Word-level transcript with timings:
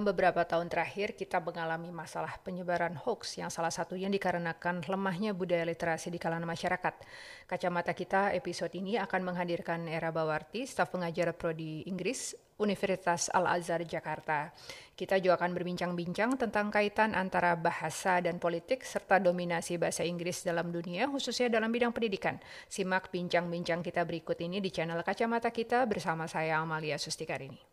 Dalam 0.00 0.16
beberapa 0.16 0.48
tahun 0.48 0.72
terakhir, 0.72 1.12
kita 1.12 1.44
mengalami 1.44 1.92
masalah 1.92 2.40
penyebaran 2.40 2.96
hoax 3.04 3.36
yang 3.36 3.52
salah 3.52 3.68
satunya 3.68 4.08
dikarenakan 4.08 4.80
lemahnya 4.88 5.36
budaya 5.36 5.60
literasi 5.68 6.08
di 6.08 6.16
kalangan 6.16 6.48
masyarakat. 6.48 7.04
Kacamata 7.44 7.92
kita 7.92 8.32
episode 8.32 8.72
ini 8.80 8.96
akan 8.96 9.28
menghadirkan 9.28 9.84
Era 9.92 10.08
Bawarti, 10.08 10.64
staf 10.64 10.88
pengajar 10.88 11.36
Prodi 11.36 11.84
Inggris 11.84 12.32
Universitas 12.56 13.28
Al-Azhar 13.28 13.84
Jakarta. 13.84 14.48
Kita 14.96 15.20
juga 15.20 15.36
akan 15.36 15.52
berbincang-bincang 15.52 16.40
tentang 16.40 16.72
kaitan 16.72 17.12
antara 17.12 17.52
bahasa 17.60 18.24
dan 18.24 18.40
politik 18.40 18.88
serta 18.88 19.20
dominasi 19.20 19.76
bahasa 19.76 20.00
Inggris 20.00 20.40
dalam 20.40 20.72
dunia, 20.72 21.12
khususnya 21.12 21.52
dalam 21.52 21.68
bidang 21.68 21.92
pendidikan. 21.92 22.40
Simak 22.72 23.12
bincang-bincang 23.12 23.84
kita 23.84 24.08
berikut 24.08 24.40
ini 24.40 24.64
di 24.64 24.72
channel 24.72 25.04
Kacamata 25.04 25.52
Kita 25.52 25.84
bersama 25.84 26.24
saya 26.24 26.56
Amalia 26.56 26.96
Sustikarini. 26.96 27.69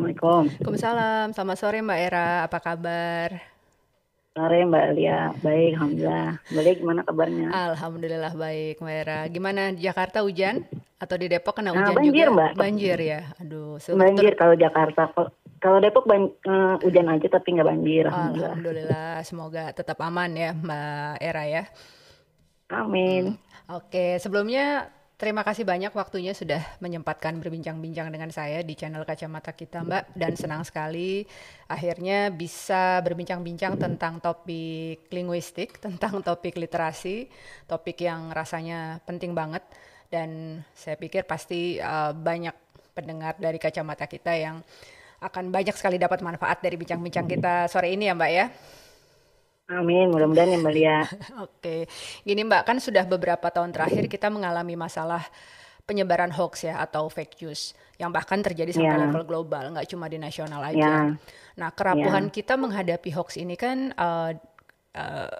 Assalamualaikum. 0.00 0.42
Waalaikumsalam. 0.48 1.26
Selamat 1.36 1.56
sore 1.60 1.78
Mbak 1.84 2.00
Era. 2.00 2.48
Apa 2.48 2.56
kabar? 2.56 3.28
Sore 4.32 4.58
Mbak 4.64 4.86
Lia. 4.96 5.20
Baik, 5.36 5.76
alhamdulillah. 5.76 6.30
Balik 6.48 6.74
gimana 6.80 7.00
kabarnya? 7.04 7.46
Alhamdulillah 7.52 8.32
baik 8.32 8.80
Mbak 8.80 8.96
Era. 8.96 9.18
Gimana 9.28 9.62
di 9.76 9.84
Jakarta 9.84 10.24
hujan? 10.24 10.64
Atau 10.96 11.20
di 11.20 11.28
Depok 11.28 11.52
kena 11.52 11.76
Nah, 11.76 11.84
hujan 11.84 11.96
banjir, 12.00 12.16
juga? 12.16 12.32
Mbak. 12.32 12.50
Banjir 12.56 12.96
ya. 12.98 13.20
Aduh. 13.36 13.76
Banjir 13.92 14.32
kalau 14.34 14.54
Jakarta. 14.56 15.02
Kalau- 15.12 15.32
Kalau 15.60 15.76
Depok 15.76 16.08
ban- 16.08 16.32
eh, 16.32 16.74
hujan 16.80 17.04
aja 17.04 17.28
tapi 17.28 17.52
nggak 17.52 17.68
banjir. 17.68 18.08
Alhamdulillah. 18.08 18.48
Alhamdulillah. 18.56 19.12
Semoga 19.20 19.64
tetap 19.76 20.00
aman 20.00 20.32
ya 20.32 20.56
Mbak 20.56 21.20
Era 21.20 21.44
ya. 21.44 21.62
Amin. 22.72 23.36
Oke, 23.68 24.16
sebelumnya 24.16 24.88
terima 25.20 25.44
kasih 25.44 25.68
banyak 25.68 25.92
waktunya 25.92 26.32
sudah 26.32 26.64
menyempatkan 26.80 27.36
berbincang-bincang 27.36 28.08
dengan 28.08 28.32
saya 28.32 28.64
di 28.64 28.72
channel 28.72 29.04
Kacamata 29.04 29.52
Kita, 29.52 29.84
Mbak. 29.84 30.16
Dan 30.16 30.32
senang 30.32 30.64
sekali 30.64 31.28
akhirnya 31.68 32.32
bisa 32.32 33.04
berbincang-bincang 33.04 33.76
tentang 33.76 34.16
topik 34.24 35.12
linguistik, 35.12 35.76
tentang 35.84 36.24
topik 36.24 36.56
literasi, 36.56 37.28
topik 37.68 38.00
yang 38.00 38.32
rasanya 38.32 39.04
penting 39.04 39.36
banget. 39.36 39.60
Dan 40.08 40.64
saya 40.72 40.96
pikir 40.96 41.28
pasti 41.28 41.76
uh, 41.76 42.16
banyak 42.16 42.56
pendengar 42.96 43.36
dari 43.36 43.60
Kacamata 43.60 44.08
Kita 44.08 44.32
yang 44.32 44.64
akan 45.20 45.52
banyak 45.52 45.76
sekali 45.76 46.00
dapat 46.00 46.24
manfaat 46.24 46.64
dari 46.64 46.80
bincang-bincang 46.80 47.28
kita 47.28 47.68
sore 47.68 47.92
ini 47.92 48.08
ya, 48.08 48.16
Mbak 48.16 48.32
ya. 48.32 48.46
Amin. 49.70 50.10
Mudah-mudahan 50.10 50.50
ya 50.50 50.58
Mbak 50.58 50.74
Lia. 50.74 50.98
Oke, 51.46 51.86
gini 52.26 52.42
Mbak, 52.42 52.62
kan 52.66 52.76
sudah 52.82 53.06
beberapa 53.06 53.46
tahun 53.48 53.70
terakhir 53.70 54.10
kita 54.10 54.26
mengalami 54.26 54.74
masalah 54.74 55.22
penyebaran 55.86 56.30
hoax 56.30 56.66
ya 56.66 56.78
atau 56.78 57.10
fake 57.10 57.38
news 57.42 57.74
yang 57.98 58.10
bahkan 58.10 58.38
terjadi 58.42 58.70
sampai 58.70 58.94
Ya. 58.94 59.02
level 59.06 59.24
global, 59.26 59.74
nggak 59.74 59.86
cuma 59.90 60.06
di 60.06 60.18
nasional 60.18 60.62
aja. 60.62 61.14
Nah, 61.58 61.70
kerapuhan 61.74 62.30
kita 62.30 62.54
menghadapi 62.54 63.10
hoax 63.14 63.38
ini 63.38 63.54
kan 63.54 63.90
eh, 63.90 64.30
eh, 64.94 65.34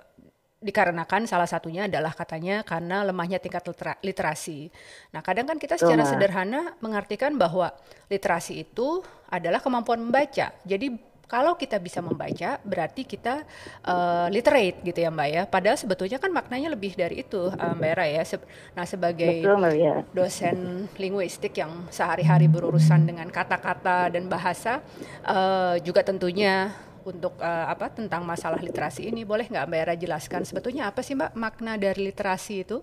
dikarenakan 0.61 1.25
salah 1.25 1.49
satunya 1.49 1.89
adalah 1.89 2.13
katanya 2.13 2.61
karena 2.61 3.01
lemahnya 3.01 3.41
tingkat 3.41 3.65
litera- 3.65 3.97
literasi. 4.05 4.69
Nah, 5.17 5.25
kadang 5.25 5.49
kan 5.49 5.57
kita 5.57 5.81
secara 5.81 6.05
sederhana 6.05 6.77
mengartikan 6.85 7.33
bahwa 7.35 7.73
literasi 8.13 8.61
itu 8.61 9.01
adalah 9.33 9.65
kemampuan 9.65 10.05
membaca. 10.05 10.53
Jadi 10.63 10.87
kalau 11.31 11.55
kita 11.55 11.79
bisa 11.79 12.03
membaca, 12.03 12.59
berarti 12.67 13.03
kita 13.07 13.47
eh, 13.87 14.27
literate 14.35 14.83
gitu 14.83 14.99
ya 14.99 15.11
Mbak 15.15 15.29
ya. 15.31 15.43
Padahal 15.47 15.79
sebetulnya 15.79 16.19
kan 16.19 16.31
maknanya 16.35 16.69
lebih 16.75 16.93
dari 16.99 17.23
itu 17.25 17.55
eh, 17.55 17.73
Mbak 17.79 17.89
Era 17.95 18.07
ya. 18.11 18.23
Se- 18.27 18.49
Nah 18.77 18.87
sebagai 18.87 19.37
Betul 19.43 19.57
Mbak 19.61 19.73
Lia. 19.75 19.95
dosen 20.11 20.91
linguistik 20.99 21.55
yang 21.55 21.87
sehari-hari 21.95 22.51
berurusan 22.51 23.07
dengan 23.07 23.31
kata-kata 23.31 24.11
dan 24.11 24.27
bahasa, 24.27 24.83
eh, 25.27 25.77
juga 25.87 26.03
tentunya 26.03 26.75
untuk 27.07 27.39
eh, 27.41 27.67
apa 27.71 27.87
tentang 27.95 28.23
masalah 28.27 28.59
literasi 28.61 29.09
ini, 29.09 29.23
boleh 29.23 29.47
nggak 29.47 29.67
Mbak 29.71 29.81
Era 29.87 29.95
jelaskan 29.97 30.43
sebetulnya 30.43 30.91
apa 30.91 31.01
sih 31.07 31.15
Mbak 31.15 31.33
makna 31.39 31.79
dari 31.79 32.11
literasi 32.11 32.55
itu? 32.67 32.79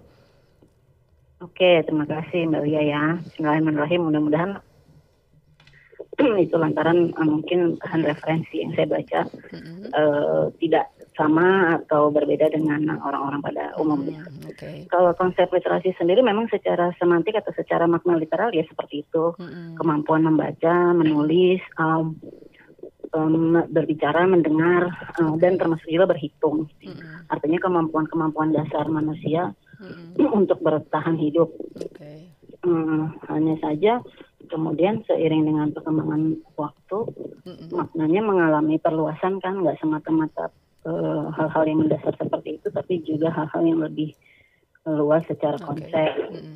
Oke, 1.46 1.66
terima 1.86 2.06
kasih 2.14 2.40
Mbak 2.50 2.62
Lia 2.66 2.82
ya. 2.94 3.02
Bismillahirrahmanirrahim. 3.26 4.02
Mudah-mudahan 4.10 4.52
itu 6.46 6.56
lantaran 6.58 7.14
eh, 7.14 7.28
mungkin 7.28 7.78
bahan 7.78 8.02
referensi 8.06 8.66
yang 8.66 8.74
saya 8.74 8.88
baca 8.90 9.20
Mm-mm. 9.54 9.78
eh, 9.94 10.46
tidak 10.62 10.86
sama 11.18 11.74
atau 11.82 12.14
berbeda 12.14 12.54
dengan 12.54 13.02
orang-orang 13.02 13.42
pada 13.42 13.74
umumnya. 13.82 14.22
Hmm, 14.30 14.54
Oke. 14.54 14.86
Kalau 14.86 15.18
konsep 15.18 15.50
literasi 15.50 15.98
sendiri 15.98 16.22
memang 16.22 16.46
secara 16.54 16.94
semantik 17.02 17.34
atau 17.34 17.50
secara 17.58 17.90
makna 17.90 18.22
literal 18.22 18.54
ya 18.54 18.62
seperti 18.70 19.02
itu. 19.02 19.34
Mm-mm. 19.42 19.82
Kemampuan 19.82 20.30
membaca, 20.30 20.94
menulis, 20.94 21.58
um, 21.82 22.14
um, 23.18 23.66
berbicara, 23.74 24.30
mendengar, 24.30 24.94
uh, 25.18 25.34
dan 25.42 25.58
termasuk 25.58 25.90
juga 25.90 26.14
berhitung. 26.14 26.70
Mm-mm. 26.86 27.26
Artinya 27.34 27.60
kemampuan-kemampuan 27.66 28.54
dasar 28.54 28.86
manusia 28.86 29.58
Mm-mm. 29.82 30.22
untuk 30.46 30.62
bertahan 30.62 31.18
hidup. 31.18 31.50
Oke. 31.82 32.30
Hmm, 32.62 33.16
hanya 33.30 33.56
saja 33.62 34.02
kemudian 34.48 35.04
seiring 35.06 35.44
dengan 35.46 35.68
perkembangan 35.76 36.42
waktu, 36.56 37.00
Mm-mm. 37.46 37.70
maknanya 37.72 38.22
mengalami 38.24 38.76
perluasan 38.82 39.44
kan 39.44 39.62
nggak 39.62 39.78
semata-mata 39.78 40.50
eh, 40.88 41.26
hal-hal 41.36 41.64
yang 41.68 41.80
mendasar 41.86 42.16
seperti 42.16 42.58
itu, 42.58 42.68
tapi 42.72 43.04
juga 43.04 43.30
hal-hal 43.32 43.64
yang 43.68 43.80
lebih 43.84 44.16
eh, 44.88 44.96
luas 44.96 45.24
secara 45.28 45.60
konsep. 45.60 46.12
Mm-mm. 46.32 46.56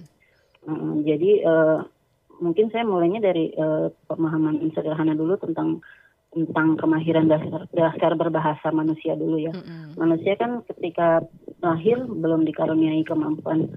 Mm, 0.62 1.06
jadi 1.06 1.32
eh, 1.42 1.80
mungkin 2.42 2.70
saya 2.74 2.86
mulainya 2.86 3.22
dari 3.22 3.54
eh, 3.54 3.88
pemahaman 4.10 4.62
sederhana 4.74 5.14
dulu 5.14 5.38
tentang 5.38 5.82
tentang 6.32 6.80
kemahiran 6.80 7.28
dasar 7.28 7.68
dasar 7.76 8.16
berbahasa 8.16 8.72
manusia 8.72 9.20
dulu 9.20 9.36
ya. 9.36 9.52
Mm-mm. 9.52 10.00
Manusia 10.00 10.40
kan 10.40 10.64
ketika 10.64 11.28
lahir 11.60 12.00
belum 12.08 12.48
dikaruniai 12.48 13.04
kemampuan 13.04 13.76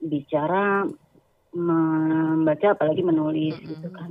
bicara, 0.00 0.88
membaca 1.52 2.72
apalagi 2.72 3.02
menulis 3.02 3.58
Mm-mm. 3.58 3.70
gitu 3.76 3.88
kan. 3.90 4.10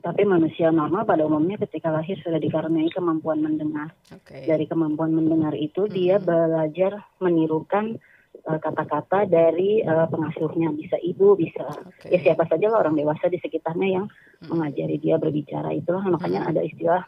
Tapi 0.00 0.24
manusia 0.24 0.72
normal 0.72 1.04
pada 1.04 1.28
umumnya 1.28 1.60
ketika 1.60 1.92
lahir 1.92 2.16
sudah 2.24 2.40
dikaruniai 2.40 2.88
kemampuan 2.88 3.44
mendengar. 3.44 3.92
Oke. 4.08 4.48
Dari 4.48 4.64
kemampuan 4.64 5.12
mendengar 5.12 5.52
itu 5.52 5.84
dia 5.86 6.16
Mm-mm. 6.16 6.26
belajar 6.26 7.04
menirukan 7.20 8.00
eh, 8.40 8.58
kata-kata 8.58 9.28
dari 9.28 9.84
eh, 9.84 10.06
pengasuhnya 10.08 10.72
bisa 10.72 10.96
ibu 10.96 11.36
bisa 11.36 11.68
Oke. 11.84 12.08
ya 12.08 12.18
siapa 12.22 12.48
saja 12.48 12.72
lah 12.72 12.80
orang 12.80 12.96
dewasa 12.96 13.28
di 13.28 13.36
sekitarnya 13.36 13.88
yang 14.00 14.06
Mm. 14.40 14.56
mengajari 14.56 14.96
dia 14.96 15.20
berbicara 15.20 15.68
itulah 15.68 16.00
makanya 16.08 16.48
ada 16.48 16.64
istilah 16.64 17.04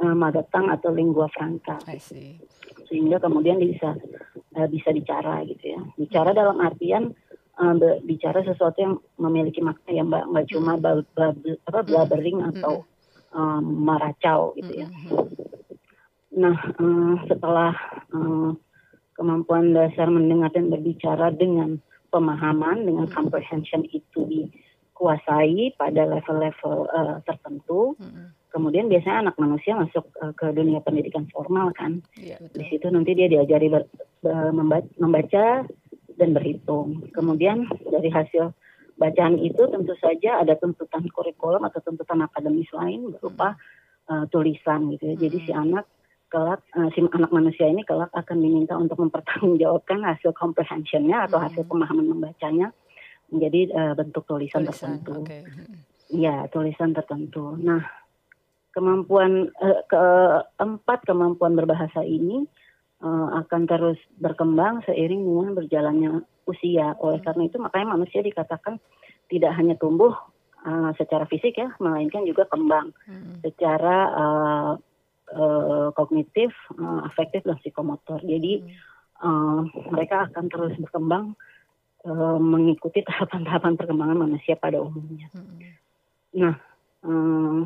uh, 0.00 0.16
magatang 0.16 0.72
atau 0.72 0.88
lingua 0.88 1.28
franca 1.28 1.76
sehingga 2.88 3.20
kemudian 3.20 3.60
bisa 3.60 4.00
eh, 4.56 4.64
bisa 4.64 4.88
bicara 4.88 5.44
gitu 5.44 5.76
ya 5.76 5.80
bicara 6.00 6.32
dalam 6.32 6.56
artian 6.56 7.12
be- 7.76 8.00
bicara 8.02 8.40
sesuatu 8.40 8.78
yang 8.78 8.94
memiliki 9.16 9.60
makna 9.60 9.90
ya 9.90 10.02
mbak. 10.02 10.24
Nggak 10.26 10.46
cuma 10.50 10.72
bal- 10.76 11.06
bal- 11.12 11.36
apa 11.64 11.80
blabbering 11.84 12.40
atau 12.42 12.88
um, 13.30 13.62
maracau 13.84 14.56
gitu 14.56 14.72
ya. 14.74 14.88
Nah, 16.32 16.56
eh, 16.56 17.14
setelah 17.26 17.74
eh, 18.08 18.50
kemampuan 19.12 19.74
dasar 19.74 20.08
mendengar 20.08 20.48
dan 20.50 20.70
berbicara 20.70 21.28
dengan 21.30 21.76
pemahaman, 22.08 22.86
dengan 22.86 23.06
comprehension 23.10 23.84
itu 23.86 24.24
dikuasai 24.24 25.74
pada 25.74 26.06
level-level 26.06 26.76
eh, 26.88 27.16
tertentu, 27.24 27.98
kemudian 28.50 28.86
biasanya 28.86 29.28
anak 29.28 29.36
manusia 29.36 29.74
masuk 29.74 30.06
eh, 30.22 30.32
ke 30.32 30.46
dunia 30.50 30.78
pendidikan 30.80 31.26
formal 31.28 31.74
kan. 31.74 32.00
Iya 32.14 32.38
Di 32.46 32.64
situ 32.66 32.86
nanti 32.88 33.12
dia 33.12 33.26
diajari 33.26 33.68
ber- 33.68 33.90
ber- 34.22 34.54
memba- 34.54 34.90
membaca 34.96 35.66
dan 36.20 36.36
berhitung. 36.36 37.08
Kemudian 37.16 37.64
dari 37.88 38.12
hasil 38.12 38.52
bacaan 39.00 39.40
itu 39.40 39.64
tentu 39.72 39.96
saja 39.96 40.44
ada 40.44 40.60
tuntutan 40.60 41.08
kurikulum 41.08 41.64
atau 41.64 41.80
tuntutan 41.80 42.20
akademis 42.20 42.68
lain 42.76 43.16
berupa 43.16 43.56
uh, 44.12 44.28
tulisan 44.28 44.92
gitu 44.92 45.08
ya. 45.10 45.16
Jadi 45.16 45.36
si 45.48 45.52
anak 45.56 45.88
kelak 46.28 46.60
uh, 46.76 46.92
si 46.92 47.00
anak 47.00 47.32
manusia 47.32 47.66
ini 47.66 47.82
kelak 47.88 48.12
akan 48.12 48.38
diminta 48.44 48.76
untuk 48.76 49.00
mempertanggungjawabkan 49.00 50.04
hasil 50.04 50.36
comprehensionnya 50.36 51.24
atau 51.26 51.40
hasil 51.40 51.64
pemahaman 51.64 52.12
membacanya 52.12 52.76
menjadi 53.32 53.60
uh, 53.72 53.94
bentuk 53.96 54.28
tulisan, 54.28 54.68
Tulisan. 54.68 55.00
tertentu. 55.00 55.24
Mm-mm. 55.26 55.88
Ya, 56.10 56.50
tulisan 56.50 56.90
tertentu. 56.90 57.54
Nah, 57.54 57.86
kemampuan 58.74 59.50
eh, 59.62 59.80
keempat 59.86 61.06
kemampuan 61.06 61.54
berbahasa 61.54 62.02
ini 62.02 62.46
eh, 63.00 63.28
akan 63.44 63.62
terus 63.66 63.98
berkembang 64.20 64.84
seiring 64.86 65.22
dengan 65.24 65.52
berjalannya 65.56 66.10
usia. 66.46 66.94
Oleh 67.00 67.20
karena 67.24 67.48
itu 67.48 67.56
makanya 67.56 67.96
manusia 67.96 68.20
dikatakan 68.20 68.78
tidak 69.28 69.52
hanya 69.56 69.74
tumbuh 69.76 70.14
eh, 70.64 70.90
secara 71.00 71.24
fisik 71.26 71.56
ya, 71.56 71.72
melainkan 71.80 72.24
juga 72.28 72.46
kembang 72.46 72.92
Mm-mm. 73.08 73.42
secara 73.44 73.96
eh, 74.12 74.72
eh, 75.36 75.88
kognitif, 75.96 76.52
eh, 76.76 77.00
afektif 77.08 77.44
dan 77.44 77.56
psikomotor. 77.60 78.20
Jadi 78.22 78.62
eh, 79.20 79.60
mereka 79.90 80.30
akan 80.30 80.44
terus 80.48 80.74
berkembang 80.80 81.36
uh, 82.04 82.38
mengikuti 82.40 83.04
tahapan-tahapan 83.04 83.76
perkembangan 83.76 84.18
manusia 84.18 84.56
pada 84.56 84.80
umumnya. 84.80 85.28
Hmm. 85.34 85.60
Nah, 86.36 86.54
uh, 87.04 87.60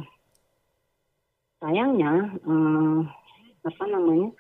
sayangnya 1.63 2.35
uh, 2.43 3.01
apa 3.65 3.85
namanya? 3.89 4.31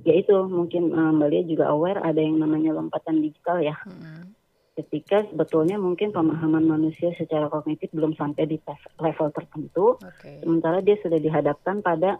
Yaitu 0.00 0.32
mungkin 0.48 0.96
uh, 0.96 1.12
Mbak 1.12 1.28
Lia 1.28 1.42
juga 1.44 1.64
aware 1.68 2.00
ada 2.00 2.18
yang 2.18 2.40
namanya 2.40 2.72
lompatan 2.72 3.20
digital 3.20 3.60
ya. 3.60 3.76
Hmm 3.84 4.32
ketika 4.72 5.28
sebetulnya 5.28 5.76
mungkin 5.76 6.16
pemahaman 6.16 6.64
manusia 6.64 7.12
secara 7.20 7.52
kognitif 7.52 7.92
belum 7.92 8.16
sampai 8.16 8.48
di 8.48 8.56
level 8.96 9.28
tertentu, 9.36 10.00
okay. 10.00 10.40
sementara 10.40 10.80
dia 10.80 10.96
sudah 11.04 11.20
dihadapkan 11.20 11.84
pada 11.84 12.16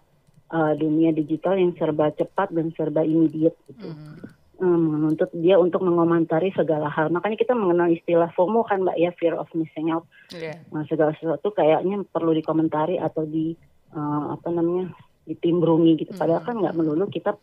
uh, 0.52 0.72
dunia 0.76 1.16
digital 1.16 1.56
yang 1.56 1.72
serba 1.80 2.12
cepat 2.12 2.52
dan 2.52 2.68
serba 2.76 3.00
immediate 3.00 3.56
gitu. 3.72 3.88
Mm. 3.88 4.28
Um, 4.62 4.78
menuntut 4.94 5.26
dia 5.34 5.58
untuk 5.58 5.82
mengomentari 5.82 6.54
segala 6.54 6.86
hal. 6.86 7.10
Makanya 7.10 7.34
kita 7.34 7.56
mengenal 7.56 7.90
istilah 7.90 8.30
FOMO 8.36 8.62
kan 8.62 8.86
Mbak 8.86 8.94
ya, 9.00 9.10
fear 9.18 9.34
of 9.34 9.50
missing 9.58 9.90
out. 9.90 10.06
Yeah. 10.30 10.62
Nah, 10.70 10.86
segala 10.86 11.16
sesuatu 11.18 11.50
kayaknya 11.50 12.06
perlu 12.06 12.30
dikomentari 12.30 12.94
atau 13.00 13.26
di 13.26 13.58
uh, 13.96 14.38
apa 14.38 14.54
namanya 14.54 14.92
ditimbrungi 15.26 16.06
gitu. 16.06 16.12
Padahal 16.14 16.44
mm. 16.44 16.48
kan 16.52 16.56
nggak 16.62 16.76
melulu 16.78 17.10
kita 17.10 17.34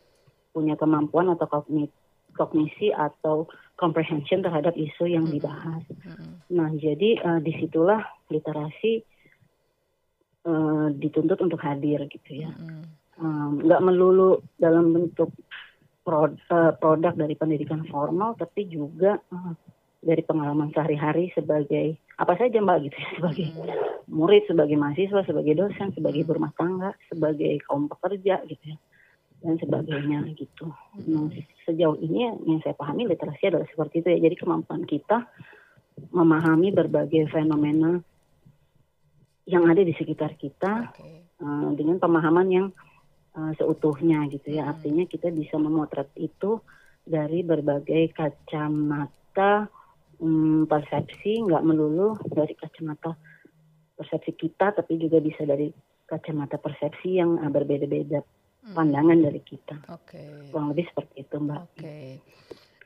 punya 0.54 0.76
kemampuan 0.76 1.30
atau 1.34 1.48
kognisi, 1.48 1.94
kognisi 2.34 2.88
atau 2.94 3.50
comprehension 3.80 4.44
terhadap 4.44 4.76
isu 4.76 5.08
yang 5.08 5.26
dibahas. 5.28 5.82
Nah, 6.52 6.70
jadi 6.76 7.20
uh, 7.24 7.40
di 7.40 7.56
situlah 7.58 8.04
literasi 8.28 9.04
uh, 10.48 10.88
dituntut 10.94 11.40
untuk 11.40 11.60
hadir 11.64 12.04
gitu 12.12 12.44
ya. 12.44 12.52
Nggak 13.60 13.82
um, 13.82 13.86
melulu 13.88 14.44
dalam 14.60 14.96
bentuk 14.96 15.32
prod, 16.04 16.36
uh, 16.52 16.76
produk 16.76 17.16
dari 17.16 17.36
pendidikan 17.36 17.88
formal, 17.88 18.36
tapi 18.36 18.68
juga 18.68 19.20
uh, 19.32 19.54
dari 20.00 20.24
pengalaman 20.24 20.72
sehari-hari 20.72 21.32
sebagai 21.36 22.00
apa 22.20 22.36
saja 22.36 22.60
mbak 22.60 22.88
gitu 22.88 22.98
ya, 23.00 23.10
sebagai 23.20 23.48
murid, 24.12 24.44
sebagai 24.48 24.76
mahasiswa, 24.76 25.24
sebagai 25.24 25.56
dosen, 25.56 25.92
sebagai 25.96 26.24
berumah 26.28 26.52
tangga, 26.56 26.92
sebagai 27.08 27.64
kaum 27.68 27.88
pekerja 27.88 28.44
gitu 28.48 28.76
ya 28.76 28.80
dan 29.40 29.56
sebagainya 29.56 30.28
gitu. 30.36 30.68
Nah, 31.08 31.32
sejauh 31.64 31.96
ini 32.04 32.28
yang 32.44 32.60
saya 32.60 32.76
pahami 32.76 33.08
literasi 33.08 33.48
adalah 33.48 33.68
seperti 33.72 34.04
itu 34.04 34.08
ya. 34.12 34.20
Jadi 34.28 34.36
kemampuan 34.36 34.84
kita 34.84 35.28
memahami 36.12 36.72
berbagai 36.76 37.32
fenomena 37.32 38.00
yang 39.50 39.66
ada 39.66 39.82
di 39.82 39.96
sekitar 39.98 40.38
kita 40.38 40.94
okay. 40.94 41.26
uh, 41.42 41.72
dengan 41.74 41.98
pemahaman 41.98 42.48
yang 42.48 42.68
uh, 43.34 43.52
seutuhnya 43.58 44.28
gitu 44.30 44.54
ya. 44.54 44.68
Hmm. 44.68 44.72
Artinya 44.78 45.04
kita 45.10 45.34
bisa 45.34 45.58
memotret 45.58 46.12
itu 46.20 46.62
dari 47.02 47.42
berbagai 47.42 48.14
kacamata 48.14 49.66
um, 50.22 50.68
persepsi, 50.70 51.42
nggak 51.48 51.66
melulu 51.66 52.20
dari 52.30 52.54
kacamata 52.54 53.18
persepsi 53.98 54.32
kita, 54.38 54.76
tapi 54.78 55.02
juga 55.02 55.18
bisa 55.18 55.44
dari 55.44 55.72
kacamata 56.06 56.62
persepsi 56.62 57.18
yang 57.18 57.42
uh, 57.42 57.50
berbeda-beda. 57.50 58.22
Pandangan 58.74 59.18
dari 59.18 59.42
kita. 59.42 59.76
Oke. 59.90 60.18
Okay. 60.18 60.30
Kurang 60.54 60.68
lebih 60.74 60.86
seperti 60.92 61.16
itu, 61.26 61.36
Mbak. 61.42 61.62
Oke. 61.62 61.74
Okay. 61.78 62.06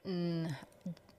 Hmm, 0.04 0.44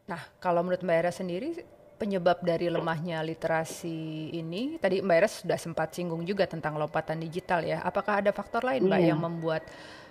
nah, 0.09 0.23
kalau 0.41 0.61
menurut 0.65 0.83
Mbak 0.85 0.97
Era 1.01 1.13
sendiri 1.13 1.49
penyebab 1.95 2.43
dari 2.43 2.67
lemahnya 2.67 3.23
literasi 3.23 4.29
ini 4.35 4.77
tadi 4.83 4.99
Mbak 4.99 5.17
Era 5.17 5.29
sudah 5.31 5.59
sempat 5.61 5.95
singgung 5.95 6.27
juga 6.27 6.45
tentang 6.45 6.77
lompatan 6.77 7.23
digital 7.23 7.65
ya. 7.65 7.81
Apakah 7.81 8.21
ada 8.21 8.31
faktor 8.35 8.67
lain 8.67 8.85
Mbak 8.85 9.01
yeah. 9.01 9.11
yang 9.15 9.21
membuat 9.23 9.63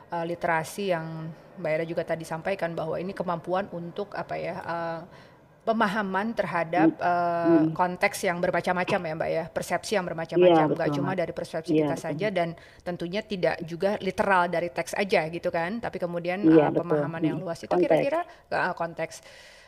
uh, 0.10 0.26
literasi 0.26 0.94
yang 0.96 1.30
Mbak 1.60 1.72
Era 1.72 1.86
juga 1.86 2.04
tadi 2.08 2.26
sampaikan 2.26 2.74
bahwa 2.74 2.98
ini 2.98 3.14
kemampuan 3.14 3.70
untuk 3.70 4.14
apa 4.18 4.36
ya 4.40 4.56
uh, 4.64 5.00
pemahaman 5.63 6.36
terhadap 6.36 7.00
uh, 7.00 7.71
konteks 7.71 8.27
yang 8.27 8.44
bermacam-macam 8.44 9.00
ya 9.00 9.13
Mbak 9.15 9.30
ya, 9.31 9.44
persepsi 9.48 9.95
yang 9.95 10.04
bermacam-macam, 10.04 10.65
ya, 10.68 10.75
nggak 10.75 10.92
cuma 10.92 11.15
dari 11.15 11.31
persepsi 11.31 11.71
ya, 11.71 11.88
kita 11.88 11.95
betul. 11.95 12.06
saja 12.12 12.27
dan 12.36 12.50
tentunya 12.83 13.21
tidak 13.24 13.56
juga 13.63 13.95
literal 14.04 14.51
dari 14.51 14.68
teks 14.68 14.92
aja 14.92 15.24
gitu 15.31 15.48
kan, 15.48 15.80
tapi 15.80 16.04
kemudian 16.04 16.44
ya, 16.44 16.68
uh, 16.68 16.71
pemahaman 16.75 17.24
yang 17.24 17.38
luas 17.39 17.63
itu 17.63 17.71
kira-kira 17.80 18.27
uh, 18.51 18.75
konteks. 18.75 19.24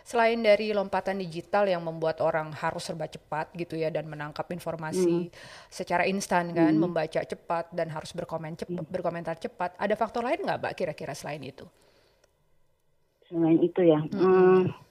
Selain 0.06 0.38
dari 0.38 0.70
lompatan 0.70 1.18
digital 1.18 1.66
yang 1.66 1.82
membuat 1.82 2.22
orang 2.22 2.54
harus 2.54 2.86
serba 2.86 3.10
cepat 3.10 3.50
gitu 3.58 3.74
ya 3.74 3.90
dan 3.90 4.06
menangkap 4.06 4.46
informasi 4.54 5.32
hmm. 5.32 5.34
secara 5.72 6.06
instan 6.06 6.54
kan, 6.54 6.76
hmm. 6.76 6.78
membaca 6.78 7.24
cepat 7.24 7.74
dan 7.74 7.90
harus 7.90 8.14
berkomen 8.14 8.54
cepat, 8.54 8.86
hmm. 8.86 8.92
berkomentar 8.92 9.40
cepat, 9.40 9.74
ada 9.80 9.96
faktor 9.98 10.28
lain 10.28 10.44
nggak 10.46 10.60
Mbak 10.62 10.74
kira-kira 10.78 11.16
selain 11.18 11.42
itu? 11.42 11.66
Selain 13.32 13.58
itu 13.64 13.82
ya. 13.82 13.98
Hmm. 14.14 14.70
Hmm 14.70 14.85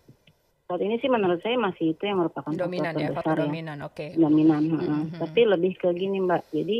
saat 0.64 0.80
ini 0.80 0.96
sih 0.96 1.12
menurut 1.12 1.44
saya 1.44 1.60
masih 1.60 1.92
itu 1.92 2.02
yang 2.08 2.24
merupakan 2.24 2.48
dominan 2.56 2.96
ya, 2.96 3.12
faktor 3.12 3.36
ya. 3.36 3.44
dominan, 3.44 3.78
oke. 3.84 3.94
Okay. 4.00 4.08
Dominan, 4.16 4.62
mm 4.64 4.80
-hmm. 4.80 5.20
tapi 5.20 5.40
lebih 5.44 5.76
ke 5.76 5.92
gini 5.92 6.24
Mbak. 6.24 6.42
Jadi 6.56 6.78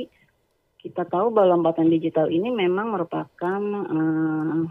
kita 0.81 1.05
tahu 1.05 1.29
bahwa 1.29 1.57
lompatan 1.57 1.93
digital 1.93 2.33
ini 2.33 2.49
memang 2.49 2.97
merupakan 2.97 3.61
uh, 3.85 4.65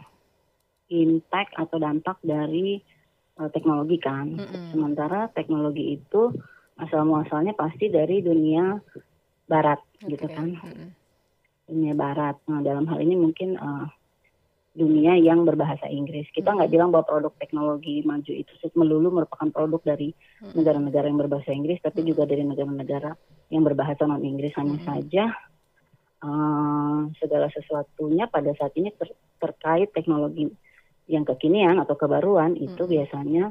impact 0.89 1.53
atau 1.57 1.77
dampak 1.77 2.17
dari 2.25 2.81
uh, 3.37 3.49
teknologi 3.53 4.01
kan. 4.01 4.33
Mm 4.33 4.45
-hmm. 4.49 4.65
Sementara 4.73 5.29
teknologi 5.29 5.93
itu 5.93 6.33
asal 6.81 7.05
muasalnya 7.05 7.53
pasti 7.53 7.93
dari 7.93 8.25
dunia 8.25 8.81
barat 9.45 9.77
okay. 10.01 10.17
gitu 10.17 10.25
kan. 10.25 10.57
Mm 10.57 10.61
-hmm. 10.61 10.89
Dunia 11.69 11.93
barat. 11.93 12.41
Nah, 12.49 12.65
dalam 12.65 12.89
hal 12.89 12.97
ini 12.97 13.13
mungkin 13.13 13.61
uh, 13.61 13.85
dunia 14.73 15.13
yang 15.21 15.45
berbahasa 15.45 15.85
Inggris. 15.85 16.25
Kita 16.33 16.49
nggak 16.49 16.65
hmm. 16.65 16.75
bilang 16.75 16.89
bahwa 16.89 17.05
produk 17.05 17.33
teknologi 17.37 18.01
maju 18.01 18.33
itu 18.33 18.53
melulu 18.73 19.21
merupakan 19.21 19.49
produk 19.53 19.81
dari 19.85 20.09
hmm. 20.41 20.57
negara-negara 20.57 21.05
yang 21.05 21.21
berbahasa 21.21 21.53
Inggris, 21.53 21.77
tapi 21.79 22.01
hmm. 22.01 22.09
juga 22.09 22.23
dari 22.25 22.41
negara-negara 22.41 23.13
yang 23.53 23.61
berbahasa 23.61 24.09
non 24.09 24.25
Inggris. 24.25 24.57
Hanya 24.57 24.77
hmm. 24.81 24.85
saja 24.89 25.23
uh, 26.25 26.99
segala 27.21 27.47
sesuatunya 27.53 28.25
pada 28.25 28.49
saat 28.57 28.73
ini 28.73 28.89
ter 28.97 29.13
terkait 29.37 29.93
teknologi 29.93 30.49
yang 31.05 31.27
kekinian 31.27 31.77
atau 31.77 31.93
kebaruan 31.93 32.57
itu 32.57 32.89
hmm. 32.89 32.91
biasanya 32.91 33.43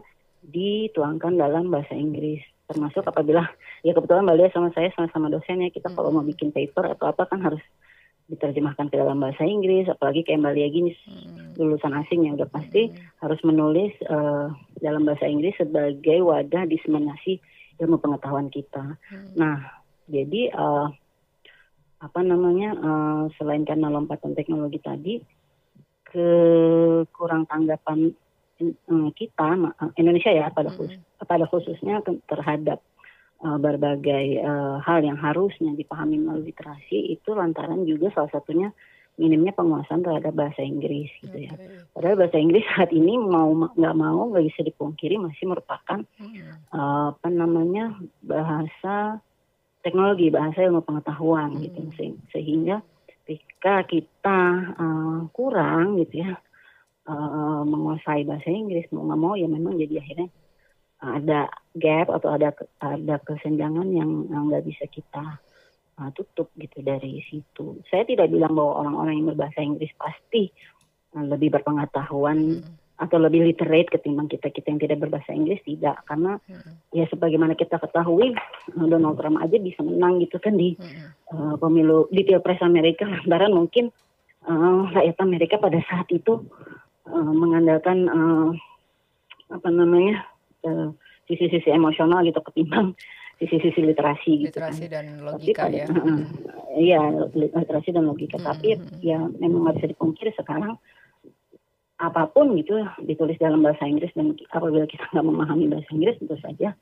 dituangkan 0.43 1.39
dalam 1.39 1.71
bahasa 1.71 1.95
Inggris. 1.95 2.43
Termasuk 2.67 3.07
apabila 3.07 3.47
ya 3.87 3.95
kebetulan 3.95 4.27
Mbak 4.27 4.37
Lia 4.43 4.49
sama 4.51 4.75
saya 4.75 4.91
sama-sama 4.99 5.31
dosen 5.31 5.63
ya 5.63 5.71
kita 5.71 5.87
hmm. 5.87 5.95
kalau 5.95 6.11
mau 6.11 6.27
bikin 6.27 6.51
paper 6.51 6.99
atau 6.99 7.15
apa 7.15 7.31
kan 7.31 7.39
harus 7.47 7.63
diterjemahkan 8.31 8.89
ke 8.89 8.97
dalam 8.97 9.19
bahasa 9.19 9.43
Inggris, 9.45 9.91
apalagi 9.91 10.23
kayak 10.23 10.41
Mbak 10.41 10.55
Lia 10.55 10.69
gini 10.71 10.91
hmm. 10.95 11.59
lulusan 11.59 11.93
asing 11.93 12.25
yang 12.25 12.39
udah 12.39 12.49
pasti 12.49 12.89
hmm. 12.89 13.21
harus 13.21 13.41
menulis 13.43 13.93
uh, 14.09 14.49
dalam 14.79 15.03
bahasa 15.05 15.27
Inggris 15.27 15.59
sebagai 15.59 16.23
wadah 16.23 16.65
diseminasi 16.65 17.43
ilmu 17.83 17.99
pengetahuan 17.99 18.49
kita. 18.49 18.97
Hmm. 19.11 19.27
Nah, 19.37 19.57
jadi 20.07 20.55
uh, 20.55 20.89
apa 22.03 22.21
namanya 22.23 22.71
uh, 22.79 23.23
selain 23.39 23.67
karena 23.67 23.91
lompatan 23.91 24.35
teknologi 24.39 24.79
tadi, 24.83 25.15
kekurang 26.07 27.47
tanggapan 27.51 28.15
uh, 28.63 29.11
kita 29.13 29.49
Indonesia 29.99 30.31
ya 30.31 30.49
pada 30.55 30.71
khusus, 30.71 30.95
hmm. 30.95 31.27
pada 31.27 31.45
khususnya 31.51 32.01
terhadap 32.31 32.81
uh, 33.43 33.59
berbagai 33.59 34.41
uh, 34.41 34.79
hal 34.81 35.03
yang 35.03 35.19
harusnya 35.19 35.75
dipahami 35.75 36.23
melalui 36.23 36.55
literasi 36.55 37.15
itu 37.19 37.35
lantaran 37.35 37.85
juga 37.85 38.15
salah 38.15 38.31
satunya 38.31 38.71
minimnya 39.21 39.53
penguasaan 39.53 40.01
terhadap 40.01 40.33
bahasa 40.33 40.65
Inggris 40.65 41.13
gitu 41.21 41.37
ya. 41.37 41.53
Padahal 41.93 42.17
bahasa 42.17 42.41
Inggris 42.41 42.65
saat 42.73 42.91
ini 42.97 43.21
mau 43.21 43.53
nggak 43.53 43.97
mau 43.99 44.33
nggak 44.33 44.45
bisa 44.49 44.61
dipungkiri 44.65 45.21
masih 45.21 45.53
merupakan 45.53 46.01
hmm. 46.17 46.73
uh, 46.73 47.13
apa 47.13 47.29
namanya 47.29 47.93
bahasa 48.25 49.21
teknologi, 49.85 50.33
bahasa 50.33 50.65
ilmu 50.65 50.81
pengetahuan 50.81 51.53
hmm. 51.53 51.61
gitu 51.69 51.81
sehingga 52.33 52.81
ketika 53.23 53.85
kita 53.85 54.41
uh, 54.81 55.21
kurang 55.31 56.01
gitu 56.01 56.25
ya 56.25 56.35
uh, 57.07 57.63
menguasai 57.63 58.25
bahasa 58.25 58.49
Inggris 58.49 58.89
mau 58.91 59.07
nggak 59.07 59.21
mau 59.21 59.35
ya 59.37 59.47
memang 59.47 59.77
jadi 59.77 60.01
akhirnya 60.01 60.29
ada 61.03 61.51
gap 61.75 62.15
atau 62.15 62.31
ada 62.39 62.55
ada 62.79 63.19
kesenjangan 63.27 63.91
yang 63.91 64.31
nggak 64.31 64.63
bisa 64.63 64.87
kita 64.87 65.43
uh, 65.99 66.11
tutup 66.15 66.49
gitu 66.55 66.79
dari 66.81 67.21
situ. 67.27 67.83
Saya 67.91 68.07
tidak 68.07 68.31
bilang 68.31 68.55
bahwa 68.55 68.87
orang-orang 68.87 69.15
yang 69.19 69.29
berbahasa 69.35 69.61
Inggris 69.61 69.91
pasti 69.99 70.49
uh, 71.19 71.27
lebih 71.27 71.59
berpengetahuan 71.59 72.63
hmm. 72.63 73.03
atau 73.03 73.19
lebih 73.19 73.51
literate 73.51 73.91
ketimbang 73.91 74.31
kita 74.31 74.55
kita 74.55 74.71
yang 74.71 74.81
tidak 74.81 74.99
berbahasa 75.03 75.35
Inggris 75.35 75.59
tidak 75.67 75.99
karena 76.07 76.39
hmm. 76.47 76.73
ya 76.95 77.05
sebagaimana 77.11 77.59
kita 77.59 77.83
ketahui 77.83 78.39
Donald 78.79 79.19
Trump 79.19 79.43
aja 79.43 79.59
bisa 79.59 79.83
menang 79.83 80.23
gitu 80.23 80.39
kan 80.39 80.55
di 80.55 80.79
hmm. 80.79 81.35
uh, 81.35 81.55
pemilu 81.59 82.07
di 82.15 82.23
pilpres 82.23 82.63
Amerika 82.63 83.11
lantaran 83.27 83.59
mungkin 83.59 83.91
uh, 84.47 84.87
rakyat 84.95 85.19
Amerika 85.19 85.59
pada 85.59 85.83
saat 85.91 86.07
itu 86.15 86.47
uh, 87.11 87.33
mengandalkan 87.35 88.07
uh, 88.07 88.51
apa 89.53 89.69
namanya 89.69 90.32
sisi-sisi 91.27 91.69
emosional 91.71 92.23
gitu 92.27 92.39
ketimbang 92.43 92.95
sisi-sisi 93.43 93.81
literasi, 93.83 94.47
gitu 94.47 94.55
literasi 94.55 94.87
kan. 94.87 94.95
dan 94.95 95.07
logika 95.19 95.67
Tapi, 95.67 95.83
ya. 95.83 95.87
Iya, 96.73 97.03
uh, 97.27 97.27
literasi 97.35 97.91
dan 97.91 98.07
logika. 98.07 98.39
Hmm. 98.39 98.47
Tapi 98.55 98.69
hmm, 98.79 98.87
hmm. 98.87 99.01
ya 99.03 99.19
memang 99.43 99.67
nggak 99.67 99.77
bisa 99.83 99.89
dipungkiri 99.91 100.31
sekarang 100.39 100.79
apa 102.03 102.27
pun 102.35 102.51
gitu 102.59 102.83
ditulis 103.07 103.39
dalam 103.39 103.63
bahasa 103.63 103.87
Inggris 103.87 104.11
dan 104.19 104.35
apabila 104.51 104.91
kita 104.91 105.07
nggak 105.15 105.23
memahami 105.23 105.71
bahasa 105.71 105.87
Inggris 105.95 106.19
tentu 106.19 106.35
saja 106.43 106.75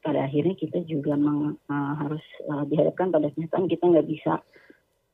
pada 0.00 0.24
akhirnya 0.24 0.56
kita 0.56 0.80
juga 0.88 1.12
meng, 1.12 1.60
uh, 1.68 1.94
harus 2.00 2.24
uh, 2.48 2.64
dihadapkan 2.64 3.12
pada 3.12 3.28
kenyataan 3.36 3.68
kita 3.68 3.84
nggak 3.84 4.08
bisa 4.08 4.40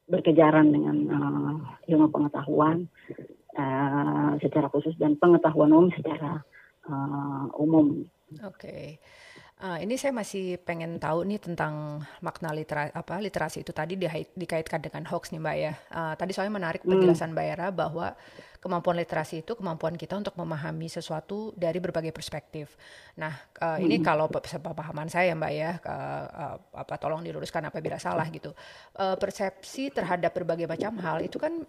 berkejaran 0.06 0.70
dengan 0.70 0.96
uh, 1.10 1.54
ilmu 1.90 2.06
pengetahuan 2.14 2.86
uh, 3.58 4.38
secara 4.38 4.70
khusus 4.70 4.94
dan 5.00 5.18
pengetahuan 5.18 5.74
umum 5.74 5.90
secara 5.90 6.44
uh, 6.88 7.46
umum. 7.60 8.06
Oke. 8.40 8.56
Okay. 8.56 8.86
Uh, 9.62 9.78
ini 9.78 9.94
saya 9.94 10.10
masih 10.10 10.58
pengen 10.66 10.98
tahu 10.98 11.22
nih 11.22 11.38
tentang 11.38 12.02
makna 12.18 12.50
litera 12.50 12.90
apa 12.90 13.22
literasi 13.22 13.62
itu 13.62 13.70
tadi 13.70 13.94
dikaitkan 14.34 14.82
dengan 14.82 15.06
hoax 15.06 15.30
nih 15.30 15.38
Mbak 15.38 15.56
ya. 15.62 15.72
Uh, 15.86 16.14
tadi 16.18 16.34
soalnya 16.34 16.58
menarik 16.58 16.82
hmm. 16.82 16.90
penjelasan 16.90 17.30
Mbak 17.30 17.46
Era 17.46 17.70
bahwa 17.70 18.10
kemampuan 18.58 18.98
literasi 18.98 19.46
itu 19.46 19.54
kemampuan 19.54 19.94
kita 19.94 20.18
untuk 20.18 20.34
memahami 20.34 20.90
sesuatu 20.90 21.54
dari 21.54 21.78
berbagai 21.78 22.10
perspektif. 22.10 22.74
Nah, 23.22 23.38
uh, 23.62 23.78
hmm. 23.78 23.86
ini 23.86 23.96
kalau 24.02 24.26
pemahaman 24.26 25.06
saya 25.06 25.30
Mbak 25.38 25.52
ya, 25.54 25.78
uh, 25.78 26.26
uh, 26.26 26.56
apa 26.82 26.98
tolong 26.98 27.22
diluruskan 27.22 27.62
apabila 27.62 28.02
salah 28.02 28.26
gitu. 28.34 28.50
Uh, 28.98 29.14
persepsi 29.14 29.94
terhadap 29.94 30.34
berbagai 30.34 30.66
macam 30.66 30.98
hal 30.98 31.22
itu 31.22 31.38
kan 31.38 31.62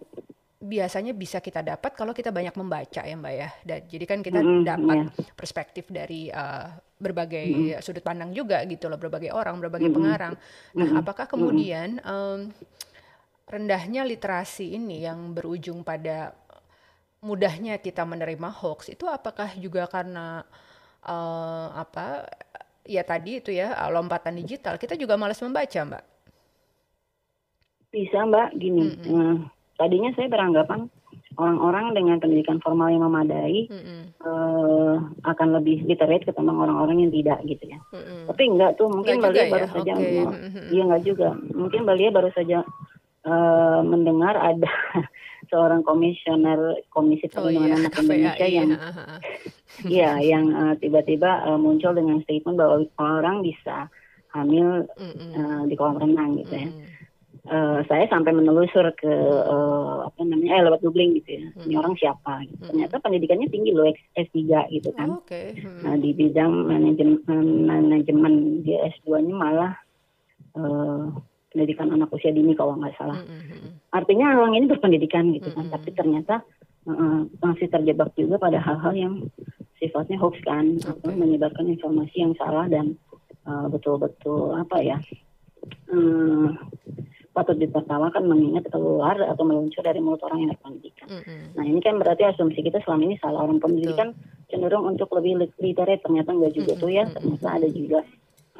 biasanya 0.64 1.12
bisa 1.12 1.44
kita 1.44 1.60
dapat 1.60 1.92
kalau 1.92 2.16
kita 2.16 2.32
banyak 2.32 2.56
membaca 2.56 3.04
ya 3.04 3.14
Mbak 3.14 3.34
ya. 3.36 3.48
Dan 3.60 3.80
jadi 3.84 4.04
kan 4.08 4.18
kita 4.24 4.40
mm, 4.40 4.62
dapat 4.64 4.98
yeah. 5.04 5.32
perspektif 5.36 5.84
dari 5.92 6.32
uh, 6.32 6.72
berbagai 6.96 7.76
mm. 7.76 7.84
sudut 7.84 8.00
pandang 8.00 8.32
juga 8.32 8.64
gitu 8.64 8.88
loh, 8.88 8.96
berbagai 8.96 9.28
orang, 9.28 9.60
berbagai 9.60 9.92
mm. 9.92 9.94
pengarang. 9.94 10.34
Nah, 10.72 10.88
mm. 10.88 11.00
apakah 11.04 11.28
kemudian 11.28 12.00
um, 12.00 12.48
rendahnya 13.44 14.08
literasi 14.08 14.72
ini 14.80 15.04
yang 15.04 15.36
berujung 15.36 15.84
pada 15.84 16.32
mudahnya 17.20 17.76
kita 17.80 18.04
menerima 18.04 18.48
hoax 18.52 18.92
itu 18.92 19.04
apakah 19.08 19.52
juga 19.56 19.88
karena 19.88 20.44
uh, 21.04 21.72
apa 21.72 22.28
ya 22.84 23.00
tadi 23.00 23.40
itu 23.40 23.48
ya 23.48 23.72
lompatan 23.88 24.36
digital 24.36 24.76
kita 24.76 24.96
juga 24.96 25.20
malas 25.20 25.40
membaca 25.44 25.80
Mbak? 25.84 26.04
Bisa 27.92 28.18
Mbak 28.24 28.48
gini. 28.56 28.84
Mm 28.96 29.04
-hmm 29.04 29.53
tadinya 29.76 30.10
saya 30.14 30.30
beranggapan 30.30 30.90
orang-orang 31.38 31.86
dengan 31.94 32.16
pendidikan 32.22 32.58
formal 32.62 32.90
yang 32.90 33.04
memadai 33.06 33.66
mm-hmm. 33.66 34.02
uh, 34.22 34.96
akan 35.26 35.48
lebih 35.60 35.82
literate 35.86 36.26
ketimbang 36.26 36.58
orang-orang 36.58 37.06
yang 37.06 37.12
tidak 37.12 37.38
gitu 37.46 37.64
ya. 37.74 37.78
Mm-hmm. 37.90 38.20
Tapi 38.30 38.42
enggak 38.46 38.72
tuh 38.78 38.86
mungkin 38.90 39.18
Mbak 39.18 39.32
ya? 39.34 39.50
baru 39.50 39.66
saja 39.70 39.92
okay. 39.98 40.22
mm-hmm. 40.22 40.66
iya 40.70 40.82
enggak 40.86 41.02
juga. 41.02 41.28
Mungkin 41.54 41.80
Mbak 41.86 42.14
baru 42.14 42.30
saja 42.34 42.58
uh, 43.26 43.80
mendengar 43.82 44.34
ada 44.38 44.72
seorang 45.50 45.82
komisioner 45.84 46.82
Komisi 46.88 47.28
Perlindungan 47.28 47.70
oh, 47.70 47.80
Anak 47.82 47.94
Indonesia 48.00 48.46
iya. 48.48 48.56
yang 48.62 48.70
iya 49.84 50.10
yang 50.22 50.44
uh, 50.54 50.74
tiba-tiba 50.78 51.50
uh, 51.50 51.58
muncul 51.58 51.92
dengan 51.92 52.22
statement 52.22 52.56
bahwa 52.56 52.86
orang 52.98 53.42
bisa 53.42 53.90
hamil 54.34 54.86
uh, 54.98 55.62
di 55.66 55.74
kolam 55.78 55.98
renang 55.98 56.42
gitu 56.42 56.54
ya. 56.58 56.70
Uh, 57.44 57.84
saya 57.92 58.08
sampai 58.08 58.32
menelusur 58.32 58.88
ke 58.96 59.04
uh, 59.04 60.08
apa 60.08 60.20
namanya 60.24 60.56
eh 60.56 60.64
lewat 60.64 60.80
googling 60.80 61.12
gitu 61.20 61.36
ya 61.36 61.44
hmm. 61.52 61.68
ini 61.68 61.74
orang 61.76 61.92
siapa 62.00 62.40
gitu. 62.40 62.56
Hmm. 62.56 62.68
ternyata 62.72 62.96
pendidikannya 63.04 63.52
tinggi 63.52 63.68
loh 63.76 63.84
S3 64.16 64.72
gitu 64.72 64.88
kan 64.96 65.12
oh, 65.12 65.20
okay. 65.20 65.52
hmm. 65.52 65.84
nah 65.84 65.92
di 66.00 66.16
bidang 66.16 66.48
manajemen 66.64 67.68
manajemen 67.68 68.64
di 68.64 68.72
S2-nya 68.96 69.34
malah 69.36 69.76
uh, 70.56 71.12
pendidikan 71.52 71.92
anak 71.92 72.08
usia 72.16 72.32
dini 72.32 72.56
kalau 72.56 72.80
nggak 72.80 72.96
salah 72.96 73.20
hmm. 73.20 73.28
hmm, 73.28 73.60
hmm. 73.60 73.70
artinya 73.92 74.26
orang 74.40 74.56
ini 74.56 74.64
berpendidikan 74.64 75.28
gitu 75.36 75.52
kan 75.52 75.68
hmm. 75.68 75.74
tapi 75.76 75.88
ternyata 75.92 76.40
uh, 76.88 77.28
masih 77.44 77.68
terjebak 77.68 78.08
juga 78.16 78.40
pada 78.40 78.56
hal-hal 78.56 78.96
yang 78.96 79.14
sifatnya 79.84 80.16
hoax 80.16 80.40
kan 80.48 80.80
okay. 80.80 80.96
atau 80.96 81.12
menyebarkan 81.12 81.68
informasi 81.68 82.24
yang 82.24 82.32
salah 82.40 82.64
dan 82.72 82.96
betul-betul 83.44 84.56
uh, 84.56 84.64
apa 84.64 84.80
ya 84.80 84.96
uh, 85.92 86.48
patut 87.34 87.58
ditertawakan 87.58 88.30
mengingat 88.30 88.70
keluar 88.70 89.18
atau 89.18 89.42
meluncur 89.42 89.82
dari 89.82 89.98
mulut 89.98 90.22
orang 90.22 90.46
yang 90.46 90.50
berpendidikan. 90.54 91.10
Mm 91.10 91.20
-hmm. 91.20 91.40
Nah 91.58 91.64
ini 91.66 91.80
kan 91.82 91.98
berarti 91.98 92.22
asumsi 92.30 92.62
kita 92.62 92.78
selama 92.86 93.02
ini 93.10 93.16
salah 93.18 93.42
orang 93.42 93.58
pendidikan 93.58 94.14
cenderung 94.46 94.86
untuk 94.86 95.10
lebih 95.18 95.50
literate 95.58 96.00
ternyata 96.06 96.30
enggak 96.30 96.54
juga 96.54 96.72
mm 96.72 96.78
-hmm. 96.78 96.82
tuh 96.86 96.90
ya 96.94 97.04
ternyata 97.10 97.48
ada 97.50 97.68
juga 97.74 98.00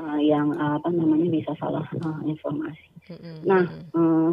uh, 0.03 0.19
yang 0.19 0.51
uh, 0.59 0.83
apa 0.83 0.91
namanya 0.91 1.31
bisa 1.31 1.55
salah 1.63 1.87
uh, 2.03 2.21
informasi. 2.27 2.87
Mm 3.09 3.17
-hmm. 3.17 3.37
Nah 3.47 3.63
uh, 3.95 4.31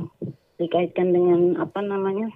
dikaitkan 0.57 1.13
dengan 1.13 1.61
apa 1.61 1.79
namanya 1.85 2.33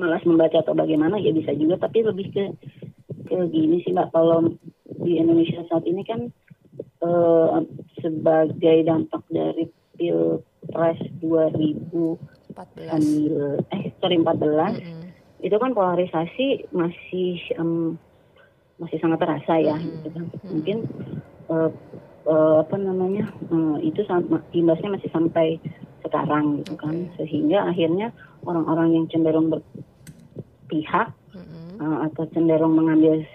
malas 0.00 0.24
membaca 0.24 0.64
atau 0.64 0.72
bagaimana 0.72 1.20
ya 1.20 1.36
bisa 1.36 1.52
juga 1.52 1.76
tapi 1.76 2.00
lebih 2.00 2.32
ke 2.32 2.44
ke 3.28 3.36
gini 3.52 3.84
sih 3.84 3.92
mbak 3.92 4.08
kalau 4.16 4.48
di 5.04 5.20
Indonesia 5.20 5.60
saat 5.68 5.84
ini 5.84 6.00
kan 6.08 6.32
uh, 7.04 7.60
sebagai 8.00 8.88
dampak 8.88 9.20
dari 9.28 9.68
pilpres 10.70 11.02
2014 11.18 12.54
eh 13.74 13.90
sorry 13.98 14.22
14 14.22 14.22
mm 14.22 14.78
-hmm. 14.78 15.02
itu 15.42 15.56
kan 15.58 15.74
polarisasi 15.74 16.70
masih 16.70 17.42
um, 17.58 17.98
masih 18.78 19.02
sangat 19.02 19.18
terasa 19.18 19.58
ya 19.58 19.74
mm 19.74 19.82
-hmm. 19.82 19.92
gitu 19.98 20.08
kan 20.14 20.24
mungkin 20.46 20.78
uh, 21.50 21.70
uh, 22.30 22.62
apa 22.62 22.78
namanya 22.78 23.26
uh, 23.50 23.82
itu 23.82 24.06
imbasnya 24.54 24.94
masih 24.94 25.10
sampai 25.10 25.58
sekarang 26.06 26.62
gitu 26.62 26.78
kan 26.78 27.10
okay. 27.12 27.26
sehingga 27.26 27.66
akhirnya 27.66 28.14
orang-orang 28.46 28.94
yang 28.94 29.04
cenderung 29.10 29.50
berpihak 29.50 31.10
mm 31.34 31.42
-hmm. 31.42 31.82
uh, 31.82 31.98
atau 32.08 32.24
cenderung 32.30 32.78
mengambil 32.78 33.26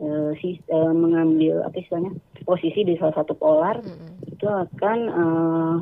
uh, 0.00 0.32
si, 0.40 0.58
uh, 0.72 0.96
mengambil 0.96 1.60
apa 1.62 1.76
istilahnya 1.78 2.16
posisi 2.42 2.82
di 2.82 2.98
salah 2.98 3.14
satu 3.14 3.38
polar 3.38 3.78
mm 3.78 3.94
-hmm. 3.94 4.32
itu 4.32 4.46
akan 4.48 4.98
uh, 5.12 5.76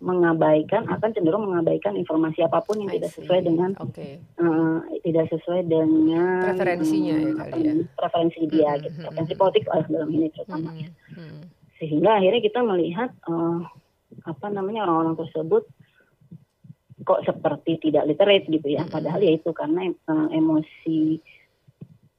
mengabaikan 0.00 0.86
akan 0.88 1.10
cenderung 1.14 1.46
mengabaikan 1.50 1.94
informasi 1.94 2.42
apa 2.42 2.62
pun 2.62 2.82
yang 2.82 2.90
tidak 2.94 3.12
sesuai 3.14 3.40
dengan 3.44 3.70
okay. 3.78 4.22
uh, 4.40 4.80
tidak 5.02 5.26
sesuai 5.30 5.66
dengan 5.68 6.42
preferensinya 6.54 7.14
um, 7.14 7.22
ya 7.22 7.30
kali 7.36 7.58
ya 7.60 7.74
preferensi 7.94 8.40
dia 8.50 8.70
hmm, 8.74 8.82
gitu 8.82 8.96
hmm, 8.98 9.04
preferensi 9.08 9.34
hmm. 9.34 9.42
politik 9.42 9.64
lah 9.68 9.84
dalam 9.86 10.10
ini 10.10 10.26
terutama 10.32 10.70
hmm, 10.72 10.90
hmm. 11.14 11.40
sehingga 11.78 12.10
akhirnya 12.18 12.40
kita 12.42 12.60
melihat 12.62 13.10
uh, 13.28 13.58
apa 14.24 14.46
namanya 14.48 14.86
orang-orang 14.86 15.16
tersebut 15.18 15.64
kok 17.04 17.20
seperti 17.28 17.72
tidak 17.90 18.08
literate 18.08 18.46
gitu 18.48 18.68
ya 18.72 18.82
hmm. 18.86 18.92
padahal 18.92 19.20
ya 19.20 19.32
itu 19.36 19.50
karena 19.52 19.92
uh, 20.08 20.28
emosi 20.32 21.20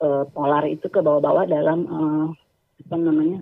uh, 0.04 0.24
polar 0.30 0.64
itu 0.70 0.86
ke 0.88 1.00
bawah-bawah 1.02 1.46
dalam 1.50 1.80
uh, 1.90 2.28
apa 2.86 2.96
namanya 3.02 3.42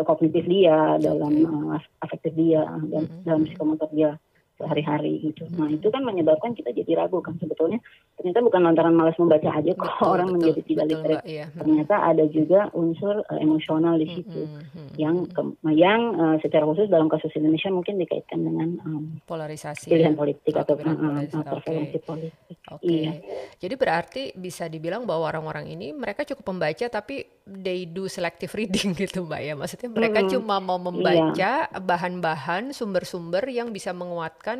kognitif 0.00 0.48
dia, 0.48 0.96
dalam 0.96 1.34
uh, 1.44 1.76
afektif 2.00 2.32
dia, 2.32 2.64
dan 2.88 3.04
mm-hmm. 3.04 3.24
dalam 3.28 3.42
psikomotor 3.44 3.92
dia 3.92 4.16
sehari-hari 4.62 5.18
gitu. 5.26 5.50
Nah 5.58 5.66
itu 5.66 5.90
kan 5.90 6.06
menyebabkan 6.06 6.54
kita 6.54 6.70
jadi 6.70 7.02
ragu 7.02 7.18
kan 7.18 7.34
sebetulnya 7.42 7.82
ternyata 8.14 8.38
bukan 8.46 8.62
lantaran 8.62 8.94
malas 8.94 9.18
membaca 9.18 9.50
aja 9.50 9.74
kok 9.74 9.82
betul, 9.82 10.06
orang 10.06 10.28
betul, 10.30 10.38
menjadi 10.38 10.60
tidak 10.62 10.86
literate. 10.86 11.24
Iya. 11.26 11.46
Ternyata 11.50 11.94
ada 11.98 12.24
juga 12.30 12.60
unsur 12.78 13.14
uh, 13.26 13.38
emosional 13.42 13.98
di 13.98 14.06
situ 14.14 14.42
mm-hmm. 14.46 14.88
yang 14.94 15.16
ke, 15.26 15.42
yang 15.74 16.00
uh, 16.14 16.36
secara 16.38 16.62
khusus 16.62 16.86
dalam 16.86 17.10
kasus 17.10 17.34
Indonesia 17.34 17.74
mungkin 17.74 17.98
dikaitkan 17.98 18.38
dengan 18.38 18.68
um, 18.86 19.18
polarisasi 19.26 19.90
pilihan 19.90 20.14
ya? 20.14 20.18
politik 20.18 20.54
atau 20.54 20.78
uh, 20.78 21.22
preferensi 21.26 21.98
okay. 21.98 22.06
politik. 22.06 22.56
Okay. 22.70 22.86
Iya. 22.86 23.12
Jadi 23.58 23.74
berarti 23.74 24.22
bisa 24.38 24.70
dibilang 24.70 25.02
bahwa 25.02 25.26
orang-orang 25.26 25.66
ini 25.74 25.90
mereka 25.90 26.22
cukup 26.22 26.54
membaca 26.54 26.86
tapi 26.86 27.26
they 27.46 27.88
do 27.88 28.06
selective 28.06 28.52
reading 28.54 28.94
gitu 29.00 29.24
mbak 29.26 29.40
ya 29.42 29.54
maksudnya 29.56 29.88
mereka 29.90 30.20
hmm, 30.22 30.30
cuma 30.36 30.56
mau 30.60 30.78
membaca 30.78 31.52
iya. 31.66 31.80
bahan-bahan 31.80 32.70
sumber-sumber 32.76 33.42
yang 33.48 33.72
bisa 33.72 33.90
menguatkan 33.90 34.51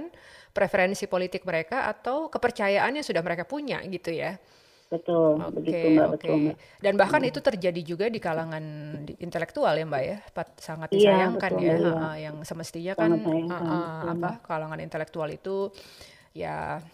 preferensi 0.52 1.08
politik 1.08 1.42
mereka 1.48 1.88
atau 1.88 2.28
kepercayaan 2.28 2.92
yang 3.00 3.06
sudah 3.06 3.24
mereka 3.24 3.48
punya 3.48 3.80
gitu 3.88 4.12
ya 4.12 4.36
betul 4.92 5.40
okay, 5.40 5.52
begitu 5.56 5.86
mbak 5.96 6.04
okay. 6.04 6.12
betul 6.12 6.36
mbak. 6.36 6.56
dan 6.84 6.94
bahkan 7.00 7.20
hmm. 7.24 7.30
itu 7.32 7.40
terjadi 7.40 7.80
juga 7.80 8.06
di 8.12 8.20
kalangan 8.20 8.64
intelektual 9.16 9.72
ya 9.72 9.84
mbak 9.88 10.02
ya 10.04 10.16
sangat 10.60 10.88
iya, 10.92 10.96
disayangkan 11.00 11.50
iya, 11.56 11.72
betul, 11.72 11.88
ya 11.88 11.96
iya. 11.96 12.10
yang 12.28 12.36
semestinya 12.44 12.92
kan 12.92 13.10
uh, 13.16 13.48
uh, 13.48 14.00
apa 14.12 14.30
kalangan 14.44 14.80
intelektual 14.84 15.32
itu 15.32 15.72
ya 16.36 16.84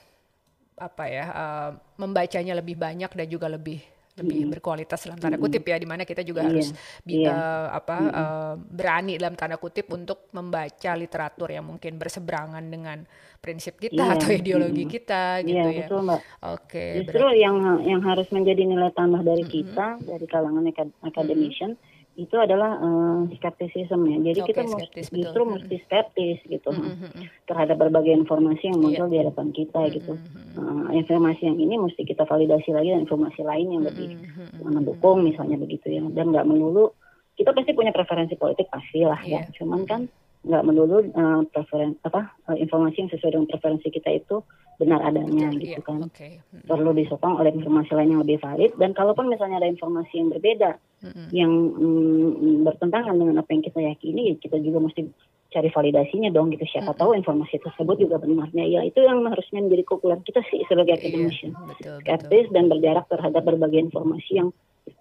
apa 0.78 1.04
ya 1.10 1.24
uh, 1.26 1.70
membacanya 1.98 2.54
lebih 2.54 2.78
banyak 2.78 3.10
dan 3.10 3.26
juga 3.26 3.50
lebih 3.50 3.82
lebih 4.20 4.46
hmm. 4.46 4.52
berkualitas 4.58 4.98
dalam 5.06 5.18
tanda 5.18 5.38
kutip 5.38 5.62
ya 5.62 5.76
di 5.78 5.88
mana 5.88 6.02
kita 6.02 6.26
juga 6.26 6.42
yeah. 6.44 6.50
harus 6.50 6.68
yeah. 7.06 7.70
apa 7.70 7.96
hmm. 7.96 8.10
uh, 8.12 8.54
berani 8.58 9.14
dalam 9.16 9.34
tanda 9.38 9.56
kutip 9.56 9.88
untuk 9.94 10.28
membaca 10.34 10.90
literatur 10.98 11.48
yang 11.54 11.64
mungkin 11.66 11.96
berseberangan 11.96 12.64
dengan 12.66 13.06
prinsip 13.38 13.78
kita 13.78 14.02
yeah. 14.02 14.14
atau 14.18 14.28
ideologi 14.34 14.84
hmm. 14.84 14.92
kita 14.92 15.22
gitu 15.46 15.68
yeah, 15.68 15.84
ya. 15.84 15.87
Betul, 15.87 16.00
Mbak. 16.04 16.20
Oke. 16.20 16.32
Okay, 16.66 16.90
Justru 17.06 17.25
berarti. 17.25 17.44
yang 17.44 17.56
yang 17.87 18.00
harus 18.02 18.28
menjadi 18.34 18.62
nilai 18.66 18.90
tambah 18.92 19.22
dari 19.22 19.44
hmm. 19.46 19.52
kita 19.52 19.87
dari 20.02 20.26
kalangan 20.26 20.64
akademician 21.06 21.72
hmm 21.78 21.97
itu 22.18 22.34
adalah 22.34 22.82
uh, 22.82 23.30
skeptisisme 23.38 24.02
ya. 24.10 24.18
Jadi 24.34 24.40
Oke, 24.42 24.50
kita 24.50 24.62
skeptis, 24.66 25.06
justru 25.14 25.42
mesti 25.46 25.76
skeptis 25.87 26.38
gitu 26.50 26.68
Mm, 26.75 26.82
mm, 26.82 26.96
mm, 26.98 27.10
mm. 27.14 27.26
terhadap 27.46 27.78
berbagai 27.78 28.10
informasi 28.10 28.75
yang 28.75 28.82
muncul 28.82 29.06
Iya. 29.06 29.12
di 29.14 29.18
hadapan 29.22 29.48
kita 29.54 29.80
Mm, 29.87 29.92
gitu. 29.94 30.12
Uh, 30.58 30.90
informasi 30.98 31.46
yang 31.46 31.58
ini 31.62 31.78
mesti 31.78 32.02
kita 32.02 32.26
validasi 32.26 32.75
lagi 32.75 32.90
dengan 32.90 33.06
informasi 33.06 33.40
lain 33.46 33.66
yang 33.70 33.82
lebih 33.87 34.18
Mm, 34.18 34.26
mm, 34.34 34.48
mm, 34.50 34.70
mendukung 34.75 35.22
misalnya 35.22 35.62
begitu 35.62 35.87
ya. 35.94 36.02
Dan 36.10 36.34
nggak 36.34 36.42
melulu 36.50 36.90
kita 37.38 37.54
pasti 37.54 37.70
punya 37.70 37.94
preferensi 37.94 38.34
politik 38.34 38.66
pastilah 38.66 39.22
ya. 39.22 39.46
Iya. 39.46 39.54
Cuman 39.54 39.87
kan 39.87 40.10
nggak 40.42 40.62
melulu 40.66 41.06
uh, 41.14 41.46
preferen 41.54 41.94
apa 42.02 42.34
uh, 42.50 42.58
informasi 42.58 43.06
yang 43.06 43.10
sesuai 43.14 43.30
dengan 43.38 43.46
preferensi 43.46 43.94
kita 43.94 44.10
itu 44.10 44.42
benar 44.78 45.02
adanya 45.02 45.50
Iya, 45.50 45.58
gitu 45.58 45.80
kan. 45.82 46.06
Oke. 46.06 46.38
Mm, 46.54 46.70
Perlu 46.70 46.90
disokong 46.94 47.35
oleh 47.42 47.50
informasi 47.50 47.90
lain 47.99 48.14
yang 48.14 48.23
lebih 48.23 48.38
valid 48.38 48.73
dan 48.78 48.94
kalaupun 48.94 49.26
misalnya 49.26 49.58
ada 49.58 49.68
informasi 49.68 50.14
yang 50.23 50.30
berbeda 50.30 50.70
mm, 51.02 51.11
mm. 51.11 51.28
yang 51.35 51.52
mm, 51.75 52.62
bertentangan 52.62 53.14
dengan 53.18 53.42
apa 53.42 53.50
yang 53.50 53.62
kita 53.66 53.80
yakini, 53.82 54.32
ya 54.32 54.35
kita 54.38 54.56
juga 54.62 54.78
mesti 54.87 55.11
cari 55.49 55.68
validasinya 55.73 56.30
dong 56.30 56.54
gitu. 56.54 56.62
Siapa 56.68 56.94
Mm-mm. 56.94 57.00
tahu 57.00 57.11
informasi 57.18 57.56
tersebut 57.58 57.97
juga 57.99 58.23
benarnya. 58.23 58.64
Ya 58.68 58.80
itu 58.87 59.02
yang 59.02 59.26
harusnya 59.26 59.66
menjadi 59.66 59.82
keunggulan 59.88 60.20
kita 60.23 60.47
sih 60.47 60.62
sebagai 60.70 60.94
Iya, 60.94 61.00
akademisi. 61.02 61.47
betul. 61.50 61.97
Skeptis 62.04 62.47
dan 62.54 62.64
berjarak 62.70 63.04
terhadap 63.11 63.42
berbagai 63.42 63.80
informasi 63.90 64.30
yang 64.38 64.49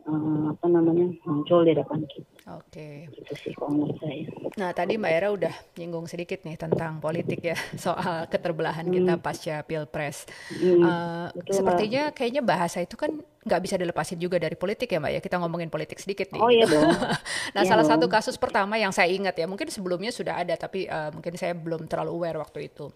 eh, 0.07 0.43
apa 0.55 0.65
namanya 0.71 1.07
muncul 1.27 1.67
di 1.67 1.73
depan 1.75 1.99
kita. 2.07 2.29
Oke. 2.55 3.11
Itu 3.11 3.33
sih 3.35 3.51
kalau 3.51 3.75
menurut 3.75 3.99
saya. 3.99 4.23
Nah, 4.55 4.71
tadi 4.71 4.95
Mbak 4.95 5.11
Era 5.11 5.27
udah 5.35 5.53
nyinggung 5.75 6.07
sedikit 6.07 6.47
nih 6.47 6.55
tentang 6.55 7.03
politik 7.03 7.43
ya, 7.43 7.57
soal 7.85 8.25
keterbelahan 8.31 8.87
kita 8.87 9.19
pasca 9.19 9.61
Pilpres. 9.67 10.23
Hmm, 10.55 11.27
betul, 11.35 11.43
Mbak. 11.43 11.53
sepertinya 11.53 12.03
kayaknya 12.15 12.41
bahasa 12.41 12.79
itu 12.79 12.95
kan 12.95 13.19
nggak 13.47 13.61
bisa 13.63 13.75
dilepasin 13.75 14.19
juga 14.19 14.35
dari 14.35 14.53
politik 14.53 14.91
ya 14.91 14.99
Mbak 14.99 15.11
ya. 15.15 15.19
Kita 15.19 15.35
ngomongin 15.39 15.71
politik 15.71 15.97
sedikit 15.97 16.27
nih. 16.29 16.39
Oh 16.39 16.51
iya 16.51 16.67
dong. 16.67 16.83
Nah, 17.55 17.63
Iya 17.63 17.69
salah 17.71 17.81
dong. 17.81 17.91
satu 17.95 18.05
kasus 18.07 18.35
pertama 18.35 18.75
yang 18.75 18.91
saya 18.91 19.07
ingat 19.07 19.33
ya, 19.33 19.47
mungkin 19.47 19.71
sebelumnya 19.71 20.11
sudah 20.11 20.37
ada, 20.37 20.53
tapi 20.53 20.85
eh, 20.85 21.09
mungkin 21.09 21.33
saya 21.33 21.55
belum 21.55 21.87
terlalu 21.87 22.11
aware 22.13 22.37
waktu 22.37 22.67
itu, 22.67 22.91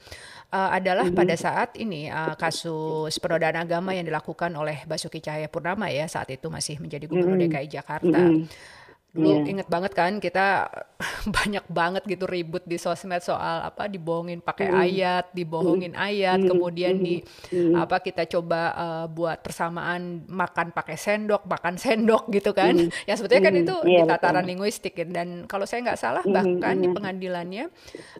Eh, 0.51 0.69
adalah 0.75 1.07
Mm-hmm. 1.07 1.17
pada 1.17 1.35
saat 1.35 1.69
ini 1.75 2.11
eh, 2.11 2.35
kasus 2.35 3.15
penodaan 3.17 3.55
agama 3.55 3.95
yang 3.95 4.03
dilakukan 4.03 4.51
oleh 4.51 4.83
Basuki 4.83 5.17
Cahayapurnama 5.17 5.87
ya, 5.87 6.05
saat 6.05 6.27
itu 6.29 6.51
masih 6.51 6.77
menjadi 6.77 7.07
Gubernur 7.07 7.39
Mm-mm. 7.39 7.47
DKI 7.47 7.67
Jakarta. 7.71 8.19
Mm-mm. 8.19 8.45
Dulu 9.11 9.27
Iya. 9.27 9.51
inget 9.51 9.67
banget 9.67 9.91
kan 9.91 10.23
kita 10.23 10.71
banyak 11.35 11.67
banget 11.67 12.03
gitu 12.07 12.23
ribut 12.23 12.63
di 12.63 12.79
sosmed 12.79 13.19
soal 13.19 13.59
apa 13.61 13.85
dibohongin 13.85 14.39
pakai 14.39 14.71
ayat, 14.71 15.35
dibohongin 15.35 15.91
ayat, 15.93 16.39
kemudian 16.39 16.95
di 16.95 17.19
apa 17.75 17.99
kita 17.99 18.23
coba 18.25 18.61
eh, 18.71 19.05
buat 19.07 19.43
persamaan 19.43 20.23
makan 20.25 20.71
pakai 20.71 20.95
sendok, 20.95 21.43
makan 21.43 21.75
sendok 21.75 22.31
gitu 22.31 22.55
kan. 22.55 22.71
Ya 23.03 23.19
sebetulnya 23.19 23.43
kan 23.43 23.55
itu 23.57 23.75
di 23.83 23.91
Iya, 23.91 24.07
tataran 24.07 24.41
betul. 24.41 24.49
linguistik 24.55 24.93
ya. 24.95 25.03
dan 25.03 25.43
kalau 25.43 25.67
saya 25.67 25.83
nggak 25.83 25.99
salah 25.99 26.23
bahkan 26.23 26.75
di 26.77 26.87
pengadilannya 26.87 27.65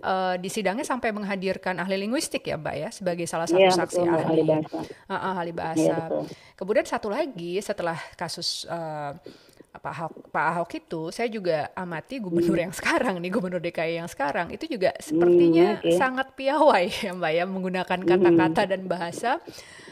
eh, 0.02 0.36
di 0.38 0.50
sidangnya 0.52 0.84
sampai 0.84 1.16
menghadirkan 1.16 1.80
ahli 1.80 1.96
linguistik 1.98 2.44
ya 2.44 2.60
Mbak 2.60 2.76
ya 2.76 2.90
sebagai 2.92 3.24
salah 3.24 3.48
satu 3.48 3.64
Iya 3.64 3.72
saksi 3.72 3.96
betul 3.98 4.12
ahli 4.12 4.24
ahli. 4.28 4.44
bahasa. 4.44 4.78
Ah, 5.08 5.14
ah, 5.16 5.34
ahli 5.40 5.48
Iya 5.48 5.56
bahasa. 5.56 5.96
betul. 6.04 6.24
Kemudian 6.60 6.86
satu 6.86 7.08
lagi 7.08 7.64
setelah 7.64 7.96
kasus 8.14 8.68
eh, 8.68 9.12
Pak 9.82 9.94
Ahok, 9.98 10.14
Pak 10.30 10.46
Ahok 10.54 10.72
itu, 10.78 11.02
saya 11.10 11.26
juga 11.26 11.74
amati 11.74 12.22
gubernur 12.22 12.54
yang 12.54 12.70
sekarang 12.70 13.18
nih, 13.18 13.34
gubernur 13.34 13.58
DKI 13.58 13.98
yang 13.98 14.06
sekarang 14.06 14.54
itu 14.54 14.70
juga 14.70 14.94
sepertinya 15.02 15.82
oke. 15.82 15.98
sangat 15.98 16.38
piawai 16.38 16.86
ya 17.10 17.12
Mbak 17.18 17.32
ya 17.34 17.44
menggunakan 17.50 18.00
kata-kata 18.06 18.62
dan 18.70 18.82
bahasa 18.86 19.42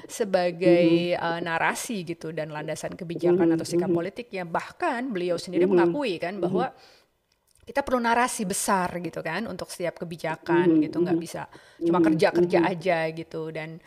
sebagai 0.06 1.18
eh, 1.18 1.40
narasi 1.42 2.06
gitu 2.06 2.30
dan 2.30 2.54
landasan 2.54 2.94
kebijakan 2.94 3.58
atau 3.58 3.66
sikap 3.66 3.90
politiknya. 3.90 4.46
Bahkan 4.46 5.10
beliau 5.10 5.42
sendiri 5.42 5.66
mengakui 5.66 6.22
kan 6.22 6.38
bahwa 6.38 6.70
kita 7.70 7.86
perlu 7.86 8.02
narasi 8.02 8.50
besar 8.50 8.98
gitu 8.98 9.22
kan 9.22 9.46
untuk 9.46 9.70
setiap 9.70 10.02
kebijakan 10.02 10.82
gitu 10.82 11.06
nggak 11.06 11.22
bisa 11.22 11.46
cuma 11.78 12.02
kerja 12.02 12.34
kerja 12.34 12.60
aja 12.66 13.06
gitu. 13.14 13.54
Dan 13.54 13.78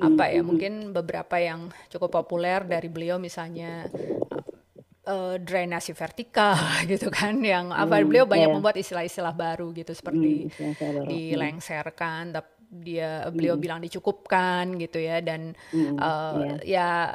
apa 0.00 0.32
ya 0.32 0.40
mungkin 0.40 0.96
beberapa 0.96 1.36
yang 1.36 1.68
cukup 1.92 2.24
populer 2.24 2.64
dari 2.64 2.88
beliau 2.88 3.20
misalnya 3.20 3.92
eh, 5.06 5.36
drainasi 5.40 5.94
vertikal 5.94 6.58
gitu 6.90 7.08
kan 7.08 7.38
yang 7.40 7.70
apa 7.70 8.02
beliau 8.02 8.26
banyak 8.26 8.50
iya. 8.50 8.54
membuat 8.54 8.76
istilah-istilah 8.76 9.32
baru 9.32 9.70
gitu 9.72 9.94
seperti 9.94 10.50
Hmm, 10.56 10.74
baru. 10.74 11.08
dilengserkan 11.08 12.34
tapi 12.34 12.56
dia 12.66 13.22
beliau 13.30 13.54
bilang 13.54 13.78
dicukupkan 13.78 14.74
gitu 14.82 14.98
ya 14.98 15.22
dan 15.22 15.54
eh, 15.72 16.52
ya 16.66 17.14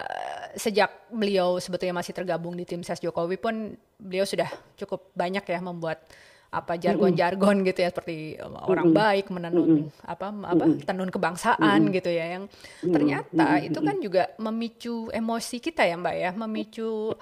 sejak 0.55 1.11
beliau 1.11 1.59
sebetulnya 1.59 1.99
masih 1.99 2.15
tergabung 2.15 2.55
di 2.55 2.63
tim 2.63 2.81
ses 2.83 3.03
Jokowi 3.03 3.35
pun 3.35 3.75
beliau 3.99 4.23
sudah 4.23 4.47
cukup 4.79 5.11
banyak 5.13 5.43
ya 5.43 5.59
membuat 5.59 6.07
apa 6.51 6.75
jargon-jargon 6.75 7.63
gitu 7.63 7.79
ya 7.79 7.89
seperti 7.95 8.35
orang 8.43 8.91
baik 8.91 9.31
menenun 9.31 9.87
apa 10.03 10.35
apa 10.35 10.63
tenun 10.83 11.07
kebangsaan 11.07 11.87
gitu 11.95 12.11
ya 12.11 12.25
yang 12.35 12.43
ternyata 12.83 13.63
itu 13.63 13.79
kan 13.79 13.95
juga 14.03 14.35
memicu 14.35 15.07
emosi 15.15 15.63
kita 15.63 15.87
ya 15.87 15.95
Mbak 15.95 16.15
ya 16.19 16.31
memicu 16.35 17.15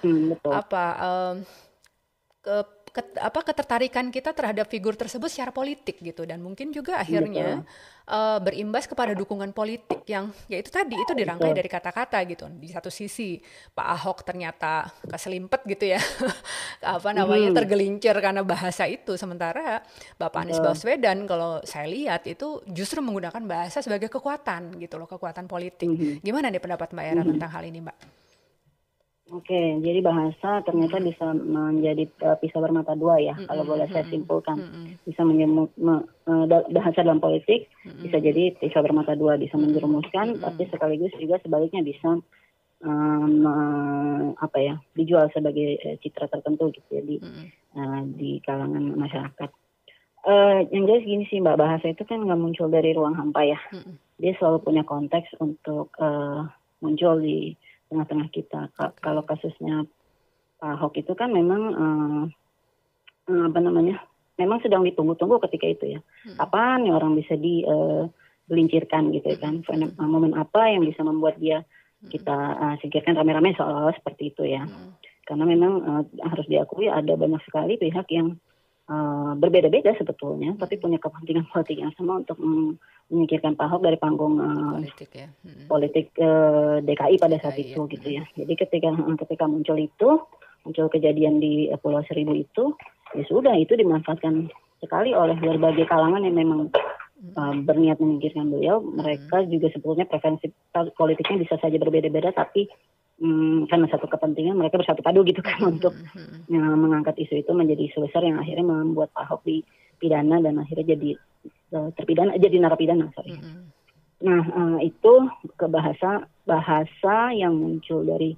apa 0.50 0.84
em, 0.98 1.34
ke, 2.42 2.56
ke- 2.90 3.18
apa 3.18 3.40
ketertarikan 3.42 4.10
kita 4.10 4.34
terhadap 4.34 4.66
figur 4.66 4.98
tersebut 4.98 5.30
secara 5.30 5.50
politik 5.50 5.98
gitu. 6.02 6.26
Dan 6.26 6.42
mungkin 6.42 6.74
juga 6.74 6.98
akhirnya 6.98 7.62
eh, 8.10 8.38
berimbas 8.42 8.90
kepada 8.90 9.14
dukungan 9.14 9.54
politik 9.54 10.02
yang 10.10 10.34
ya 10.50 10.58
itu 10.58 10.68
tadi 10.68 10.98
itu 10.98 11.12
dirangkai 11.14 11.54
dari 11.54 11.70
kata-kata 11.70 12.18
gitu. 12.26 12.50
Di 12.50 12.68
satu 12.68 12.90
sisi 12.90 13.38
Pak 13.70 13.86
Ahok 13.86 14.26
ternyata 14.26 14.90
keselimpet 15.06 15.62
gitu 15.66 15.94
ya. 15.94 16.00
Apa 16.82 17.14
namanya 17.14 17.54
tergelincir 17.62 18.14
karena 18.18 18.42
bahasa 18.42 18.84
itu. 18.90 19.14
Sementara 19.14 19.82
Bapak 20.18 20.42
Anies 20.46 20.58
Baswedan 20.60 21.24
kalau 21.30 21.62
saya 21.62 21.86
lihat 21.86 22.26
itu 22.26 22.60
justru 22.66 22.98
menggunakan 22.98 23.42
bahasa 23.46 23.78
sebagai 23.80 24.10
kekuatan 24.10 24.76
gitu 24.82 24.98
loh 24.98 25.06
kekuatan 25.06 25.46
politik. 25.46 25.86
Gimana 26.20 26.50
nih 26.50 26.60
pendapat 26.60 26.90
Mbak 26.90 27.06
Era 27.06 27.22
tentang 27.22 27.50
hal 27.54 27.64
ini 27.64 27.80
Mbak? 27.80 28.19
Oke, 29.30 29.78
jadi 29.78 30.02
bahasa 30.02 30.58
ternyata 30.66 30.98
bisa 30.98 31.30
menjadi 31.30 32.02
uh, 32.26 32.34
pisau 32.42 32.58
bermata 32.58 32.98
dua 32.98 33.22
ya, 33.22 33.38
kalau 33.46 33.62
boleh 33.62 33.86
saya 33.86 34.02
simpulkan. 34.10 34.58
Bisa 35.06 35.22
menjemu, 35.22 35.70
me- 35.78 36.06
uh, 36.26 36.50
bahasa 36.50 37.06
dalam 37.06 37.22
politik 37.22 37.70
bisa 38.02 38.18
jadi 38.18 38.58
pisau 38.58 38.82
bermata 38.82 39.14
dua, 39.14 39.38
bisa 39.38 39.54
menjerumuskan, 39.54 40.42
tapi 40.42 40.66
sekaligus 40.66 41.14
juga 41.14 41.38
sebaliknya 41.46 41.78
bisa 41.86 42.18
um, 42.82 43.34
uh, 43.46 44.34
apa 44.42 44.58
ya, 44.58 44.74
dijual 44.98 45.30
sebagai 45.30 45.78
uh, 45.78 45.94
citra 46.02 46.26
tertentu 46.26 46.74
gitu 46.74 46.90
ya 46.90 47.02
di 47.06 47.16
uh, 47.78 48.02
di 48.10 48.42
kalangan 48.42 48.98
masyarakat. 48.98 49.50
Uh, 50.26 50.66
yang 50.74 50.90
jelas 50.90 51.06
gini 51.06 51.24
sih 51.30 51.38
mbak, 51.38 51.54
bahasa 51.54 51.86
itu 51.86 52.02
kan 52.02 52.18
nggak 52.18 52.40
muncul 52.40 52.66
dari 52.66 52.92
ruang 52.98 53.14
hampa 53.14 53.46
ya. 53.46 53.62
Dia 54.18 54.34
selalu 54.42 54.58
punya 54.66 54.82
konteks 54.82 55.38
untuk 55.38 55.94
uh, 56.02 56.50
muncul 56.82 57.22
di 57.22 57.54
tengah-tengah 57.90 58.28
kita. 58.30 58.70
Ka- 58.72 58.94
Kalau 58.96 59.22
kasusnya 59.22 59.84
Pak 60.56 60.70
Ahok 60.78 60.94
itu 60.96 61.12
kan 61.12 61.30
memang 61.30 61.62
eh, 61.72 62.22
eh, 63.28 63.42
apa 63.44 63.58
namanya? 63.58 63.98
Memang 64.36 64.62
sedang 64.62 64.80
ditunggu-tunggu 64.82 65.36
ketika 65.44 65.66
itu 65.66 65.84
ya. 65.90 66.00
Kapan 66.34 66.86
nih 66.86 66.94
orang 66.94 67.12
bisa 67.12 67.36
digelincirkan 67.36 69.12
gitu 69.12 69.26
ya 69.28 69.38
kan? 69.38 69.60
Fenom- 69.62 69.92
Momen 69.98 70.32
apa 70.32 70.70
yang 70.70 70.82
bisa 70.82 71.02
membuat 71.02 71.36
dia 71.36 71.66
kita 72.08 72.32
eh, 72.56 72.74
singkirkan 72.80 73.12
rame-rame 73.12 73.52
seolah-olah 73.52 73.92
seperti 73.92 74.32
itu 74.32 74.46
ya. 74.46 74.64
Karena 75.22 75.44
memang 75.44 75.72
eh, 75.80 76.02
harus 76.24 76.46
diakui 76.46 76.88
ada 76.88 77.12
banyak 77.14 77.42
sekali 77.44 77.76
pihak 77.76 78.08
yang 78.08 78.34
eh, 78.88 79.32
berbeda-beda 79.36 79.92
sebetulnya, 79.94 80.56
tapi 80.56 80.76
punya 80.76 80.96
kepentingan 80.96 81.46
politik 81.46 81.76
yang 81.76 81.92
sama 81.94 82.18
untuk 82.18 82.36
mm, 82.36 82.80
menyingkirkan 83.10 83.58
Pak 83.58 83.66
Ahok 83.66 83.82
dari 83.82 83.98
panggung 83.98 84.38
eh, 84.38 84.86
politik 84.86 85.10
ya 85.12 85.28
Mm-mm. 85.42 85.66
politik 85.66 86.06
eh, 86.16 86.76
DKI 86.86 87.16
pada 87.18 87.36
saat 87.42 87.58
DKI, 87.58 87.66
itu 87.74 87.80
ya. 87.82 87.90
gitu 87.92 88.08
ya. 88.08 88.24
Jadi 88.38 88.52
ketika 88.54 88.90
ketika 89.26 89.44
muncul 89.50 89.76
itu, 89.76 90.08
muncul 90.62 90.86
kejadian 90.88 91.42
di 91.42 91.68
eh, 91.68 91.78
Pulau 91.78 92.00
Seribu 92.06 92.38
itu, 92.38 92.78
ya 93.18 93.24
sudah 93.26 93.54
itu 93.58 93.74
dimanfaatkan 93.74 94.48
sekali 94.80 95.12
oleh 95.12 95.36
berbagai 95.36 95.84
kalangan 95.90 96.22
yang 96.22 96.38
memang 96.38 96.70
eh, 97.20 97.54
berniat 97.66 97.98
menyingkirkan 97.98 98.48
beliau. 98.48 98.78
Mereka 98.78 99.50
juga 99.50 99.68
sebetulnya 99.74 100.06
preferensi 100.06 100.46
politiknya 100.72 101.42
bisa 101.42 101.58
saja 101.58 101.76
berbeda-beda, 101.76 102.30
tapi 102.30 102.70
hmm, 103.20 103.68
karena 103.68 103.86
satu 103.92 104.08
kepentingan 104.08 104.56
mereka 104.56 104.80
bersatu 104.80 105.04
padu 105.04 105.22
gitu 105.22 105.44
kan 105.44 105.60
untuk 105.76 105.92
ya, 106.48 106.62
mengangkat 106.74 107.14
isu 107.20 107.44
itu 107.44 107.52
menjadi 107.52 107.86
isu 107.92 108.08
besar 108.08 108.24
yang 108.24 108.40
akhirnya 108.40 108.66
membuat 108.66 109.12
Pak 109.12 109.28
Ahok 109.28 109.40
dipidana 109.44 110.40
dan 110.40 110.58
akhirnya 110.58 110.96
jadi 110.96 111.10
eh, 111.14 111.29
terpidana 111.70 112.36
jadi 112.36 112.56
narapidana 112.58 113.10
sorry. 113.14 113.38
Mm-mm. 113.38 113.70
Nah, 114.20 114.42
eh, 114.44 114.92
itu 114.92 115.14
ke 115.56 115.66
bahasa 115.70 116.28
bahasa 116.44 117.32
yang 117.32 117.56
muncul 117.56 118.04
dari 118.04 118.36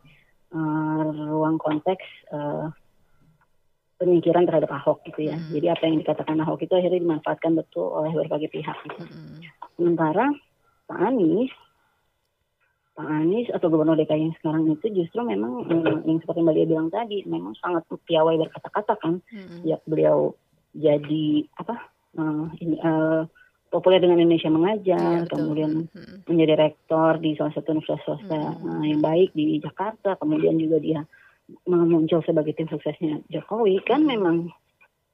eh, 0.52 1.06
ruang 1.26 1.58
konteks 1.58 2.04
eh, 2.30 2.66
penyingkiran 3.98 4.46
terhadap 4.46 4.70
Ahok 4.74 5.06
gitu 5.06 5.30
ya. 5.30 5.38
Jadi 5.38 5.66
apa 5.70 5.82
yang 5.86 6.02
dikatakan 6.02 6.38
Ahok 6.42 6.66
itu 6.66 6.74
akhirnya 6.74 7.02
dimanfaatkan 7.02 7.54
betul 7.54 7.90
oleh 7.90 8.10
berbagai 8.14 8.50
pihak. 8.50 8.76
gitu. 8.86 9.02
Mm-mm. 9.06 9.42
Sementara 9.78 10.30
Pak 10.86 10.98
Anies 10.98 11.50
Pak 12.92 13.08
Anies 13.08 13.48
atau 13.48 13.72
Gubernur 13.72 13.96
DKI 13.96 14.28
yang 14.28 14.36
sekarang 14.36 14.68
itu 14.68 14.86
justru 14.92 15.24
memang 15.24 15.64
eh, 15.64 15.96
yang 16.04 16.20
seperti 16.20 16.44
Mbak 16.44 16.54
Lia 16.54 16.66
bilang 16.68 16.88
tadi 16.92 17.24
memang 17.24 17.56
sangat 17.56 17.88
piawai 17.88 18.36
berkata-kata 18.36 19.00
kan 19.00 19.24
hmm. 19.32 19.64
ya 19.64 19.80
beliau 19.88 20.36
jadi 20.76 21.48
apa 21.56 21.80
uh, 22.18 22.46
ini 22.60 22.76
uh, 22.82 23.24
populer 23.72 24.04
dengan 24.04 24.20
Indonesia 24.20 24.52
mengajar, 24.52 25.24
ya, 25.24 25.28
kemudian 25.32 25.88
hmm. 25.88 26.28
menjadi 26.28 26.68
rektor 26.68 27.16
di 27.16 27.32
salah 27.40 27.56
satu 27.56 27.72
universitas 27.72 28.04
swasta 28.04 28.36
hmm. 28.36 28.68
uh, 28.68 28.84
yang 28.84 29.00
baik 29.00 29.32
di 29.32 29.56
Jakarta, 29.62 30.20
kemudian 30.20 30.60
juga 30.60 30.76
dia 30.76 31.00
muncul 31.66 32.22
sebagai 32.22 32.56
tim 32.56 32.70
suksesnya 32.70 33.20
Jokowi 33.28 33.82
kan 33.84 34.04
hmm. 34.04 34.10
memang 34.12 34.36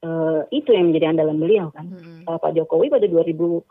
uh, 0.03 0.43
itu 0.51 0.75
yang 0.75 0.91
menjadi 0.91 1.15
andalan 1.15 1.39
beliau 1.39 1.67
kan. 1.71 1.87
Hmm. 1.87 2.27
Uh, 2.27 2.37
Pak 2.37 2.51
Jokowi 2.55 2.91
pada 2.91 3.07
2000 3.07 3.63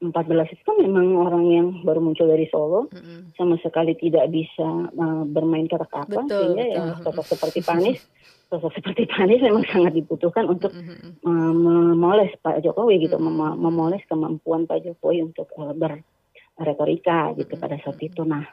14 0.00 0.56
itu 0.56 0.62
kan 0.64 0.80
memang 0.80 1.12
orang 1.12 1.44
yang 1.52 1.66
baru 1.84 2.00
muncul 2.00 2.24
dari 2.24 2.48
Solo 2.48 2.88
mm-hmm. 2.88 3.36
sama 3.36 3.60
sekali 3.60 3.92
tidak 4.00 4.32
bisa 4.32 4.88
uh, 4.96 5.28
bermain 5.28 5.68
kata-kata 5.68 6.24
sehingga 6.24 6.64
betul. 6.64 6.72
yang 6.72 6.86
sosok 7.04 7.26
seperti 7.36 7.60
Panis 7.60 8.00
sosok 8.50 8.72
seperti 8.80 9.04
Panis 9.04 9.44
memang 9.44 9.60
sangat 9.68 9.92
dibutuhkan 9.92 10.48
untuk 10.48 10.72
mm-hmm. 10.72 11.20
uh, 11.20 11.52
memoles 11.92 12.32
Pak 12.40 12.64
Jokowi 12.64 13.04
gitu 13.04 13.20
mm-hmm. 13.20 13.60
memoles 13.60 14.00
kemampuan 14.08 14.64
Pak 14.64 14.88
Jokowi 14.88 15.20
untuk 15.20 15.52
uh, 15.60 15.76
berretorika 15.76 17.36
gitu 17.36 17.60
mm-hmm. 17.60 17.62
pada 17.68 17.76
saat 17.84 18.00
itu 18.00 18.24
nah 18.24 18.48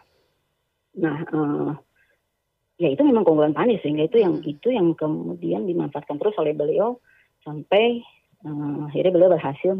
nah 0.99 1.17
uh, 1.31 1.71
ya 2.75 2.91
itu 2.91 3.07
memang 3.07 3.23
keunggulan 3.23 3.55
Panis 3.55 3.79
sehingga 3.87 4.03
itu 4.03 4.19
yang 4.19 4.43
mm-hmm. 4.43 4.51
itu 4.51 4.67
yang 4.75 4.91
kemudian 4.99 5.63
dimanfaatkan 5.63 6.19
terus 6.19 6.35
oleh 6.43 6.51
beliau 6.51 6.99
sampai 7.47 8.03
uh, 8.43 8.91
akhirnya 8.91 9.15
beliau 9.15 9.31
berhasil 9.31 9.71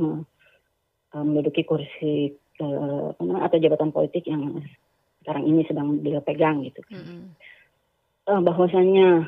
menduduki 1.15 1.63
kursi 1.63 2.35
uh, 2.59 3.13
atau 3.15 3.57
jabatan 3.61 3.93
politik 3.93 4.27
yang 4.27 4.59
sekarang 5.23 5.43
ini 5.43 5.67
sedang 5.67 5.99
beliau 5.99 6.23
pegang 6.23 6.63
gitu. 6.63 6.79
Mm-hmm. 6.87 7.21
Uh, 8.27 8.41
bahwasannya 8.43 9.27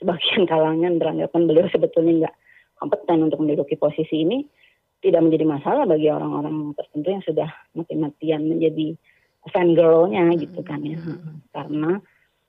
sebagian 0.00 0.44
kalangan 0.50 1.00
beranggapan 1.00 1.42
beliau 1.44 1.66
sebetulnya 1.68 2.26
nggak 2.26 2.34
kompeten 2.80 3.28
untuk 3.30 3.40
menduduki 3.40 3.76
posisi 3.76 4.24
ini 4.24 4.44
tidak 5.04 5.20
menjadi 5.20 5.44
masalah 5.44 5.84
bagi 5.84 6.08
orang-orang 6.08 6.72
tertentu 6.72 7.08
yang 7.12 7.24
sudah 7.28 7.48
mati-matian 7.76 8.42
menjadi 8.48 8.96
fangirlnya 9.52 10.32
mm-hmm. 10.32 10.42
gitu 10.48 10.60
kan 10.64 10.80
ya 10.80 10.96
mm-hmm. 10.96 11.36
karena 11.52 11.90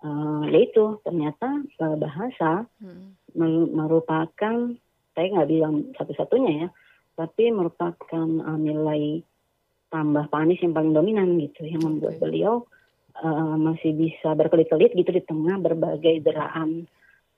uh, 0.04 0.44
ya 0.48 0.60
itu 0.64 0.86
ternyata 1.04 1.68
bahasa 2.00 2.64
mm-hmm. 2.80 3.76
merupakan 3.76 4.56
saya 5.16 5.28
nggak 5.32 5.50
bilang 5.52 5.92
satu-satunya 6.00 6.52
ya 6.64 6.68
tapi 7.15 7.51
merupakan 7.51 8.28
uh, 8.43 8.60
nilai 8.60 9.23
tambah 9.89 10.28
panis 10.28 10.60
yang 10.60 10.75
paling 10.75 10.91
dominan 10.91 11.39
gitu 11.39 11.63
yang 11.63 11.82
membuat 11.84 12.19
beliau 12.19 12.67
uh, 13.23 13.56
masih 13.56 13.95
bisa 13.95 14.36
berkelit-kelit 14.36 14.91
gitu 14.91 15.12
di 15.15 15.23
tengah 15.23 15.56
berbagai 15.63 16.19
deraan 16.19 16.84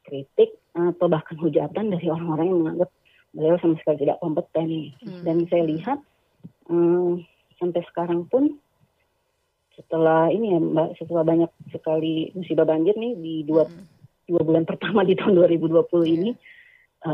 kritik 0.02 0.58
atau 0.74 1.06
bahkan 1.06 1.38
hujatan 1.38 1.94
dari 1.94 2.08
orang-orang 2.10 2.46
yang 2.50 2.60
menganggap 2.66 2.90
beliau 3.36 3.58
sama 3.62 3.76
sekali 3.78 3.98
tidak 4.02 4.18
kompeten 4.24 4.70
hmm. 4.98 5.22
dan 5.22 5.38
saya 5.52 5.64
lihat 5.70 6.00
um, 6.72 7.22
sampai 7.62 7.86
sekarang 7.94 8.26
pun 8.26 8.58
setelah 9.78 10.34
ini 10.34 10.58
ya 10.58 10.60
mbak 10.64 10.98
setelah 10.98 11.22
banyak 11.22 11.52
sekali 11.70 12.34
musibah 12.34 12.66
banjir 12.66 12.98
nih 12.98 13.14
di 13.14 13.34
dua 13.46 13.70
hmm. 13.70 13.86
dua 14.26 14.42
bulan 14.42 14.66
pertama 14.66 15.06
di 15.06 15.14
tahun 15.14 15.38
2020 15.38 15.70
yeah. 15.70 16.10
ini 16.10 16.32
Eh, 16.34 16.42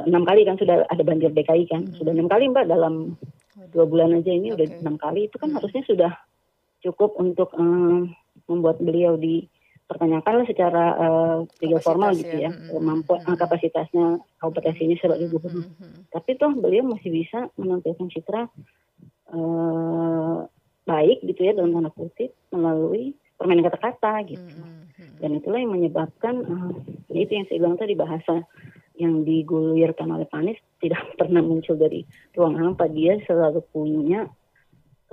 enam 0.08 0.24
kali 0.26 0.42
kan 0.48 0.58
sudah 0.58 0.88
ada 0.90 1.04
banjir 1.06 1.30
DKI 1.30 1.64
kan 1.70 1.82
hmm. 1.86 1.96
sudah 2.02 2.12
enam 2.16 2.28
kali 2.32 2.50
mbak 2.50 2.66
dalam 2.66 3.20
dua 3.74 3.86
bulan 3.86 4.18
aja 4.18 4.34
ini 4.34 4.54
okay. 4.54 4.66
udah 4.66 4.68
enam 4.82 4.96
kali 4.98 5.30
itu 5.30 5.36
kan 5.38 5.50
hmm. 5.54 5.58
harusnya 5.62 5.84
sudah 5.86 6.12
cukup 6.84 7.16
untuk 7.22 7.54
um, 7.56 8.12
membuat 8.50 8.82
beliau 8.84 9.16
dipertanyakan 9.16 10.44
secara 10.50 10.86
uh, 11.00 11.38
legal 11.64 11.80
formal 11.80 12.12
gitu 12.18 12.36
ya, 12.36 12.50
ya. 12.50 12.52
Hmm. 12.52 13.02
hmm. 13.06 13.36
kapasitasnya 13.40 14.20
kompetensinya 14.42 14.98
sebagai 15.00 15.32
gubernur 15.32 15.70
hmm, 15.70 15.80
hmm. 15.80 16.02
tapi 16.12 16.36
toh 16.36 16.52
beliau 16.52 16.84
masih 16.84 17.10
bisa 17.14 17.48
menampilkan 17.56 18.08
citra 18.12 18.52
uh, 19.32 20.38
baik 20.84 21.24
gitu 21.24 21.40
ya 21.48 21.56
dalam 21.56 21.72
tanda 21.72 21.92
kutip 21.96 22.36
melalui 22.52 23.16
permainan 23.40 23.72
kata-kata 23.72 24.28
gitu 24.28 24.44
hmm. 24.44 25.24
dan 25.24 25.40
itulah 25.40 25.60
yang 25.64 25.72
menyebabkan 25.72 26.36
uh, 26.44 26.76
itu 27.16 27.32
yang 27.32 27.48
saya 27.48 27.58
bilang 27.64 27.80
tadi 27.80 27.96
bahasa 27.96 28.44
yang 28.98 29.26
digulirkan 29.26 30.10
oleh 30.14 30.28
Panis 30.30 30.60
tidak 30.78 31.02
pernah 31.20 31.42
muncul 31.42 31.78
dari 31.78 32.06
ruang 32.38 32.58
hampa. 32.58 32.90
Dia 32.90 33.18
selalu 33.26 33.62
punya 33.74 34.30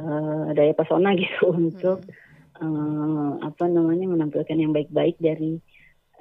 uh, 0.01 0.49
daya 0.53 0.73
pesona 0.77 1.17
gitu 1.21 1.53
untuk 1.53 2.05
uh, 2.61 3.31
apa 3.41 3.65
namanya 3.67 4.07
menampilkan 4.09 4.57
yang 4.57 4.73
baik-baik 4.73 5.17
dari 5.21 5.61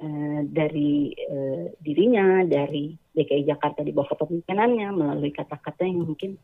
uh, 0.00 0.40
dari 0.48 1.12
uh, 1.28 1.64
dirinya 1.80 2.44
dari 2.48 2.96
DKI 3.12 3.44
Jakarta 3.48 3.84
di 3.84 3.92
bawah 3.92 4.16
kepemimpinannya 4.16 4.88
melalui 4.94 5.32
kata-kata 5.34 5.84
yang 5.84 6.06
mungkin 6.06 6.40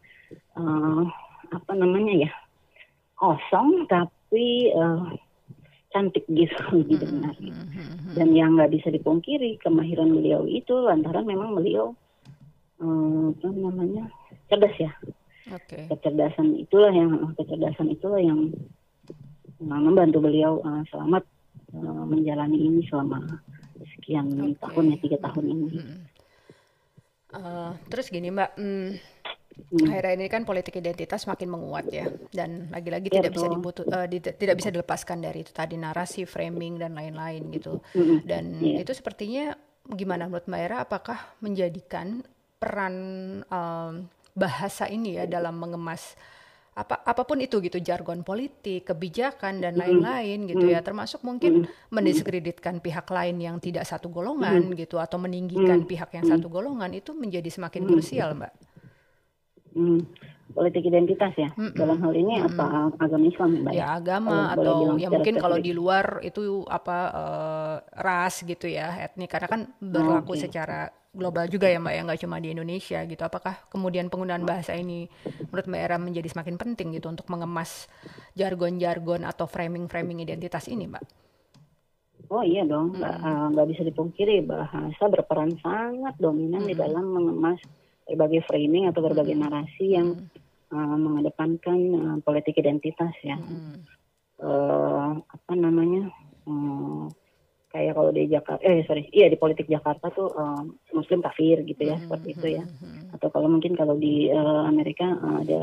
uh, 0.59 1.05
apa 1.47 1.73
namanya 1.79 2.27
ya 2.27 2.33
kosong 3.17 3.89
tapi 3.89 4.75
uh, 4.75 5.15
cantik 5.97 6.29
gitu 6.29 6.53
didengar 6.93 7.33
gitu. 7.41 7.57
dan 8.13 8.29
yang 8.37 8.61
nggak 8.61 8.77
bisa 8.77 8.93
dipungkiri 8.93 9.57
kemahiran 9.65 10.13
beliau 10.13 10.45
itu 10.45 10.77
lantaran 10.77 11.25
memang 11.25 11.57
beliau 11.57 11.97
um, 12.77 13.33
apa 13.33 13.49
namanya 13.49 14.05
cerdas 14.53 14.77
ya 14.77 14.93
okay. 15.53 15.89
kecerdasan 15.89 16.53
itulah 16.61 16.93
yang 16.93 17.33
kecerdasan 17.33 17.89
itulah 17.97 18.21
yang 18.21 18.53
membantu 19.61 20.21
beliau 20.21 20.61
uh, 20.61 20.85
selamat 20.93 21.25
uh, 21.73 22.05
menjalani 22.05 22.61
ini 22.61 22.85
selama 22.93 23.25
sekian 23.97 24.29
okay. 24.37 24.57
tahun 24.61 24.93
ya 24.93 24.97
tiga 25.01 25.19
tahun 25.25 25.45
ini. 25.49 25.69
Hmm. 25.73 26.01
Uh, 27.37 27.73
terus 27.93 28.09
gini 28.09 28.31
mbak, 28.33 28.55
hmm, 28.57 28.97
Hmm. 29.57 29.89
Akhirnya 29.89 30.13
ini 30.21 30.27
kan 30.29 30.45
politik 30.45 30.77
identitas 30.79 31.25
makin 31.25 31.49
menguat 31.49 31.89
ya, 31.89 32.07
dan 32.29 32.69
lagi-lagi 32.69 33.09
ya, 33.09 33.19
tidak 33.19 33.31
betul. 33.33 33.41
bisa 33.41 33.49
dibutuh, 33.57 33.85
uh, 33.89 34.07
di, 34.07 34.19
tidak 34.21 34.57
bisa 34.61 34.69
dilepaskan 34.69 35.19
dari 35.25 35.43
itu 35.43 35.51
tadi 35.51 35.81
narasi, 35.81 36.29
framing 36.29 36.77
dan 36.77 36.93
lain-lain 36.93 37.49
gitu. 37.51 37.81
Hmm. 37.97 38.21
Dan 38.23 38.61
yeah. 38.61 38.85
itu 38.85 38.93
sepertinya 38.93 39.57
gimana 39.89 40.29
menurut 40.29 40.45
Mbak 40.45 40.61
Era? 40.61 40.77
Apakah 40.85 41.19
menjadikan 41.41 42.21
peran 42.61 42.95
um, 43.49 44.07
bahasa 44.37 44.93
ini 44.93 45.17
ya 45.17 45.25
dalam 45.25 45.57
mengemas 45.57 46.15
apa 46.77 47.01
apa 47.09 47.25
pun 47.25 47.41
itu 47.41 47.57
gitu 47.65 47.81
jargon 47.81 48.21
politik, 48.21 48.93
kebijakan 48.93 49.65
dan 49.65 49.81
lain-lain 49.81 50.45
gitu 50.45 50.69
ya 50.69 50.85
termasuk 50.85 51.25
mungkin 51.25 51.65
mendiskreditkan 51.89 52.85
pihak 52.85 53.09
lain 53.09 53.41
yang 53.41 53.57
tidak 53.57 53.89
satu 53.89 54.13
golongan 54.13 54.77
gitu 54.77 55.01
atau 55.01 55.17
meninggikan 55.17 55.89
pihak 55.89 56.13
yang 56.13 56.29
satu 56.29 56.53
golongan 56.53 56.93
itu 56.93 57.17
menjadi 57.17 57.49
semakin 57.49 57.89
krusial 57.89 58.37
Mbak. 58.37 58.76
Hmm, 59.77 60.01
politik 60.57 60.89
identitas 60.89 61.37
ya. 61.37 61.53
Mm 61.53 61.69
-mm. 61.69 61.77
Dalam 61.77 61.99
hal 62.01 62.13
ini 62.17 62.33
mm 62.33 62.41
-mm. 62.41 62.49
apa 62.49 62.67
agama 62.97 63.25
Islam 63.29 63.51
ya, 63.61 63.71
ya 63.77 63.87
agama 64.01 64.57
atau 64.57 64.97
ya 64.97 65.09
mungkin 65.13 65.37
kalau 65.37 65.61
di 65.61 65.77
luar 65.77 66.25
itu 66.25 66.65
apa 66.65 66.99
uh, 67.13 67.77
ras 68.01 68.41
gitu 68.41 68.65
ya, 68.65 69.05
etnik 69.05 69.29
karena 69.29 69.49
kan 69.53 69.61
berlaku 69.85 70.33
oh, 70.33 70.37
okay. 70.39 70.49
secara 70.49 70.89
global 71.17 71.49
juga 71.49 71.69
ya 71.69 71.81
Mbak 71.81 71.95
ya 71.97 72.01
nggak 72.05 72.21
cuma 72.25 72.37
di 72.41 72.49
Indonesia 72.53 73.01
gitu. 73.05 73.23
Apakah 73.25 73.69
kemudian 73.73 74.13
penggunaan 74.13 74.45
bahasa 74.49 74.73
ini 74.77 75.09
menurut 75.49 75.67
Mbak 75.69 75.81
Era 75.81 75.97
menjadi 76.01 76.29
semakin 76.33 76.57
penting 76.57 76.97
gitu 76.97 77.09
untuk 77.13 77.29
mengemas 77.33 77.89
jargon-jargon 78.37 79.25
atau 79.25 79.49
framing-framing 79.49 80.25
identitas 80.25 80.69
ini 80.69 80.89
Mbak? 80.89 81.05
Oh 82.27 82.43
iya 82.43 82.67
dong, 82.67 82.99
nggak 82.99 83.17
hmm. 83.23 83.55
uh, 83.55 83.67
bisa 83.71 83.87
dipungkiri 83.87 84.43
bahasa 84.43 85.05
berperan 85.07 85.55
sangat 85.63 86.15
dominan 86.19 86.67
hmm. 86.67 86.71
di 86.71 86.75
dalam 86.75 87.07
mengemas 87.07 87.61
berbagai 88.07 88.47
framing 88.47 88.87
atau 88.89 89.03
berbagai 89.03 89.35
hmm. 89.35 89.43
narasi 89.43 89.99
yang 89.99 90.31
uh, 90.71 90.97
mengedepankan 90.97 91.79
uh, 91.95 92.17
politik 92.23 92.57
identitas 92.57 93.13
ya. 93.21 93.37
Hmm. 93.37 93.83
Uh, 94.39 95.21
apa 95.27 95.53
namanya? 95.59 96.09
Uh, 96.47 97.11
kayak 97.77 97.93
kalau 97.93 98.09
di 98.09 98.25
Jakarta, 98.33 98.63
eh 98.65 98.81
sorry, 98.89 99.05
iya 99.13 99.29
di 99.29 99.37
politik 99.37 99.69
Jakarta 99.69 100.09
tuh 100.09 100.33
uh, 100.33 100.65
Muslim 100.97 101.21
kafir 101.21 101.61
gitu 101.67 101.83
ya, 101.85 102.01
hmm. 102.01 102.09
seperti 102.09 102.29
itu 102.33 102.47
ya. 102.57 102.65
Hmm. 102.65 103.13
Atau 103.13 103.29
kalau 103.29 103.53
mungkin 103.53 103.77
kalau 103.77 104.01
di 104.01 104.33
uh, 104.33 104.65
Amerika 104.65 105.05
uh, 105.05 105.45
ada 105.45 105.61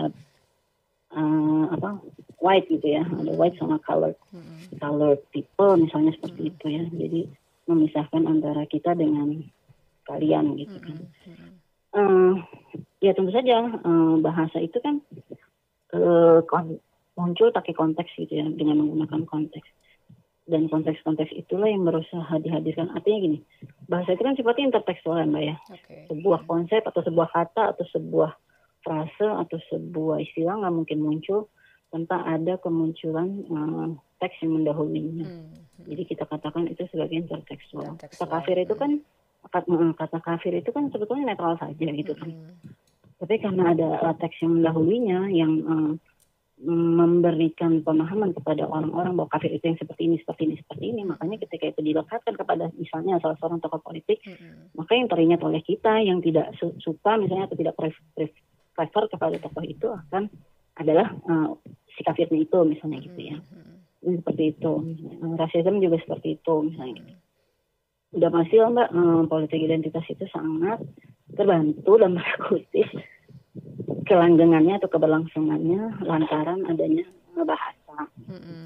uh, 1.17 1.65
apa 1.73 1.97
white 2.38 2.69
gitu 2.69 2.86
ya, 2.86 3.01
ada 3.08 3.32
white 3.34 3.58
sama 3.58 3.82
colored, 3.82 4.19
hmm. 4.29 4.77
colored 4.77 5.23
people 5.34 5.73
misalnya 5.79 6.13
seperti 6.19 6.41
hmm. 6.45 6.51
itu 6.53 6.65
ya. 6.69 6.84
Jadi 6.91 7.21
memisahkan 7.63 8.23
antara 8.27 8.67
kita 8.67 8.93
dengan 8.93 9.39
kalian 10.03 10.60
gitu 10.60 10.77
kan. 10.84 10.97
Hmm 11.93 12.01
uh, 12.01 12.34
ya 12.99 13.13
tentu 13.13 13.32
saja 13.32 13.69
uh, 13.69 14.15
bahasa 14.19 14.58
itu 14.60 14.77
kan 14.82 14.99
uh, 15.93 16.41
muncul 17.13 17.53
pakai 17.53 17.73
konteks 17.77 18.10
gitu 18.17 18.34
ya 18.34 18.45
dengan 18.49 18.82
menggunakan 18.82 19.29
konteks 19.29 19.69
dan 20.43 20.67
konteks-konteks 20.67 21.32
itulah 21.32 21.71
yang 21.71 21.88
berusaha 21.88 22.36
dihadirkan 22.43 22.91
artinya 22.91 23.19
gini 23.32 23.39
bahasa 23.88 24.12
itu 24.12 24.23
kan 24.27 24.36
sifatnya 24.36 24.75
intertekstual 24.75 25.21
ya 25.21 25.27
mbak 25.29 25.43
ya 25.43 25.56
okay. 25.71 26.03
sebuah 26.12 26.43
konsep 26.49 26.84
atau 26.84 26.99
sebuah 26.99 27.29
kata 27.32 27.77
atau 27.77 27.86
sebuah 27.95 28.32
frase 28.84 29.23
atau 29.23 29.58
sebuah 29.71 30.19
istilah 30.19 30.60
nggak 30.60 30.75
mungkin 30.75 30.99
muncul 30.99 31.47
tanpa 31.93 32.25
ada 32.25 32.58
kemunculan 32.60 33.29
uh, 33.53 33.88
teks 34.17 34.41
yang 34.41 34.58
mendahulunya. 34.58 35.29
Hmm. 35.29 35.53
Jadi 35.86 36.03
kita 36.10 36.25
katakan 36.25 36.65
itu 36.65 36.89
sebagai 36.89 37.21
intertekstual. 37.21 38.01
Kata 38.01 38.25
kafir 38.25 38.58
itu 38.65 38.73
kan 38.73 38.97
kata, 38.97 39.22
kata 39.51 40.19
kafir 40.23 40.56
itu 40.56 40.69
kan 40.71 40.88
sebetulnya 40.93 41.34
netral 41.34 41.60
saja 41.60 41.88
gitu 41.91 42.13
kan. 42.15 42.29
Hmm. 42.32 42.73
Tapi 43.23 43.39
karena 43.39 43.71
ada 43.71 44.12
teks 44.19 44.43
yang 44.43 44.60
mendahulunya 44.60 45.19
yang 45.32 45.53
uh, 45.63 45.91
memberikan 46.63 47.84
pemahaman 47.84 48.32
kepada 48.32 48.63
orang-orang 48.63 49.19
bahwa 49.19 49.32
kafir 49.32 49.51
itu 49.51 49.67
yang 49.67 49.79
seperti 49.79 50.08
ini, 50.08 50.15
seperti 50.19 50.41
ini, 50.47 50.56
seperti 50.63 50.84
ini. 50.95 51.01
Makanya 51.03 51.38
ketika 51.43 51.65
itu 51.75 51.82
dilekatkan 51.84 52.34
kepada 52.39 52.71
misalnya 52.79 53.19
salah 53.19 53.36
seorang 53.39 53.60
tokoh 53.60 53.84
politik, 53.84 54.23
mm-hmm. 54.23 54.75
maka 54.79 54.91
yang 54.95 55.08
teringat 55.12 55.41
oleh 55.43 55.60
kita 55.60 56.03
yang 56.03 56.23
tidak 56.23 56.56
su- 56.56 56.75
suka 56.79 57.19
misalnya 57.19 57.51
atau 57.51 57.58
tidak 57.60 57.75
prefer 57.75 59.03
kepada 59.12 59.36
tokoh 59.43 59.63
itu 59.63 59.88
akan 59.91 60.32
adalah 60.79 61.12
uh, 61.27 61.51
si 61.93 62.01
kafirnya 62.01 62.43
itu 62.47 62.60
misalnya 62.63 62.99
gitu 63.03 63.19
ya. 63.19 63.38
Mm-hmm. 63.39 64.15
Seperti 64.23 64.43
itu. 64.56 64.73
Uh, 65.19 65.36
rasisme 65.36 65.84
juga 65.84 65.97
seperti 65.99 66.39
itu 66.39 66.53
misalnya 66.63 66.93
gitu. 67.03 67.12
Udah 68.13 68.30
masih 68.30 68.62
mbak 68.69 68.89
uh, 68.93 69.26
politik 69.26 69.60
identitas 69.62 70.06
itu 70.10 70.26
sangat 70.30 70.80
terbantu 71.34 71.97
dan 71.97 72.21
kutip 72.45 72.89
kelanggengannya 74.06 74.78
atau 74.78 74.89
keberlangsungannya 74.89 76.06
lantaran 76.06 76.62
adanya 76.69 77.06
bahasa. 77.34 78.10
Mm-hmm. 78.30 78.65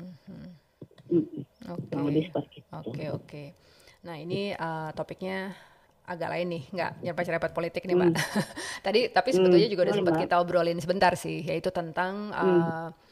Oke. 1.71 1.95
Okay. 1.95 2.27
Oke 2.31 2.59
okay, 2.71 3.07
oke. 3.07 3.07
Okay. 3.23 3.47
Nah 4.03 4.15
ini 4.19 4.51
uh, 4.55 4.91
topiknya 4.91 5.55
agak 6.07 6.31
lain 6.31 6.47
nih, 6.47 6.63
nggak 6.71 6.91
nyerempet-nyerempet 7.03 7.51
politik 7.51 7.83
nih 7.83 7.95
mbak. 7.95 8.11
Mm. 8.15 8.19
Tadi 8.85 8.99
tapi 9.11 9.29
sebetulnya 9.35 9.67
mm. 9.67 9.73
juga 9.75 9.83
udah 9.87 9.95
sempat 9.95 10.15
kita 10.23 10.35
obrolin 10.39 10.79
sebentar 10.79 11.13
sih, 11.19 11.43
yaitu 11.43 11.67
tentang 11.71 12.31
uh, 12.31 12.43
mm 12.47 13.06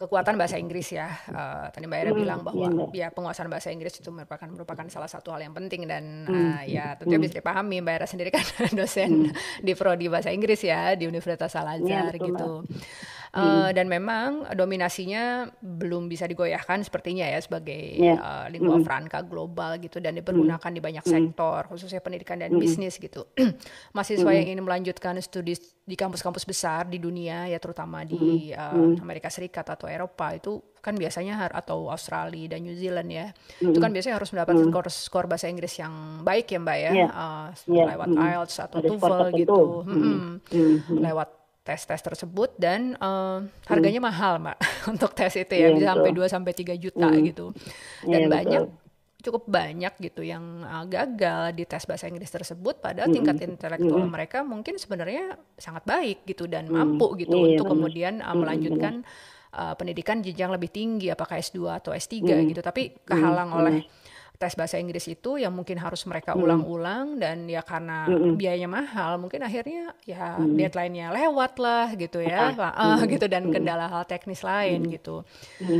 kekuatan 0.00 0.40
bahasa 0.40 0.56
Inggris 0.56 0.96
ya. 0.96 1.12
Uh, 1.28 1.68
tadi 1.68 1.84
Mbak 1.84 1.98
Era 2.00 2.10
hmm, 2.10 2.20
bilang 2.24 2.40
bahwa 2.40 2.88
iya, 2.96 3.06
ya 3.06 3.08
penguasaan 3.12 3.52
bahasa 3.52 3.68
Inggris 3.68 4.00
itu 4.00 4.08
merupakan 4.08 4.48
merupakan 4.48 4.86
salah 4.88 5.12
satu 5.12 5.36
hal 5.36 5.44
yang 5.44 5.52
penting 5.52 5.84
dan 5.84 6.24
hmm. 6.24 6.32
uh, 6.32 6.62
ya 6.64 6.96
tentunya 6.96 7.20
hmm. 7.20 7.26
bisa 7.28 7.34
dipahami 7.44 7.76
Mbak 7.84 7.94
Era 8.00 8.06
sendiri 8.08 8.30
kan 8.32 8.44
dosen 8.80 9.28
hmm. 9.28 9.60
di 9.60 9.72
prodi 9.76 10.08
bahasa 10.08 10.32
Inggris 10.32 10.64
ya 10.64 10.96
di 10.96 11.04
Universitas 11.04 11.52
Al 11.52 11.76
Azhar 11.76 12.16
ya, 12.16 12.16
gitu. 12.16 12.64
Mbak. 12.64 13.19
Uh, 13.30 13.70
dan 13.70 13.86
memang 13.86 14.42
dominasinya 14.58 15.54
belum 15.62 16.10
bisa 16.10 16.26
digoyahkan 16.26 16.82
sepertinya 16.82 17.30
ya 17.30 17.38
sebagai 17.38 17.78
yeah. 17.94 18.18
uh, 18.18 18.46
lingua 18.50 18.82
mm. 18.82 18.84
franca 18.84 19.22
global 19.22 19.78
gitu 19.78 20.02
dan 20.02 20.18
dipergunakan 20.18 20.58
mm. 20.58 20.74
di 20.74 20.80
banyak 20.82 21.04
sektor 21.06 21.62
khususnya 21.70 22.02
pendidikan 22.02 22.42
dan 22.42 22.50
mm. 22.50 22.58
bisnis 22.58 22.98
gitu. 22.98 23.30
Mahasiswa 23.94 24.30
yang 24.34 24.50
ingin 24.50 24.66
melanjutkan 24.66 25.14
studi 25.22 25.54
di 25.86 25.94
kampus-kampus 25.94 26.42
besar 26.42 26.90
di 26.90 26.98
dunia 26.98 27.46
ya 27.46 27.62
terutama 27.62 28.02
di 28.02 28.50
uh, 28.50 28.98
Amerika 28.98 29.30
Serikat 29.30 29.66
atau 29.78 29.86
Eropa 29.86 30.34
itu 30.34 30.58
kan 30.82 30.98
biasanya 30.98 31.46
atau 31.54 31.86
Australia 31.86 32.56
dan 32.56 32.66
New 32.66 32.74
Zealand 32.74 33.10
ya 33.14 33.30
itu 33.62 33.78
kan 33.78 33.94
biasanya 33.94 34.18
harus 34.18 34.34
mendapatkan 34.34 34.66
skor 34.70 34.86
skor 34.90 35.26
bahasa 35.30 35.46
Inggris 35.46 35.76
yang 35.78 36.24
baik 36.26 36.50
ya 36.50 36.58
mbak 36.58 36.78
ya 36.78 36.92
yeah. 36.94 37.10
uh, 37.14 37.46
yeah. 37.70 37.86
lewat. 37.94 38.06
IELTS 38.10 38.56
atau 38.58 38.78
TOEFL 38.82 39.38
gitu 39.38 39.58
lewat 40.98 41.39
tes-tes 41.70 42.02
tersebut 42.02 42.50
dan 42.58 42.98
uh, 42.98 43.46
harganya 43.70 44.02
hmm. 44.02 44.08
mahal 44.10 44.42
mbak 44.42 44.58
untuk 44.92 45.14
tes 45.14 45.38
itu 45.38 45.54
ya, 45.54 45.70
ya 45.70 45.78
bisa 45.78 45.86
sampai 45.94 46.10
2 46.10 46.26
sampai 46.26 46.52
3 46.58 46.82
juta 46.82 47.06
hmm. 47.06 47.22
gitu 47.30 47.46
iya, 48.10 48.10
dan 48.10 48.20
ya, 48.20 48.28
banyak 48.28 48.62
betul. 48.66 49.22
cukup 49.22 49.42
banyak 49.46 49.92
gitu 50.02 50.22
yang 50.26 50.44
uh, 50.66 50.82
gagal 50.90 51.54
di 51.54 51.62
tes 51.70 51.86
bahasa 51.86 52.10
Inggris 52.10 52.34
tersebut 52.34 52.82
padahal 52.82 53.06
hmm. 53.06 53.16
tingkat 53.22 53.36
intelektual 53.46 54.02
hmm. 54.02 54.10
mereka 54.10 54.42
mungkin 54.42 54.82
sebenarnya 54.82 55.38
sangat 55.54 55.86
baik 55.86 56.26
gitu 56.26 56.50
dan 56.50 56.66
hmm. 56.66 56.74
mampu 56.74 57.14
gitu 57.22 57.38
ya, 57.38 57.54
untuk 57.54 57.70
benar. 57.70 57.74
kemudian 57.78 58.14
uh, 58.18 58.34
melanjutkan 58.34 58.94
uh, 59.54 59.74
pendidikan 59.78 60.18
jenjang 60.26 60.50
lebih 60.50 60.74
tinggi 60.74 61.06
apakah 61.14 61.38
S2 61.38 61.78
atau 61.78 61.94
S3 61.94 62.18
hmm. 62.18 62.46
gitu 62.50 62.60
tapi 62.66 62.98
kehalang 63.06 63.54
hmm. 63.54 63.58
oleh 63.62 63.76
tes 64.40 64.56
bahasa 64.56 64.80
Inggris 64.80 65.04
itu 65.04 65.36
yang 65.36 65.52
mungkin 65.52 65.76
harus 65.76 66.08
mereka 66.08 66.32
hmm. 66.32 66.40
ulang-ulang 66.40 67.20
dan 67.20 67.44
ya 67.44 67.60
karena 67.60 68.08
hmm. 68.08 68.40
biayanya 68.40 68.72
mahal 68.72 69.20
mungkin 69.20 69.44
akhirnya 69.44 69.92
ya 70.08 70.40
hmm. 70.40 70.56
deadline-nya 70.56 71.12
lewat 71.12 71.60
lah 71.60 71.92
gitu 71.92 72.24
ya 72.24 72.56
uh, 72.56 73.04
gitu 73.04 73.28
dan 73.28 73.52
kendala 73.52 73.92
hal 73.92 74.08
teknis 74.08 74.40
lain 74.40 74.88
hmm. 74.88 74.92
gitu. 74.96 75.28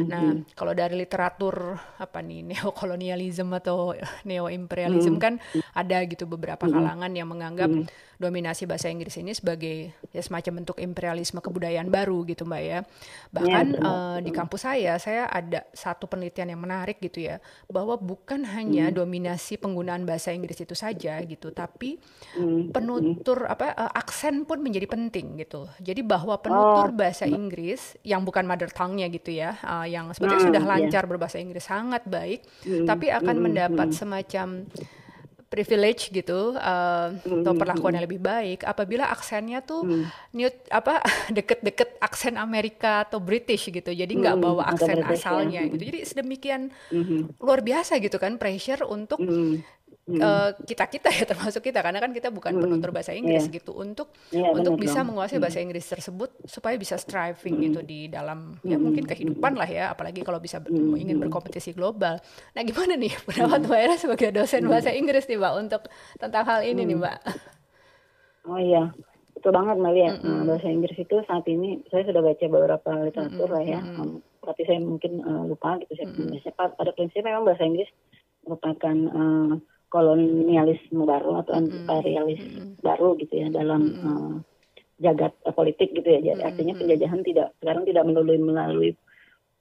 Nah 0.04 0.44
kalau 0.52 0.76
dari 0.76 0.92
literatur 0.92 1.80
apa 1.96 2.20
nih 2.20 2.44
neokolonialisme 2.52 3.48
atau 3.64 3.96
neoimperialisme 4.28 5.16
hmm. 5.16 5.24
kan 5.24 5.34
ada 5.72 6.04
gitu 6.04 6.28
beberapa 6.28 6.68
kalangan 6.68 7.16
yang 7.16 7.32
menganggap 7.32 7.72
dominasi 8.20 8.68
bahasa 8.68 8.92
Inggris 8.92 9.16
ini 9.16 9.32
sebagai 9.32 9.96
ya 10.12 10.20
semacam 10.20 10.60
bentuk 10.60 10.76
imperialisme 10.76 11.40
kebudayaan 11.40 11.88
baru 11.88 12.28
gitu 12.28 12.44
mbak 12.44 12.60
ya 12.60 12.78
bahkan 13.32 13.72
ya, 13.72 13.80
uh, 13.80 14.18
di 14.20 14.28
kampus 14.28 14.68
saya 14.68 15.00
saya 15.00 15.24
ada 15.32 15.64
satu 15.72 16.04
penelitian 16.04 16.52
yang 16.52 16.60
menarik 16.60 17.00
gitu 17.00 17.24
ya 17.24 17.40
bahwa 17.72 17.96
bukan 17.96 18.44
hanya 18.50 18.90
hmm. 18.90 18.96
dominasi 18.98 19.56
penggunaan 19.56 20.02
bahasa 20.02 20.34
Inggris 20.34 20.58
itu 20.60 20.74
saja 20.74 21.22
gitu 21.22 21.54
tapi 21.54 21.96
hmm. 22.36 22.74
penutur 22.74 23.46
apa 23.46 23.72
uh, 23.74 23.92
aksen 23.94 24.44
pun 24.44 24.60
menjadi 24.60 24.90
penting 24.90 25.38
gitu 25.38 25.70
jadi 25.78 26.02
bahwa 26.02 26.36
penutur 26.42 26.90
oh. 26.90 26.96
bahasa 26.96 27.24
Inggris 27.24 27.94
yang 28.02 28.26
bukan 28.26 28.44
mother 28.44 28.68
tongue-nya 28.68 29.06
gitu 29.08 29.30
ya 29.30 29.56
uh, 29.62 29.86
yang 29.86 30.10
sebetulnya 30.10 30.42
hmm, 30.42 30.48
sudah 30.50 30.62
iya. 30.62 30.70
lancar 30.74 31.02
yeah. 31.06 31.10
berbahasa 31.10 31.36
Inggris 31.38 31.64
sangat 31.64 32.02
baik 32.04 32.40
hmm. 32.66 32.86
tapi 32.86 33.06
akan 33.08 33.36
hmm. 33.38 33.44
mendapat 33.46 33.88
hmm. 33.94 33.96
semacam 33.96 34.48
privilege 35.50 36.14
gitu 36.14 36.54
uh, 36.54 37.10
mm, 37.10 37.42
atau 37.42 37.52
perlakuan 37.58 37.98
yang 37.98 38.06
lebih 38.06 38.22
baik 38.22 38.62
apabila 38.62 39.10
aksennya 39.10 39.66
tuh 39.66 39.82
mm. 39.82 40.04
new 40.38 40.46
apa 40.70 41.02
deket-deket 41.36 41.98
aksen 41.98 42.38
Amerika 42.38 43.02
atau 43.02 43.18
British 43.18 43.66
gitu 43.66 43.90
jadi 43.90 44.08
nggak 44.08 44.38
mm, 44.38 44.44
bawa 44.46 44.70
aksen 44.70 45.02
asalnya 45.02 45.66
ya. 45.66 45.72
gitu 45.74 45.82
jadi 45.90 45.98
sedemikian 46.06 46.70
mm 46.94 47.02
-hmm. 47.02 47.20
luar 47.42 47.66
biasa 47.66 47.98
gitu 47.98 48.16
kan 48.22 48.38
pressure 48.38 48.86
untuk 48.86 49.18
mm 49.18 49.28
hmm. 49.28 49.54
Uh, 50.08 50.50
kita 50.64 50.84
kita 50.88 51.08
ya 51.12 51.24
termasuk 51.28 51.62
kita 51.62 51.84
karena 51.84 52.00
kan 52.02 52.10
kita 52.10 52.28
bukan 52.32 52.56
hmm. 52.56 52.62
penutur 52.64 52.90
bahasa 52.90 53.12
Inggris 53.12 53.46
yeah. 53.46 53.54
gitu 53.60 53.72
untuk 53.76 54.08
yeah, 54.32 54.50
untuk 54.50 54.80
bisa 54.80 55.04
dong. 55.04 55.12
menguasai 55.14 55.38
bahasa 55.38 55.60
Inggris 55.60 55.86
tersebut 55.86 56.30
supaya 56.48 56.74
bisa 56.80 56.96
striving 56.96 57.60
hmm. 57.60 57.64
gitu 57.70 57.80
di 57.84 58.00
dalam 58.10 58.56
ya 58.64 58.76
hmm. 58.76 58.82
mungkin 58.82 59.04
kehidupan 59.06 59.52
lah 59.54 59.68
ya 59.68 59.84
apalagi 59.92 60.24
kalau 60.24 60.40
bisa 60.42 60.58
hmm. 60.58 60.96
ingin 60.96 61.20
berkompetisi 61.20 61.76
global. 61.76 62.18
Nah 62.56 62.62
gimana 62.64 62.96
nih 62.96 63.12
pendapat 63.28 63.60
Mbak 63.68 63.80
Era 63.80 63.96
sebagai 64.00 64.28
dosen 64.34 64.66
bahasa 64.66 64.90
Inggris 64.90 65.28
nih 65.28 65.38
Mbak 65.38 65.54
untuk 65.60 65.82
tentang 66.18 66.44
hal 66.48 66.60
ini 66.66 66.82
nih 66.88 66.96
Mbak? 66.98 67.18
Oh 68.48 68.58
iya 68.58 68.90
betul 69.36 69.56
banget 69.56 69.76
Mbak 69.80 69.94
ya 69.96 70.10
mm 70.12 70.20
-hmm. 70.20 70.44
bahasa 70.48 70.68
Inggris 70.68 70.96
itu 71.00 71.16
saat 71.24 71.44
ini 71.48 71.80
saya 71.88 72.04
sudah 72.04 72.20
baca 72.20 72.44
beberapa 72.44 72.90
literatur 73.08 73.32
mm 73.32 73.40
-hmm. 73.40 73.56
lah 73.56 73.64
ya 73.64 73.80
mm 73.80 73.92
-hmm. 73.96 74.10
tapi 74.44 74.62
saya 74.68 74.78
mungkin 74.84 75.12
uh, 75.24 75.42
lupa 75.48 75.80
gitu 75.80 75.92
saya 75.96 76.12
mm 76.12 76.44
-hmm. 76.44 76.76
pada 76.76 76.90
prinsipnya 76.92 77.32
memang 77.32 77.48
bahasa 77.48 77.64
Inggris 77.64 77.88
merupakan 78.44 78.96
uh, 79.16 79.52
kolonialisme 79.90 81.02
baru 81.02 81.42
atau 81.42 81.58
imperialisme 81.58 82.46
mm 82.46 82.66
-hmm. 82.78 82.82
baru 82.86 83.18
gitu 83.18 83.34
ya 83.34 83.48
dalam 83.50 83.82
mm 83.90 83.94
-hmm. 83.98 84.06
uh, 84.06 84.34
jagat 85.02 85.34
uh, 85.44 85.52
politik 85.52 85.90
gitu 85.90 86.06
ya. 86.06 86.22
Jadi 86.22 86.30
mm 86.30 86.38
-hmm. 86.38 86.48
artinya 86.48 86.74
penjajahan 86.78 87.20
tidak 87.26 87.48
sekarang 87.58 87.82
tidak 87.84 88.04
melalui 88.06 88.38
melalui 88.38 88.90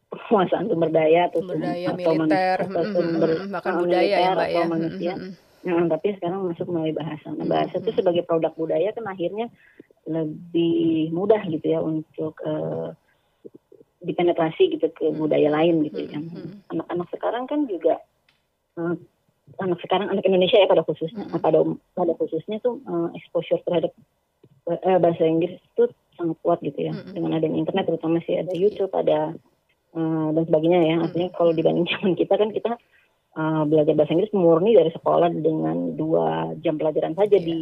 penguasaan 0.10 0.70
sumber 0.70 0.90
daya 0.94 1.30
atau 1.30 1.42
sumber 1.42 1.66
daya 1.66 1.88
atau 1.94 2.14
militer 2.14 2.58
atau 2.70 2.84
sumber 2.94 3.30
mm 3.30 3.40
-hmm. 3.42 3.54
bahkan 3.58 3.74
budaya 3.82 4.18
ya, 4.22 4.30
Mbak 4.38 4.50
ya. 4.50 4.64
manusia. 4.70 5.14
Mm 5.18 5.22
-hmm. 5.26 5.48
Nah, 5.60 5.92
tapi 5.92 6.08
sekarang 6.16 6.40
masuk 6.48 6.68
melalui 6.72 6.96
bahasa. 6.96 7.28
Nah, 7.36 7.44
bahasa 7.44 7.76
itu 7.84 7.92
sebagai 7.92 8.24
produk 8.24 8.56
budaya 8.56 8.96
kan 8.96 9.04
akhirnya 9.12 9.52
lebih 10.08 11.12
mudah 11.12 11.44
gitu 11.52 11.68
ya 11.68 11.84
untuk 11.84 12.40
uh, 12.48 12.96
dipenetrasi 14.00 14.80
gitu 14.80 14.88
ke 14.96 15.12
budaya 15.12 15.52
lain 15.52 15.84
gitu 15.92 16.08
ya. 16.08 16.20
Anak-anak 16.72 17.08
sekarang 17.12 17.44
kan 17.44 17.68
juga 17.68 18.00
uh, 18.80 18.96
anak 19.58 19.80
sekarang 19.82 20.08
anak 20.14 20.24
Indonesia 20.26 20.62
ya 20.62 20.70
pada 20.70 20.86
khususnya 20.86 21.26
hmm. 21.26 21.42
pada 21.42 21.60
pada 21.98 22.14
khususnya 22.16 22.62
tuh 22.62 22.80
uh, 22.86 23.10
exposure 23.18 23.60
terhadap 23.66 23.92
uh, 24.70 25.00
bahasa 25.02 25.26
Inggris 25.26 25.58
itu 25.58 25.90
sangat 26.20 26.38
kuat 26.46 26.60
gitu 26.62 26.78
ya. 26.78 26.94
Hmm. 26.94 27.16
dengan 27.16 27.40
adanya 27.40 27.58
internet 27.58 27.90
terutama 27.90 28.22
sih 28.28 28.38
ada 28.38 28.54
YouTube 28.54 28.92
ada 28.94 29.34
uh, 29.98 30.28
dan 30.36 30.44
sebagainya 30.46 30.80
ya. 30.86 30.96
Artinya 31.02 31.30
kalau 31.34 31.52
dibanding 31.56 31.88
zaman 31.98 32.14
kita 32.14 32.34
kan 32.36 32.50
kita 32.54 32.72
uh, 33.40 33.64
belajar 33.66 33.94
bahasa 33.96 34.14
Inggris 34.14 34.36
murni 34.36 34.76
dari 34.78 34.92
sekolah 34.94 35.30
dengan 35.34 35.98
dua 35.98 36.54
jam 36.62 36.78
pelajaran 36.78 37.16
saja 37.18 37.40
yeah. 37.40 37.46
di 37.46 37.60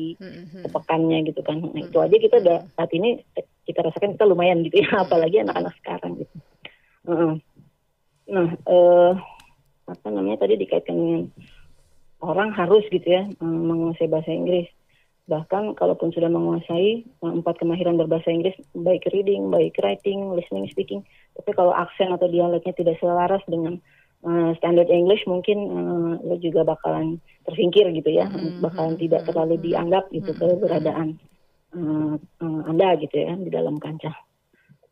pekannya 0.67 1.23
gitu 1.29 1.41
kan. 1.45 1.63
Nah, 1.63 1.81
itu 1.81 1.97
aja 1.97 2.15
kita 2.17 2.35
udah 2.43 2.57
saat 2.75 2.91
ini 2.91 3.21
kita 3.67 3.83
rasakan 3.83 4.15
kita 4.15 4.25
lumayan 4.25 4.63
gitu 4.63 4.83
ya 4.83 4.89
apalagi 5.05 5.43
anak-anak 5.43 5.73
sekarang 5.83 6.23
gitu. 6.23 6.35
Uh, 7.07 7.33
nah 8.27 8.51
uh, 8.67 9.15
apa 9.87 10.07
namanya 10.11 10.43
tadi 10.43 10.59
dikaitkan 10.59 10.95
dengan 10.99 11.23
orang 12.21 12.49
harus 12.53 12.83
gitu 12.89 13.05
ya 13.05 13.29
menguasai 13.41 14.09
bahasa 14.09 14.31
Inggris. 14.33 14.67
Bahkan 15.27 15.75
kalaupun 15.75 16.15
sudah 16.15 16.31
menguasai 16.31 17.03
eh, 17.03 17.33
empat 17.43 17.59
kemahiran 17.59 17.99
berbahasa 17.99 18.31
Inggris, 18.31 18.55
baik 18.71 19.03
reading, 19.11 19.51
baik 19.51 19.75
writing, 19.83 20.31
listening, 20.31 20.71
speaking, 20.71 21.03
tapi 21.35 21.51
kalau 21.51 21.75
aksen 21.75 22.15
atau 22.15 22.31
dialeknya 22.31 22.71
tidak 22.71 22.95
selaras 23.03 23.43
dengan 23.43 23.75
uh, 24.23 24.55
standard 24.55 24.87
English, 24.87 25.27
mungkin 25.27 25.57
uh, 25.67 26.11
lo 26.23 26.39
juga 26.39 26.63
bakalan 26.63 27.19
tersingkir 27.43 27.91
gitu 27.91 28.07
ya, 28.07 28.31
mm-hmm. 28.31 28.63
bakalan 28.63 28.95
tidak 28.95 29.27
terlalu 29.27 29.59
dianggap 29.59 30.07
gitu 30.15 30.31
keberadaan 30.31 31.19
uh, 31.75 32.15
uh, 32.15 32.61
Anda 32.71 32.95
gitu 32.95 33.19
ya 33.19 33.35
di 33.35 33.51
dalam 33.51 33.83
kancah 33.83 34.15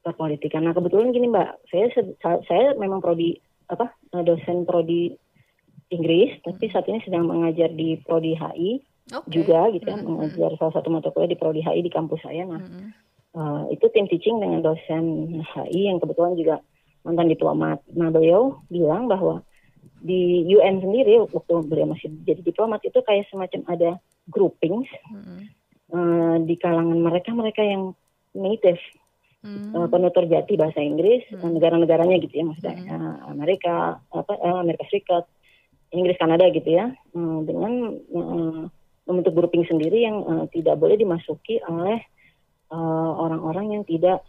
perpolitikan. 0.03 0.67
Nah 0.67 0.75
kebetulan 0.75 1.15
gini 1.15 1.31
Mbak, 1.31 1.71
saya 1.71 1.87
saya 2.21 2.75
memang 2.75 2.99
prodi 2.99 3.39
apa 3.65 3.89
dosen 4.21 4.67
prodi 4.67 5.15
Inggris, 5.93 6.41
tapi 6.41 6.71
saat 6.73 6.89
ini 6.89 7.01
sedang 7.05 7.29
mengajar 7.29 7.69
di 7.69 8.01
prodi 8.01 8.33
HI 8.33 8.81
okay. 9.13 9.29
juga 9.29 9.69
gitu 9.69 9.85
ya, 9.85 9.97
mm 9.97 10.01
-hmm. 10.01 10.09
mengajar 10.09 10.49
salah 10.57 10.73
satu 10.73 10.89
mata 10.89 11.13
kuliah 11.13 11.29
di 11.29 11.37
prodi 11.37 11.61
HI 11.61 11.85
di 11.85 11.91
kampus 11.93 12.25
saya. 12.25 12.43
Nah 12.45 12.61
mm 12.61 12.69
-hmm. 12.69 12.87
uh, 13.37 13.63
itu 13.69 13.85
tim 13.93 14.09
teaching 14.09 14.41
dengan 14.41 14.65
dosen 14.65 15.05
HI 15.41 15.93
yang 15.93 16.01
kebetulan 16.01 16.33
juga 16.33 16.55
mantan 17.05 17.29
diplomat. 17.29 17.85
Nah 17.93 18.09
beliau 18.09 18.65
bilang 18.73 19.05
bahwa 19.05 19.45
di 20.01 20.45
UN 20.49 20.81
sendiri 20.81 21.21
waktu 21.29 21.53
beliau 21.69 21.93
masih 21.93 22.09
jadi 22.25 22.41
diplomat 22.41 22.81
itu 22.85 22.97
kayak 23.05 23.29
semacam 23.29 23.61
ada 23.69 23.89
groupings 24.29 24.89
mm 25.09 25.21
-hmm. 25.21 25.39
uh, 25.93 26.35
di 26.41 26.55
kalangan 26.57 26.97
mereka 26.97 27.29
mereka 27.33 27.61
yang 27.61 27.93
native 28.35 28.81
hmm. 29.45 29.71
uh, 29.77 29.87
penutur 29.87 30.25
jati 30.27 30.57
bahasa 30.57 30.81
Inggris 30.83 31.23
hmm. 31.31 31.45
negara-negaranya 31.45 32.17
gitu 32.19 32.33
ya 32.41 32.45
maksudnya 32.45 32.75
hmm. 32.75 32.89
uh, 32.91 33.17
Amerika 33.31 34.01
apa 34.11 34.33
uh, 34.35 34.59
Amerika 34.59 34.83
Serikat 34.91 35.25
Inggris 35.93 36.17
Kanada 36.17 36.49
gitu 36.49 36.69
ya 36.69 36.89
uh, 36.91 37.39
dengan 37.45 37.93
uh, 38.13 38.61
membentuk 39.05 39.33
grouping 39.37 39.65
sendiri 39.69 40.05
yang 40.05 40.21
uh, 40.25 40.45
tidak 40.49 40.81
boleh 40.81 40.97
dimasuki 40.97 41.61
oleh 41.65 42.01
orang-orang 42.73 43.65
uh, 43.69 43.73
yang 43.77 43.83
tidak 43.85 44.25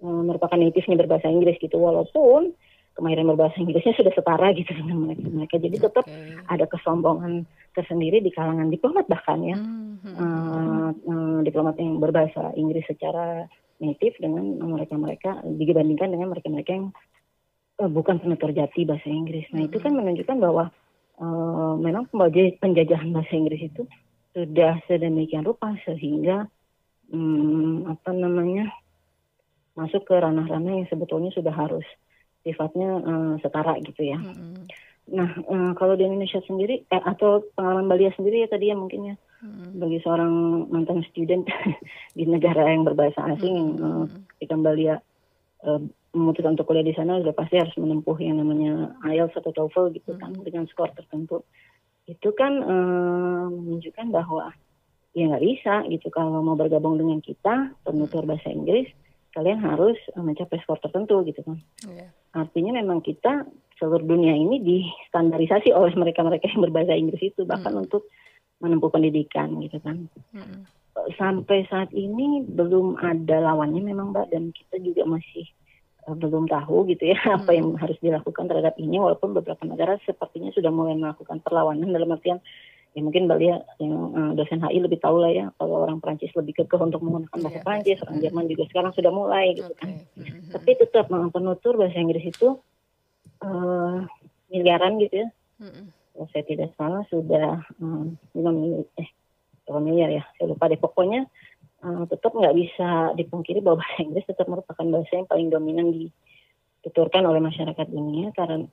uh, 0.00 0.22
merupakan 0.24 0.56
native-nya 0.56 0.96
berbahasa 0.96 1.28
Inggris 1.28 1.60
gitu 1.60 1.76
walaupun 1.76 2.56
kemahiran 2.96 3.28
berbahasa 3.28 3.60
Inggrisnya 3.60 3.92
sudah 3.92 4.12
setara 4.16 4.56
gitu 4.56 4.72
dengan 4.72 5.04
mereka 5.04 5.28
mereka 5.28 5.56
jadi 5.60 5.76
tetap 5.76 6.04
okay. 6.08 6.40
ada 6.48 6.64
kesombongan 6.64 7.44
tersendiri 7.76 8.24
di 8.24 8.32
kalangan 8.32 8.72
diplomat 8.72 9.04
bahkan 9.04 9.44
ya 9.44 9.56
hmm. 9.60 10.16
uh, 10.16 10.90
uh, 10.96 11.38
diplomat 11.44 11.76
yang 11.76 12.00
berbahasa 12.00 12.56
Inggris 12.56 12.88
secara 12.88 13.44
native 13.76 14.16
dengan 14.16 14.56
mereka-mereka 14.64 15.44
dibandingkan 15.44 16.08
dengan 16.08 16.32
mereka-mereka 16.32 16.70
yang 16.72 16.88
uh, 16.88 17.15
bukan 17.76 18.16
penutur 18.20 18.56
jati 18.56 18.88
bahasa 18.88 19.08
Inggris. 19.08 19.44
Nah 19.52 19.68
itu 19.68 19.76
kan 19.76 19.92
menunjukkan 19.92 20.36
bahwa 20.40 20.72
uh, 21.20 21.74
memang 21.76 22.08
penjajahan 22.60 23.12
bahasa 23.12 23.32
Inggris 23.36 23.68
itu 23.68 23.84
sudah 24.32 24.80
sedemikian 24.88 25.44
rupa 25.44 25.76
sehingga 25.84 26.48
um, 27.12 27.88
apa 27.88 28.12
namanya 28.16 28.72
masuk 29.76 30.08
ke 30.08 30.16
ranah-ranah 30.16 30.84
yang 30.84 30.88
sebetulnya 30.88 31.28
sudah 31.36 31.52
harus 31.52 31.84
sifatnya 32.44 33.00
uh, 33.04 33.34
setara 33.44 33.76
gitu 33.84 34.08
ya. 34.08 34.16
Mm-hmm. 34.16 34.64
Nah 35.12 35.30
uh, 35.44 35.72
kalau 35.76 36.00
di 36.00 36.08
Indonesia 36.08 36.40
sendiri 36.48 36.88
eh, 36.88 37.02
atau 37.04 37.44
pengalaman 37.52 37.92
Bali 37.92 38.08
sendiri 38.16 38.44
ya 38.44 38.48
tadi 38.48 38.72
ya 38.72 38.76
mungkin 38.76 39.12
ya 39.12 39.16
hmm. 39.44 39.78
bagi 39.78 39.98
seorang 40.02 40.32
mantan 40.72 41.04
student 41.06 41.46
di 42.18 42.24
negara 42.26 42.66
yang 42.72 42.82
berbahasa 42.82 43.22
asing 43.36 43.78
hmm. 43.78 43.84
uh, 43.84 44.04
ketika 44.36 44.58
Mbak 44.58 44.74
Lia 44.74 44.96
uh, 45.62 45.80
memutuskan 46.16 46.56
untuk 46.56 46.66
kuliah 46.66 46.86
di 46.86 46.96
sana 46.96 47.20
sudah 47.20 47.36
pasti 47.36 47.60
harus 47.60 47.76
menempuh 47.76 48.16
yang 48.18 48.40
namanya 48.40 48.96
IELTS 49.04 49.36
atau 49.36 49.52
TOEFL 49.52 49.92
gitu 49.94 50.16
kan 50.16 50.32
hmm. 50.32 50.42
dengan 50.42 50.64
skor 50.72 50.90
tertentu 50.96 51.44
itu 52.08 52.30
kan 52.32 52.62
uh, 52.64 53.46
menunjukkan 53.52 54.08
bahwa 54.14 54.54
ya 55.12 55.28
nggak 55.28 55.44
bisa 55.44 55.84
gitu 55.92 56.08
kalau 56.08 56.40
mau 56.40 56.56
bergabung 56.56 56.96
dengan 56.96 57.20
kita 57.20 57.76
penutur 57.84 58.24
bahasa 58.24 58.48
Inggris 58.48 58.88
kalian 59.36 59.60
harus 59.60 60.00
mencapai 60.16 60.60
skor 60.64 60.80
tertentu 60.80 61.20
gitu 61.28 61.44
kan 61.44 61.60
yeah. 61.84 62.08
artinya 62.32 62.80
memang 62.80 63.04
kita 63.04 63.44
seluruh 63.76 64.04
dunia 64.04 64.32
ini 64.32 64.60
distandarisasi 64.60 65.72
oleh 65.72 65.92
mereka-mereka 65.92 66.48
yang 66.48 66.64
berbahasa 66.64 66.96
Inggris 66.96 67.32
itu 67.32 67.44
bahkan 67.44 67.76
hmm. 67.76 67.84
untuk 67.88 68.08
menempuh 68.60 68.88
pendidikan 68.88 69.52
gitu 69.60 69.76
kan. 69.84 70.08
Hmm. 70.32 70.64
Sampai 71.20 71.68
saat 71.68 71.92
ini 71.92 72.40
belum 72.48 72.96
ada 72.96 73.52
lawannya 73.52 73.84
memang 73.84 74.16
Mbak 74.16 74.26
dan 74.32 74.48
kita 74.56 74.80
juga 74.80 75.04
masih 75.04 75.44
belum 76.06 76.46
tahu 76.46 76.86
gitu 76.92 77.10
ya 77.10 77.18
hmm. 77.18 77.34
apa 77.42 77.50
yang 77.56 77.74
harus 77.74 77.98
dilakukan 77.98 78.46
terhadap 78.46 78.78
ini 78.78 79.02
walaupun 79.02 79.34
beberapa 79.34 79.62
negara 79.66 79.98
sepertinya 80.06 80.54
sudah 80.54 80.70
mulai 80.70 80.94
melakukan 80.94 81.42
perlawanan 81.42 81.90
dalam 81.90 82.14
artian 82.14 82.38
ya 82.96 83.04
mungkin 83.04 83.28
Mbak 83.28 83.38
Lia 83.42 83.56
yang 83.82 83.94
uh, 84.14 84.32
dosen 84.38 84.62
HI 84.62 84.80
lebih 84.80 85.02
tahu 85.02 85.20
lah 85.20 85.32
ya 85.34 85.46
kalau 85.60 85.84
orang 85.84 86.00
Prancis 86.00 86.32
lebih 86.32 86.64
kekeh 86.64 86.80
untuk 86.80 87.04
menggunakan 87.04 87.38
bahasa 87.44 87.60
yeah. 87.60 87.66
Prancis 87.66 88.00
orang 88.06 88.18
Jerman 88.24 88.46
juga 88.48 88.64
sekarang 88.72 88.92
sudah 88.96 89.12
mulai 89.12 89.52
gitu 89.52 89.68
okay. 89.68 89.80
kan 89.82 89.90
mm-hmm. 90.16 90.52
tapi 90.54 90.70
tetap 90.80 91.06
penutur 91.10 91.76
bahasa 91.76 91.98
Inggris 92.00 92.24
itu 92.24 92.56
uh, 93.44 94.00
miliaran 94.48 94.96
gitu 95.02 95.26
ya 95.26 95.28
mm-hmm 95.60 96.06
kalau 96.16 96.32
saya 96.32 96.44
tidak 96.48 96.72
salah 96.80 97.04
sudah 97.12 97.60
um, 97.76 98.16
miliar 98.32 98.88
eh 98.96 99.08
berapa 99.68 99.80
miliar 99.84 100.08
ya 100.08 100.24
saya 100.40 100.48
lupa 100.48 100.72
deh 100.72 100.80
pokoknya 100.80 101.28
uh, 101.82 102.04
tetap 102.08 102.32
nggak 102.32 102.56
bisa 102.56 103.12
dipungkiri 103.18 103.60
bahwa 103.60 103.82
bahasa 103.82 104.00
Inggris 104.04 104.24
tetap 104.28 104.46
merupakan 104.48 104.86
bahasa 104.86 105.12
yang 105.12 105.28
paling 105.28 105.48
dominan 105.52 105.86
dituturkan 105.92 107.26
oleh 107.26 107.42
masyarakat 107.42 107.86
dunia 107.90 108.30
karena 108.32 108.64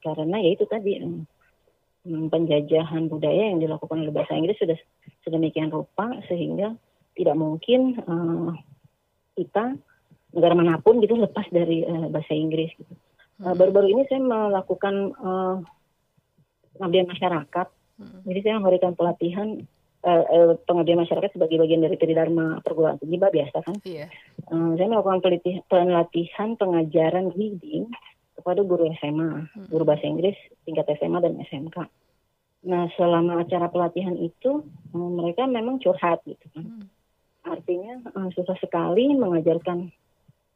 karena 0.00 0.36
ya 0.40 0.50
itu 0.56 0.64
tadi 0.64 0.98
um, 1.02 2.26
penjajahan 2.32 3.06
budaya 3.12 3.52
yang 3.52 3.60
dilakukan 3.60 4.02
oleh 4.02 4.12
bahasa 4.14 4.34
Inggris 4.34 4.58
sudah 4.58 4.78
sedemikian 5.22 5.70
rupa 5.70 6.08
sehingga 6.26 6.74
tidak 7.14 7.36
mungkin 7.36 7.98
uh, 8.06 8.54
kita 9.36 9.78
negara 10.34 10.54
mana 10.54 10.78
pun 10.78 11.00
gitu 11.02 11.18
lepas 11.18 11.46
dari 11.50 11.84
uh, 11.84 12.08
bahasa 12.10 12.32
Inggris 12.34 12.72
gitu. 12.74 12.94
Baru-baru 13.38 13.86
uh, 13.86 13.92
ini 13.94 14.02
saya 14.10 14.18
melakukan 14.18 14.94
uh, 15.14 15.56
pengabdian 16.74 17.06
masyarakat. 17.10 17.68
Hmm. 17.98 18.22
Jadi 18.26 18.38
saya 18.42 18.58
memberikan 18.58 18.94
pelatihan 18.94 19.62
uh, 20.04 20.24
uh, 20.24 20.52
pengabdian 20.66 21.02
masyarakat 21.02 21.30
sebagai 21.34 21.58
bagian 21.58 21.82
dari 21.82 21.96
Tridharma 21.98 22.62
perguruan 22.62 22.98
tinggi, 23.00 23.18
mbak 23.18 23.34
biasa 23.34 23.56
kan? 23.64 23.76
Iya. 23.82 24.06
Uh, 24.50 24.78
saya 24.78 24.86
melakukan 24.90 25.22
pelatihan 25.66 26.54
pengajaran 26.54 27.34
reading 27.34 27.90
kepada 28.38 28.62
guru 28.62 28.86
SMA, 29.02 29.50
hmm. 29.50 29.66
guru 29.70 29.82
bahasa 29.82 30.06
Inggris 30.06 30.38
tingkat 30.62 30.86
SMA 30.98 31.18
dan 31.18 31.34
SMK. 31.50 31.76
Nah 32.68 32.90
selama 32.94 33.42
acara 33.42 33.70
pelatihan 33.70 34.14
itu 34.14 34.62
uh, 34.94 35.10
mereka 35.10 35.46
memang 35.46 35.82
curhat 35.82 36.22
gitu 36.22 36.46
kan. 36.54 36.64
Hmm. 36.64 36.86
Artinya 37.42 38.02
uh, 38.14 38.28
susah 38.34 38.54
sekali 38.62 39.10
mengajarkan 39.14 39.90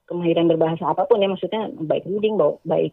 kemahiran 0.06 0.50
berbahasa 0.50 0.84
apa 0.86 1.08
pun 1.08 1.22
ya 1.22 1.30
maksudnya 1.30 1.70
baik 1.72 2.04
reading 2.04 2.36
baik 2.66 2.92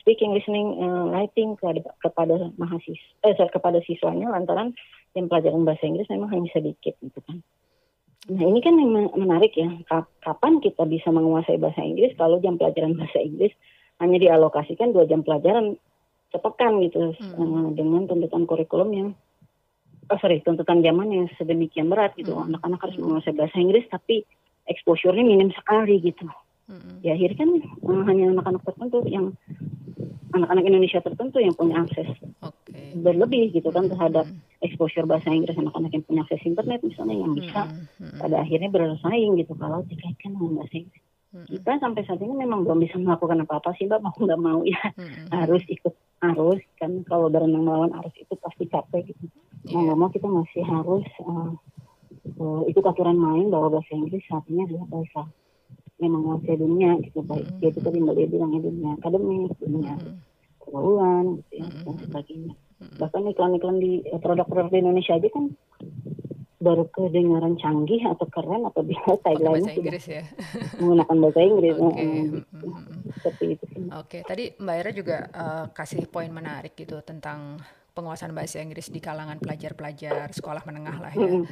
speaking, 0.00 0.36
listening, 0.36 0.76
uh, 0.80 1.08
writing 1.08 1.56
kepada, 1.56 1.80
kepada 2.04 2.34
mahasiswa, 2.60 3.00
eh, 3.24 3.34
sorry, 3.36 3.52
kepada 3.52 3.78
siswanya 3.84 4.28
lantaran 4.28 4.76
yang 5.16 5.26
pelajaran 5.26 5.64
bahasa 5.64 5.88
Inggris 5.88 6.10
memang 6.12 6.30
hanya 6.30 6.48
sedikit 6.52 6.94
gitu 7.00 7.20
kan. 7.24 7.40
Nah 8.28 8.44
ini 8.44 8.60
kan 8.60 8.76
yang 8.76 9.10
menarik 9.16 9.56
ya, 9.56 9.66
kapan 10.20 10.60
kita 10.60 10.84
bisa 10.84 11.08
menguasai 11.08 11.56
bahasa 11.56 11.80
Inggris 11.80 12.12
kalau 12.20 12.38
jam 12.38 12.60
pelajaran 12.60 12.92
bahasa 12.94 13.18
Inggris 13.18 13.50
hanya 13.98 14.20
dialokasikan 14.20 14.92
dua 14.92 15.08
jam 15.08 15.24
pelajaran 15.24 15.80
sepekan 16.30 16.78
gitu 16.84 17.16
hmm. 17.16 17.34
uh, 17.36 17.68
dengan 17.74 18.06
tuntutan 18.06 18.46
kurikulum 18.46 18.90
yang 18.94 19.08
oh 20.10 20.18
sorry 20.22 20.38
tuntutan 20.46 20.78
zaman 20.80 21.10
yang 21.10 21.26
sedemikian 21.36 21.90
berat 21.90 22.14
gitu 22.14 22.32
hmm. 22.34 22.54
anak-anak 22.54 22.80
harus 22.86 22.96
menguasai 23.02 23.34
bahasa 23.34 23.56
Inggris 23.58 23.86
tapi 23.90 24.22
exposure-nya 24.70 25.26
minim 25.26 25.50
sekali 25.50 25.98
gitu 25.98 26.30
hmm. 26.70 27.02
ya 27.02 27.18
akhirnya 27.18 27.38
kan 27.42 27.50
uh, 27.90 28.02
hanya 28.06 28.24
anak-anak 28.38 28.62
tertentu 28.62 28.98
yang 29.10 29.34
anak-anak 30.30 30.64
Indonesia 30.66 31.00
tertentu 31.02 31.42
yang 31.42 31.54
punya 31.58 31.82
akses 31.82 32.06
okay. 32.38 32.94
berlebih 32.94 33.50
gitu 33.50 33.68
kan 33.74 33.90
terhadap 33.90 34.30
hmm. 34.30 34.62
exposure 34.62 35.06
bahasa 35.06 35.30
Inggris 35.30 35.58
anak-anak 35.58 35.90
yang 35.90 36.04
punya 36.06 36.20
akses 36.22 36.42
internet 36.46 36.80
misalnya 36.86 37.16
yang 37.18 37.32
bisa 37.34 37.66
hmm. 37.66 37.84
Hmm. 37.98 38.18
pada 38.22 38.36
akhirnya 38.46 38.70
bersaing 38.70 39.32
gitu 39.42 39.52
kalau 39.58 39.82
dikaitkan 39.90 40.38
dengan 40.38 40.62
bahasa 40.62 40.74
Inggris. 40.78 41.02
Hmm. 41.30 41.46
Kita 41.46 41.72
sampai 41.78 42.02
saat 42.06 42.20
ini 42.22 42.34
memang 42.34 42.66
belum 42.66 42.78
bisa 42.82 42.98
melakukan 42.98 43.46
apa-apa 43.46 43.70
sih 43.78 43.86
mbak 43.86 44.02
mau 44.02 44.14
nggak 44.14 44.40
mau 44.40 44.60
ya 44.66 44.82
hmm. 44.94 45.30
harus 45.42 45.62
ikut 45.66 45.94
arus 46.20 46.62
kan 46.78 47.02
kalau 47.06 47.26
berenang 47.32 47.66
melawan 47.66 47.92
arus 48.02 48.14
itu 48.18 48.34
pasti 48.38 48.70
capek 48.70 49.10
gitu. 49.10 49.26
Yeah. 49.66 49.74
Mau 49.74 49.80
nggak 49.90 49.98
mau 49.98 50.10
kita 50.10 50.28
masih 50.30 50.62
harus 50.62 51.06
uh, 51.26 51.52
uh, 52.38 52.62
ikut 52.70 52.84
aturan 52.86 53.18
main 53.18 53.50
bahwa 53.50 53.78
bahasa 53.78 53.92
Inggris 53.94 54.22
saat 54.30 54.46
ini 54.46 54.66
adalah 54.66 54.86
bahasa 54.90 55.26
memang 56.00 56.20
menguasai 56.24 56.56
dunia 56.56 56.90
gitu 57.04 57.20
baik 57.22 57.44
mm 57.44 57.52
-hmm. 57.52 57.62
yaitu 57.62 57.80
tadi 57.84 57.98
mbak 58.00 58.14
Dia 58.16 58.28
bilangnya 58.28 58.60
dunia 58.64 58.90
akademik 58.96 59.52
dunia 59.60 59.94
pergaulan 60.60 61.24
gitu 61.38 61.54
ya, 61.60 61.66
dan 61.84 61.96
sebagainya 62.04 62.52
bahkan 62.96 63.22
iklan-iklan 63.28 63.76
di 63.76 63.92
eh, 64.08 64.20
produk-produk 64.20 64.72
di 64.72 64.78
Indonesia 64.80 65.12
aja 65.20 65.28
kan 65.28 65.44
baru 66.60 66.84
kedengaran 66.92 67.56
canggih 67.56 68.04
atau 68.04 68.26
keren 68.28 68.68
atau 68.68 68.84
bisa 68.84 69.16
tagline-nya 69.24 69.80
sudah 69.80 69.96
ya? 70.04 70.24
menggunakan 70.76 71.16
bahasa 71.24 71.40
Inggris 71.40 71.76
okay. 71.80 72.04
mm, 72.04 72.28
seperti 73.24 73.44
itu 73.56 73.64
Oke, 73.64 73.80
okay. 73.96 74.22
tadi 74.28 74.44
Mbak 74.60 74.76
Era 74.76 74.90
juga 74.92 75.18
uh, 75.32 75.66
kasih 75.72 76.04
poin 76.12 76.28
menarik 76.28 76.76
gitu 76.76 77.00
tentang 77.00 77.56
penguasaan 77.96 78.36
bahasa 78.36 78.60
Inggris 78.60 78.92
di 78.92 79.00
kalangan 79.00 79.40
pelajar-pelajar 79.40 80.36
sekolah 80.36 80.62
menengah 80.68 80.96
lah 81.00 81.12
ya. 81.16 81.32
Mm 81.40 81.44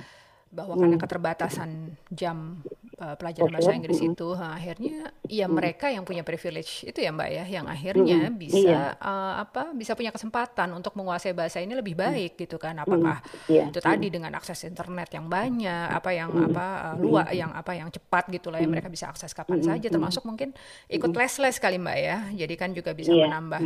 bahwa 0.49 0.81
karena 0.81 0.97
keterbatasan 0.97 1.93
jam 2.09 2.65
uh, 2.99 3.15
pelajaran 3.15 3.51
bahasa 3.51 3.73
Inggris 3.73 4.01
itu 4.03 4.29
nah, 4.35 4.59
akhirnya 4.59 5.15
ya 5.31 5.47
mereka 5.47 5.89
yang 5.89 6.03
punya 6.03 6.27
privilege 6.27 6.83
itu 6.85 6.99
ya 6.99 7.11
Mbak 7.15 7.29
ya 7.31 7.45
yang 7.47 7.67
akhirnya 7.71 8.29
bisa 8.35 8.59
yeah. 8.59 8.91
uh, 8.99 9.41
apa 9.43 9.73
bisa 9.73 9.95
punya 9.95 10.11
kesempatan 10.11 10.75
untuk 10.75 10.99
menguasai 10.99 11.33
bahasa 11.33 11.63
ini 11.63 11.79
lebih 11.79 11.95
baik 11.95 12.35
mm-hmm. 12.35 12.45
gitu 12.45 12.57
kan. 12.59 12.77
Apakah 12.83 13.23
mm-hmm. 13.23 13.51
yeah. 13.51 13.67
itu 13.71 13.79
tadi 13.79 13.97
mm-hmm. 14.11 14.15
dengan 14.19 14.33
akses 14.37 14.67
internet 14.67 15.09
yang 15.15 15.27
banyak 15.31 15.89
apa 15.95 16.11
yang 16.13 16.31
apa 16.35 16.67
uh, 16.67 16.97
luas 16.99 17.27
mm-hmm. 17.31 17.41
yang 17.41 17.51
apa 17.55 17.73
yang 17.79 17.89
cepat 17.89 18.25
gitu 18.35 18.51
lah 18.51 18.59
yang 18.59 18.73
mereka 18.75 18.91
bisa 18.91 19.09
akses 19.09 19.33
kapan 19.33 19.63
saja 19.63 19.87
termasuk 19.89 20.27
mungkin 20.27 20.53
ikut 20.91 21.11
les-les 21.15 21.57
kali 21.57 21.79
Mbak 21.79 21.99
ya. 21.99 22.19
Jadi 22.35 22.55
kan 22.59 22.71
juga 22.75 22.93
bisa 22.93 23.15
yeah. 23.15 23.31
menambah 23.31 23.61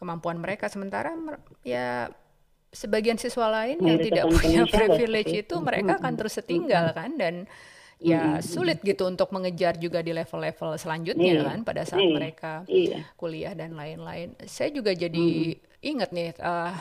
kemampuan 0.00 0.40
mereka. 0.40 0.66
Sementara 0.72 1.12
ya 1.62 2.08
sebagian 2.70 3.18
siswa 3.18 3.50
lain 3.50 3.82
yang 3.82 3.98
tidak 3.98 4.30
punya 4.30 4.62
privilege 4.74 5.34
itu 5.34 5.54
mereka 5.58 5.98
akan 5.98 6.14
terus 6.14 6.38
setinggal 6.38 6.94
kan 6.94 7.18
dan 7.18 7.50
ya 8.00 8.40
sulit 8.40 8.80
gitu 8.80 9.04
untuk 9.04 9.28
mengejar 9.28 9.76
juga 9.76 10.00
di 10.00 10.16
level-level 10.16 10.80
selanjutnya 10.80 11.32
iya. 11.36 11.44
kan 11.44 11.60
pada 11.68 11.84
saat 11.84 12.00
iya. 12.00 12.16
mereka 12.16 12.52
iya. 12.64 12.98
kuliah 13.20 13.52
dan 13.52 13.76
lain-lain. 13.76 14.32
Saya 14.48 14.72
juga 14.72 14.96
jadi 14.96 15.54
hmm. 15.54 15.84
ingat 15.84 16.10
nih 16.16 16.32
uh, 16.40 16.72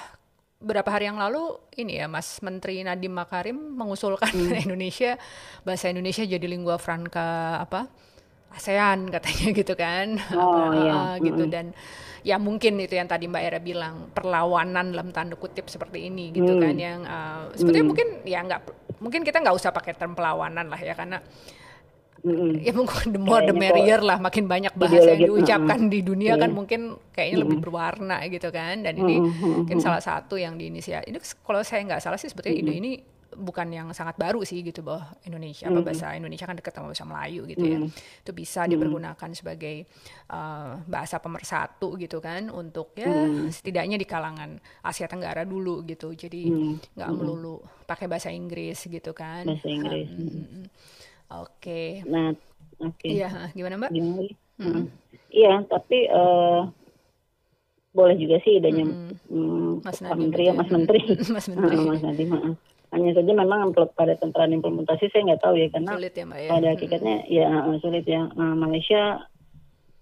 beberapa 0.63 0.91
hari 0.91 1.11
yang 1.11 1.20
lalu 1.20 1.59
ini 1.76 2.03
ya 2.03 2.07
Mas 2.07 2.39
Menteri 2.43 2.84
Nadiem 2.84 3.11
Makarim 3.11 3.55
mengusulkan 3.55 4.32
hmm. 4.32 4.63
Indonesia 4.67 5.20
bahasa 5.67 5.91
Indonesia 5.91 6.24
jadi 6.24 6.47
lingua 6.47 6.80
franca 6.80 7.59
apa 7.63 7.91
ASEAN 8.55 9.07
katanya 9.11 9.47
gitu 9.59 9.74
kan 9.76 10.20
oh, 10.36 10.72
iya. 10.72 10.93
uh, 10.95 11.13
gitu 11.20 11.43
hmm. 11.47 11.51
dan 11.51 11.65
ya 12.24 12.36
mungkin 12.36 12.76
itu 12.84 12.99
yang 12.99 13.07
tadi 13.07 13.32
Mbak 13.32 13.43
Era 13.43 13.59
bilang 13.63 14.11
perlawanan 14.11 14.91
dalam 14.91 15.15
tanda 15.15 15.39
kutip 15.39 15.72
seperti 15.72 16.11
ini 16.11 16.36
gitu 16.36 16.59
hmm. 16.59 16.61
kan 16.63 16.76
yang 16.76 16.99
uh, 17.07 17.47
sebetulnya 17.55 17.84
hmm. 17.88 17.91
mungkin 17.91 18.07
ya 18.28 18.39
nggak 18.43 18.61
mungkin 19.00 19.24
kita 19.24 19.39
nggak 19.39 19.56
usah 19.56 19.72
pakai 19.72 19.95
term 19.95 20.16
perlawanan 20.16 20.68
lah 20.68 20.80
ya 20.80 20.93
karena 20.95 21.20
Mm-hmm. 22.20 22.68
ya 22.68 22.72
mungkin 22.76 23.08
the 23.16 23.22
more 23.22 23.39
the 23.47 23.56
merrier 23.56 24.04
lah 24.04 24.20
makin 24.20 24.43
banyak 24.43 24.76
bahasa 24.76 25.16
yang 25.16 25.32
diucapkan 25.32 25.88
mm-hmm. 25.88 25.95
di 25.95 26.00
dunia 26.04 26.36
kan 26.36 26.52
mungkin 26.52 27.00
kayaknya 27.16 27.32
mm-hmm. 27.39 27.43
lebih 27.47 27.58
berwarna 27.64 28.18
gitu 28.28 28.52
kan 28.52 28.84
dan 28.84 29.00
ini 29.00 29.24
mm-hmm. 29.24 29.64
mungkin 29.64 29.80
salah 29.80 30.04
satu 30.04 30.36
yang 30.36 30.60
diinisiasi 30.60 31.16
ini 31.16 31.20
kalau 31.47 31.64
saya 31.64 31.88
nggak 31.88 32.04
salah 32.04 32.20
sih 32.20 32.28
sebetulnya 32.28 32.60
mm-hmm. 32.60 32.76
ide 32.76 32.82
ini 32.84 32.91
bukan 33.38 33.67
yang 33.69 33.88
sangat 33.93 34.17
baru 34.17 34.41
sih 34.41 34.65
gitu 34.65 34.82
bahwa 34.82 35.13
Indonesia 35.25 35.69
mm. 35.69 35.73
apa 35.73 35.82
bahasa 35.86 36.07
Indonesia 36.17 36.45
kan 36.49 36.57
dekat 36.57 36.73
sama 36.73 36.89
bahasa 36.89 37.05
Melayu 37.05 37.41
gitu 37.45 37.63
mm. 37.65 37.71
ya 37.71 37.80
itu 38.25 38.32
bisa 38.34 38.61
dipergunakan 38.65 39.30
sebagai 39.38 39.86
uh, 40.34 40.82
bahasa 40.89 41.21
pemersatu 41.21 41.93
gitu 42.01 42.17
kan 42.17 42.49
untuk 42.49 42.97
ya 42.97 43.09
mm. 43.09 43.53
setidaknya 43.53 43.97
di 44.01 44.07
kalangan 44.09 44.57
Asia 44.82 45.05
Tenggara 45.05 45.45
dulu 45.45 45.86
gitu 45.86 46.13
jadi 46.17 46.49
nggak 46.97 47.09
mm. 47.09 47.15
melulu 47.15 47.61
pakai 47.86 48.09
bahasa 48.09 48.34
Inggris 48.34 48.89
gitu 48.89 49.13
kan 49.13 49.45
bahasa 49.45 49.67
Inggris 49.69 50.09
um, 50.09 50.25
oke 50.25 51.61
okay. 51.61 52.01
nah 52.09 52.34
oke 52.82 52.97
okay. 52.97 53.21
iya 53.21 53.30
gimana 53.53 53.86
mbak 53.86 53.91
gimana? 53.93 54.25
Mm. 54.57 54.84
iya 55.30 55.53
tapi 55.69 56.09
uh, 56.09 56.65
boleh 57.93 58.15
juga 58.17 58.41
sih 58.41 58.57
idenya 58.57 58.86
mm. 58.86 59.86
Mas 59.86 60.01
Menteri 60.01 60.43
ya 60.49 60.53
Mas 60.57 60.69
Menteri 60.73 60.99
Mas 61.36 61.45
Menteri 61.45 61.75
Mas 61.77 62.01
Nadi 62.01 62.25
maaf 62.25 62.57
hanya 62.89 63.11
saja 63.13 63.31
memang 63.37 63.69
pada 63.93 64.17
tentara 64.17 64.49
implementasi 64.49 65.13
saya 65.13 65.33
nggak 65.33 65.41
tahu 65.45 65.55
ya 65.61 65.67
karena 65.69 65.91
sulit 65.93 66.13
ya, 66.17 66.25
Mbak, 66.25 66.39
ya? 66.41 66.49
pada 66.49 66.67
hakikatnya 66.73 67.15
ya 67.29 67.45
eh, 67.45 67.77
sulit 67.85 68.05
ya 68.09 68.21
uh, 68.33 68.55
Malaysia 68.57 69.01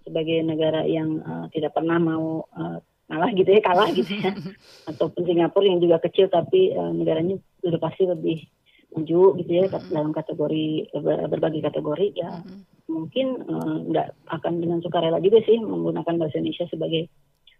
sebagai 0.08 0.40
negara 0.40 0.88
yang 0.88 1.20
uh, 1.20 1.46
tidak 1.52 1.76
pernah 1.76 2.00
mau 2.00 2.48
uh, 2.56 2.80
kalah 3.08 3.30
gitu 3.36 3.50
ya 3.52 3.60
kalah 3.60 3.88
gitu 3.92 4.12
ya 4.16 4.32
ataupun 4.90 5.22
Singapura 5.28 5.68
yang 5.68 5.84
juga 5.84 6.00
kecil 6.00 6.32
tapi 6.32 6.72
uh, 6.72 6.92
negaranya 6.92 7.36
sudah 7.60 7.76
pasti 7.76 8.08
lebih 8.08 8.48
maju 8.96 9.36
gitu 9.36 9.52
ya 9.52 9.64
mm-hmm. 9.68 9.92
dalam 9.92 10.16
kategori 10.16 10.88
berbagai 11.28 11.60
kategori 11.60 12.08
ya 12.16 12.40
mm-hmm. 12.40 12.60
mungkin 12.88 13.26
nggak 13.92 14.08
uh, 14.08 14.32
akan 14.40 14.52
dengan 14.64 14.80
sukarela 14.80 15.20
juga 15.20 15.44
sih 15.44 15.60
menggunakan 15.60 16.16
bahasa 16.16 16.40
Indonesia 16.40 16.64
sebagai 16.72 17.12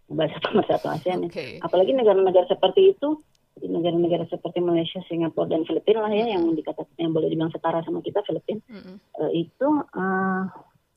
bahasa 0.08 0.40
pemersatu 0.40 0.88
ASEAN 0.88 1.28
okay. 1.28 1.60
ya. 1.60 1.68
apalagi 1.68 1.92
negara-negara 1.92 2.48
seperti 2.48 2.96
itu 2.96 3.20
di 3.59 3.68
negara-negara 3.68 4.24
seperti 4.30 4.62
Malaysia, 4.62 5.02
Singapura 5.06 5.50
dan 5.50 5.66
Filipina 5.66 6.06
lah 6.06 6.12
ya 6.14 6.38
yang 6.38 6.48
dikatakan 6.54 6.94
yang 6.98 7.12
boleh 7.12 7.28
dibilang 7.28 7.52
setara 7.52 7.82
sama 7.82 8.00
kita 8.00 8.22
Filipina 8.24 8.62
mm-hmm. 8.64 8.96
uh, 9.18 9.30
itu 9.34 9.68
uh, 9.94 10.42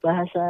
bahasa 0.01 0.45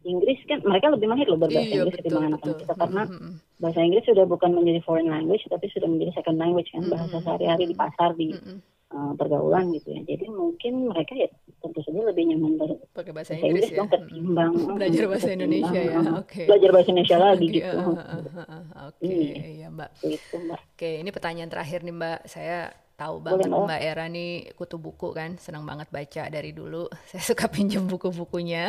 Inggris 0.00 0.40
kan 0.48 0.64
mereka 0.64 0.90
lebih 0.90 1.12
mahir 1.12 1.28
loh 1.28 1.36
berbahasa 1.36 1.66
iya, 1.70 1.84
Inggris 1.84 1.98
ketimbang 2.00 2.34
anak-anak 2.34 2.58
kita 2.64 2.74
karena 2.74 3.02
mm-hmm. 3.06 3.32
bahasa 3.62 3.80
Inggris 3.84 4.04
sudah 4.06 4.24
bukan 4.26 4.50
menjadi 4.52 4.80
foreign 4.82 5.08
language 5.12 5.44
tapi 5.46 5.66
sudah 5.70 5.88
menjadi 5.88 6.20
second 6.20 6.38
language 6.40 6.68
kan 6.72 6.82
mm-hmm. 6.82 6.94
bahasa 6.94 7.16
sehari-hari 7.22 7.64
di 7.70 7.76
pasar 7.76 8.10
di 8.18 8.34
mm-hmm 8.34 8.79
uh, 8.94 9.12
pergaulan 9.14 9.70
gitu 9.74 9.94
ya. 9.94 10.00
Jadi 10.04 10.26
mungkin 10.30 10.90
mereka 10.90 11.12
ya 11.14 11.28
tentu 11.60 11.80
saja 11.84 12.00
lebih 12.10 12.24
nyaman 12.32 12.52
ber 12.56 12.70
pakai 12.96 13.12
bahasa 13.12 13.36
Inggris, 13.36 13.68
Inggris 13.68 13.68
ya. 13.70 13.76
dong 13.78 13.88
ketimbang 13.92 14.52
belajar 14.78 15.04
bahasa 15.06 15.28
Indonesia 15.30 15.80
ya. 15.90 15.98
Oke. 15.98 16.12
Okay. 16.26 16.46
Belajar 16.46 16.70
bahasa 16.74 16.88
Indonesia 16.90 17.18
lagi 17.18 17.46
okay. 17.46 17.56
gitu. 17.60 17.76
Uh, 17.78 17.90
uh, 17.90 18.42
uh, 18.44 18.62
Oke, 18.90 19.06
okay. 19.06 19.14
iya. 19.14 19.46
iya 19.46 19.68
Mbak. 19.70 19.90
Itu 20.04 20.36
Mbak. 20.38 20.60
Oke, 20.60 20.76
okay, 20.76 20.94
ini 21.02 21.10
pertanyaan 21.10 21.50
terakhir 21.50 21.78
nih 21.86 21.94
Mbak. 21.94 22.18
Saya 22.26 22.58
tahu 23.00 23.16
banget 23.24 23.48
Boleh, 23.48 23.64
Mbak 23.64 23.80
Era 23.80 24.06
nih 24.12 24.32
kutu 24.60 24.76
buku 24.76 25.16
kan, 25.16 25.40
senang 25.40 25.64
banget 25.64 25.88
baca 25.88 26.28
dari 26.28 26.52
dulu. 26.52 26.84
Saya 27.10 27.22
suka 27.24 27.48
pinjam 27.48 27.88
buku-bukunya. 27.88 28.68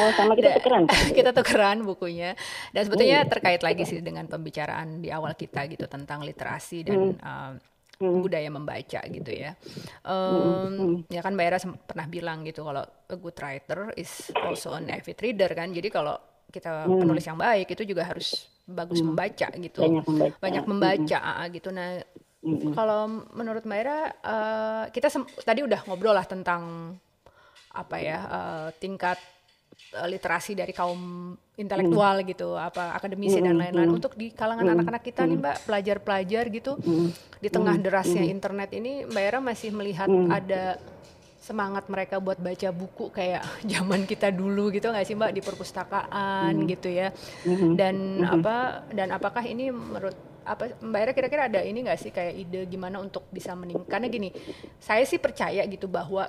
Oh, 0.00 0.10
sama 0.16 0.32
kita 0.32 0.56
tukeran. 0.56 0.88
kita 0.88 1.30
tukeran 1.36 1.84
bukunya. 1.84 2.32
Dan 2.72 2.88
sebetulnya 2.88 3.28
terkait 3.28 3.60
lagi 3.60 3.84
sih 3.84 4.00
dengan 4.00 4.24
pembicaraan 4.24 5.04
di 5.04 5.12
awal 5.12 5.36
kita 5.36 5.68
gitu 5.68 5.84
tentang 5.84 6.24
literasi 6.24 6.88
dan 6.88 7.12
hmm. 7.20 7.69
Hmm. 8.00 8.20
budaya 8.24 8.48
membaca 8.48 9.00
gitu 9.04 9.30
ya. 9.30 9.52
Um, 10.02 11.04
hmm. 11.04 11.12
Ya 11.12 11.20
kan 11.20 11.36
Mbak 11.36 11.46
Era 11.46 11.58
pernah 11.84 12.06
bilang 12.08 12.42
gitu 12.48 12.64
kalau 12.64 12.82
a 12.88 13.16
good 13.20 13.36
writer 13.38 13.92
is 13.94 14.32
also 14.40 14.72
an 14.74 14.88
avid 14.88 15.20
reader 15.20 15.52
kan. 15.52 15.70
Jadi 15.70 15.92
kalau 15.92 16.16
kita 16.50 16.88
hmm. 16.88 16.98
penulis 17.06 17.24
yang 17.28 17.38
baik 17.38 17.68
itu 17.76 17.84
juga 17.84 18.08
harus 18.08 18.48
bagus 18.64 19.04
hmm. 19.04 19.12
membaca 19.12 19.48
gitu. 19.54 19.80
Banyak 19.84 20.04
membaca. 20.08 20.36
Banyak 20.40 20.64
membaca 20.64 21.20
hmm. 21.20 21.48
gitu. 21.54 21.68
Nah, 21.70 21.88
kalau 22.72 23.00
menurut 23.36 23.62
Mbak 23.68 23.78
Era 23.84 23.98
uh, 24.24 24.84
kita 24.88 25.12
tadi 25.44 25.60
udah 25.60 25.84
ngobrol 25.84 26.16
lah 26.16 26.24
tentang 26.24 26.96
apa 27.70 27.96
ya 28.02 28.18
uh, 28.26 28.68
tingkat 28.82 29.20
literasi 29.90 30.54
dari 30.54 30.70
kaum 30.70 31.34
intelektual 31.58 32.22
hmm. 32.22 32.28
gitu, 32.30 32.54
apa 32.54 32.94
akademisi 32.94 33.42
hmm. 33.42 33.46
dan 33.46 33.54
lain-lain. 33.58 33.88
Hmm. 33.90 33.98
Untuk 33.98 34.14
di 34.14 34.30
kalangan 34.30 34.64
hmm. 34.64 34.74
anak-anak 34.78 35.02
kita 35.02 35.22
hmm. 35.26 35.30
nih 35.30 35.38
Mbak, 35.42 35.56
pelajar-pelajar 35.66 36.44
gitu, 36.54 36.72
hmm. 36.78 37.08
di 37.42 37.48
tengah 37.50 37.76
derasnya 37.76 38.22
hmm. 38.24 38.34
internet 38.34 38.70
ini, 38.70 38.92
Mbak 39.10 39.24
Era 39.26 39.38
masih 39.42 39.70
melihat 39.74 40.06
hmm. 40.06 40.30
ada 40.30 40.78
semangat 41.40 41.88
mereka 41.88 42.20
buat 42.20 42.36
baca 42.38 42.68
buku 42.70 43.10
kayak 43.10 43.42
zaman 43.72 44.06
kita 44.06 44.30
dulu 44.30 44.70
gitu 44.70 44.92
nggak 44.92 45.06
sih 45.08 45.16
Mbak 45.18 45.32
di 45.34 45.42
perpustakaan 45.42 46.52
hmm. 46.54 46.66
gitu 46.70 46.88
ya. 46.92 47.08
Hmm. 47.42 47.74
Dan 47.74 48.22
hmm. 48.22 48.34
apa 48.38 48.86
dan 48.94 49.08
apakah 49.10 49.42
ini 49.42 49.74
menurut 49.74 50.14
apa 50.44 50.72
Mbak 50.78 51.00
Era 51.00 51.12
kira-kira 51.12 51.42
ada 51.50 51.60
ini 51.64 51.84
nggak 51.84 52.00
sih 52.00 52.12
kayak 52.14 52.34
ide 52.36 52.60
gimana 52.70 53.02
untuk 53.02 53.26
bisa 53.32 53.56
meningkat? 53.56 53.88
Karena 53.90 54.06
gini, 54.06 54.30
saya 54.78 55.02
sih 55.02 55.18
percaya 55.18 55.64
gitu 55.66 55.90
bahwa 55.90 56.28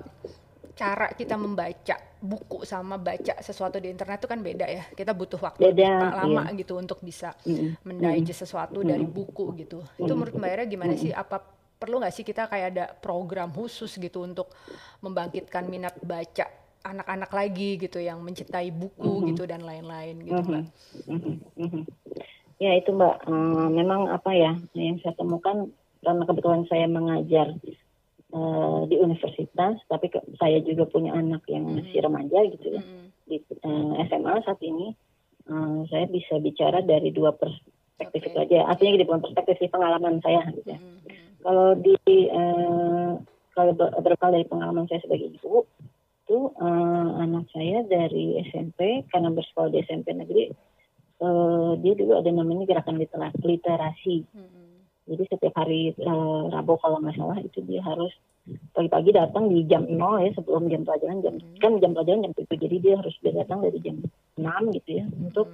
cara 0.82 1.14
kita 1.14 1.38
membaca 1.38 1.94
buku 2.18 2.66
sama 2.66 2.98
baca 2.98 3.38
sesuatu 3.38 3.78
di 3.78 3.94
internet 3.94 4.18
itu 4.18 4.30
kan 4.30 4.42
beda 4.42 4.66
ya. 4.66 4.84
Kita 4.90 5.14
butuh 5.14 5.38
waktu 5.38 5.62
beda, 5.62 6.26
lama 6.26 6.50
iya. 6.50 6.58
gitu 6.58 6.74
untuk 6.82 7.06
bisa 7.06 7.38
mm. 7.46 7.86
mendigest 7.86 8.50
sesuatu 8.50 8.82
mm. 8.82 8.88
dari 8.90 9.06
buku 9.06 9.54
gitu. 9.62 9.86
Mm. 9.86 10.02
Itu 10.02 10.14
menurut 10.18 10.34
Mbak 10.34 10.50
Era 10.50 10.64
gimana 10.66 10.94
mm. 10.98 11.02
sih? 11.06 11.12
Apa 11.14 11.38
perlu 11.78 12.02
nggak 12.02 12.14
sih 12.14 12.26
kita 12.26 12.50
kayak 12.50 12.68
ada 12.74 12.86
program 12.98 13.54
khusus 13.54 13.94
gitu 14.02 14.26
untuk 14.26 14.50
membangkitkan 15.06 15.70
minat 15.70 15.94
baca 16.02 16.50
anak-anak 16.82 17.30
lagi 17.30 17.78
gitu 17.78 18.02
yang 18.02 18.18
mencintai 18.26 18.74
buku 18.74 19.06
mm 19.06 19.18
-hmm. 19.22 19.30
gitu 19.34 19.44
dan 19.46 19.62
lain-lain 19.62 20.16
gitu 20.26 20.42
Mbak. 20.42 20.66
Mm 21.06 21.18
-hmm. 21.22 21.36
Mm 21.62 21.70
-hmm. 21.70 21.84
Ya 22.58 22.72
itu 22.74 22.90
Mbak, 22.90 23.16
um, 23.30 23.70
memang 23.70 24.10
apa 24.10 24.34
ya 24.34 24.58
yang 24.74 24.98
saya 25.06 25.14
temukan 25.14 25.70
karena 26.02 26.24
kebetulan 26.26 26.66
saya 26.66 26.90
mengajar 26.90 27.54
uh, 28.32 28.88
di 28.88 28.96
universitas, 28.98 29.80
tapi 29.88 30.12
ke, 30.12 30.20
saya 30.40 30.60
juga 30.64 30.88
punya 30.88 31.16
anak 31.16 31.44
yang 31.52 31.68
masih 31.68 32.00
remaja 32.04 32.40
gitu 32.52 32.68
ya 32.80 32.82
di 33.28 33.38
uh, 33.64 33.96
eh, 33.96 34.08
SMA 34.12 34.36
saat 34.44 34.60
ini. 34.64 34.92
Uh, 35.50 35.84
saya 35.90 36.06
bisa 36.06 36.38
bicara 36.38 36.86
dari 36.86 37.10
dua 37.10 37.34
perspektif 37.34 38.22
okay. 38.24 38.30
itu 38.30 38.38
aja. 38.38 38.58
Artinya 38.72 39.04
dua 39.04 39.20
perspektif 39.20 39.68
pengalaman 39.72 40.22
saya 40.22 40.48
gitu 40.54 40.70
ya. 40.70 40.80
Mm-hmm. 40.80 41.42
Kalau 41.42 41.68
di 41.82 41.96
uh, 42.30 43.12
kalau 43.52 43.72
berakal 43.76 44.32
dari 44.32 44.46
pengalaman 44.46 44.86
saya 44.88 45.02
sebagai 45.02 45.34
ibu, 45.34 45.66
itu 46.24 46.38
uh, 46.62 47.08
anak 47.20 47.50
saya 47.52 47.84
dari 47.90 48.40
SMP 48.54 49.04
karena 49.10 49.34
bersekolah 49.34 49.74
di 49.74 49.82
SMP 49.84 50.14
negeri, 50.14 50.54
uh, 51.26 51.74
dia 51.82 51.94
dulu 51.98 52.22
ada 52.22 52.30
namanya 52.32 52.70
gerakan 52.70 53.02
literasi. 53.42 54.24
Mm-hmm 54.30 54.61
jadi 55.12 55.24
setiap 55.28 55.54
hari 55.60 55.92
uh, 56.00 56.48
Rabu 56.48 56.80
kalau 56.80 57.04
nggak 57.04 57.20
salah 57.20 57.38
itu 57.44 57.60
dia 57.68 57.84
harus 57.84 58.16
pagi-pagi 58.74 59.14
datang 59.14 59.52
di 59.52 59.68
jam 59.70 59.86
0 59.86 60.00
ya 60.26 60.32
sebelum 60.34 60.66
jam 60.72 60.82
pelajaran 60.88 61.20
jam 61.22 61.36
hmm. 61.38 61.60
kan 61.62 61.78
jam 61.84 61.92
pelajaran 61.94 62.26
jam 62.26 62.34
7 62.34 62.48
jadi 62.58 62.76
dia 62.80 62.94
harus 62.98 63.14
datang 63.22 63.60
dari 63.62 63.80
jam 63.84 63.96
6 64.40 64.76
gitu 64.82 64.90
ya 64.98 65.06
hmm. 65.06 65.30
untuk 65.30 65.48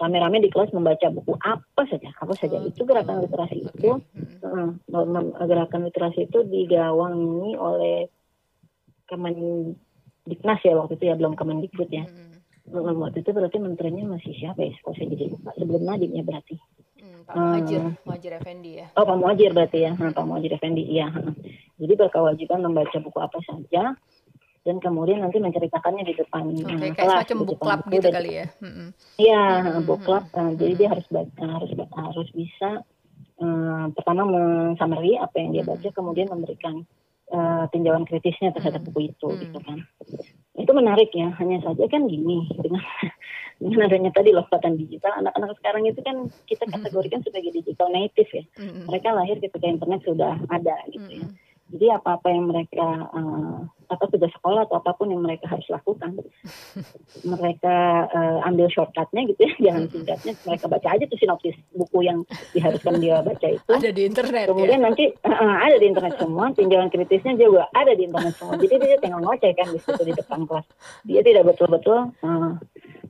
rame-rame 0.00 0.42
di 0.42 0.50
kelas 0.50 0.74
membaca 0.74 1.06
buku 1.12 1.38
apa 1.38 1.82
saja 1.86 2.10
apa 2.18 2.34
saja 2.34 2.58
oh, 2.58 2.66
itu 2.66 2.82
gerakan 2.82 3.22
literasi 3.22 3.62
okay. 3.62 3.70
itu 3.76 3.90
hmm. 4.42 4.72
uh, 4.90 5.46
gerakan 5.46 5.86
literasi 5.86 6.26
itu 6.26 6.42
digawangi 6.42 7.54
oleh 7.54 8.10
Kemendiknas 9.12 10.60
ya 10.64 10.72
waktu 10.72 10.96
itu 10.96 11.04
ya 11.04 11.14
belum 11.20 11.36
Kemendikbud 11.36 11.90
ya. 11.92 12.08
Hmm. 12.08 12.32
Waktu 12.72 13.20
itu 13.20 13.30
berarti 13.36 13.58
menterinya 13.60 14.16
masih 14.16 14.32
siapa 14.32 14.64
ya? 14.64 14.72
Kok 14.80 14.96
saya 14.96 15.12
jadi 15.12 15.36
lupa. 15.36 15.52
Sebelum 15.60 15.82
Nadiem 15.84 16.16
ya 16.16 16.24
berarti. 16.24 16.56
Hmm, 17.02 17.20
Pak 17.28 17.34
Muhajir, 17.36 17.82
uh, 17.82 17.92
Muhajir 18.22 18.38
Effendi 18.38 18.70
ya. 18.78 18.86
Oh 18.94 19.02
Pak 19.02 19.18
Muhajir 19.18 19.50
berarti 19.50 19.78
ya, 19.82 19.92
hmm, 19.98 20.14
Pak 20.14 20.24
Muhajir 20.30 20.54
Effendi 20.54 20.86
iya. 20.86 21.10
Jadi 21.82 21.92
berkewajiban 21.98 22.62
membaca 22.62 22.94
buku 23.02 23.18
apa 23.18 23.38
saja 23.42 23.98
dan 24.62 24.76
kemudian 24.78 25.26
nanti 25.26 25.42
menceritakannya 25.42 26.06
di 26.06 26.14
depan 26.14 26.54
okay, 26.54 26.94
kelas, 26.94 27.26
kayak 27.26 27.42
book 27.42 27.58
club 27.58 27.82
gitu 27.90 28.08
kali 28.14 28.30
ya. 28.38 28.46
Iya, 29.18 29.46
mm-hmm. 29.58 29.82
book 29.90 30.06
club. 30.06 30.22
Uh, 30.30 30.54
jadi 30.54 30.72
dia 30.78 30.88
harus 30.94 31.06
baca, 31.10 31.46
harus 31.58 31.70
harus 31.74 32.28
bisa 32.30 32.70
uh, 33.42 33.90
pertama 33.90 34.22
mensummary 34.22 35.18
apa 35.18 35.34
yang 35.42 35.50
dia 35.50 35.64
baca, 35.66 35.88
kemudian 35.90 36.30
memberikan 36.30 36.86
uh, 37.32 37.64
tinjauan 37.72 38.04
kritisnya 38.06 38.52
terhadap 38.54 38.84
buku 38.86 39.10
itu, 39.10 39.28
gitu 39.40 39.58
kan. 39.64 39.82
Itu 40.54 40.72
menarik 40.76 41.10
ya. 41.16 41.32
Hanya 41.40 41.64
saja 41.64 41.84
kan 41.88 42.06
gini 42.06 42.46
dengan 42.60 42.84
dengan 43.62 43.80
adanya 43.88 44.10
tadi 44.14 44.30
lompatan 44.30 44.78
digital, 44.78 45.18
anak-anak 45.24 45.56
sekarang 45.58 45.82
itu 45.88 46.00
kan 46.04 46.16
kita 46.46 46.64
kategorikan 46.68 47.24
sebagai 47.24 47.50
digital 47.50 47.88
native 47.90 48.30
ya. 48.30 48.44
Mereka 48.60 49.08
lahir 49.10 49.40
ketika 49.40 49.66
internet 49.66 50.00
sudah 50.04 50.38
ada, 50.52 50.76
gitu 50.92 51.08
ya 51.08 51.26
jadi 51.72 51.96
apa-apa 51.96 52.28
yang 52.28 52.52
mereka 52.52 52.86
uh, 53.16 53.64
apa 53.92 54.08
tugas 54.08 54.32
sekolah 54.32 54.64
atau 54.64 54.80
apa 54.80 54.96
pun 54.96 55.12
yang 55.12 55.20
mereka 55.20 55.44
harus 55.52 55.68
lakukan, 55.68 56.16
mereka 57.22 58.08
uh, 58.08 58.48
ambil 58.48 58.72
shortcutnya 58.72 59.28
gitu 59.28 59.40
ya, 59.44 59.52
jangan 59.70 59.84
singkatnya. 59.92 60.32
Mereka 60.48 60.64
baca 60.66 60.88
aja 60.88 61.04
tuh 61.04 61.18
sinopsis 61.20 61.56
buku 61.76 62.08
yang 62.08 62.24
diharuskan 62.56 62.96
dia 62.98 63.20
baca 63.20 63.48
itu. 63.52 63.70
Ada 63.70 63.90
di 63.92 64.02
internet. 64.08 64.46
Kemudian 64.48 64.80
ya? 64.80 64.86
nanti 64.88 65.04
uh, 65.28 65.56
ada 65.60 65.76
di 65.76 65.86
internet 65.86 66.14
semua, 66.16 66.44
tinjauan 66.56 66.88
kritisnya 66.88 67.36
juga 67.36 67.68
ada 67.76 67.92
di 67.92 68.08
internet 68.08 68.34
semua. 68.40 68.56
Jadi 68.56 68.74
dia 68.80 68.96
tinggal 68.98 69.20
ngoceh 69.20 69.52
kan 69.52 69.68
di 69.68 69.78
situ 69.78 70.02
di 70.02 70.14
depan 70.16 70.48
kelas. 70.48 70.66
Dia 71.04 71.20
tidak 71.20 71.44
betul-betul 71.52 71.98
uh, 72.24 72.52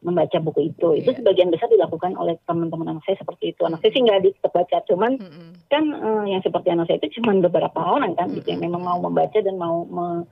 membaca 0.03 0.39
buku 0.43 0.75
itu. 0.75 0.89
Itu 0.99 1.11
yeah. 1.15 1.19
sebagian 1.23 1.49
besar 1.55 1.71
dilakukan 1.71 2.19
oleh 2.19 2.35
teman-teman 2.45 2.99
anak 2.99 3.07
saya 3.07 3.17
seperti 3.23 3.55
itu. 3.55 3.63
Anak 3.63 3.81
saya 3.81 3.91
sih 3.95 4.03
nggak 4.03 4.21
baca, 4.53 4.79
cuman 4.91 5.13
mm 5.17 5.31
-hmm. 5.31 5.51
kan 5.71 5.85
uh, 5.95 6.25
yang 6.27 6.43
seperti 6.43 6.69
anak 6.75 6.91
saya 6.91 6.99
itu 7.01 7.23
cuma 7.23 7.33
beberapa 7.39 7.81
orang 7.81 8.19
kan. 8.19 8.29
Mm 8.29 8.35
-hmm. 8.35 8.39
gitu 8.43 8.49
yang 8.53 8.63
memang 8.67 8.83
mau 8.83 8.99
membaca 8.99 9.39
dan 9.39 9.57
mau 9.57 9.87
me 9.87 10.27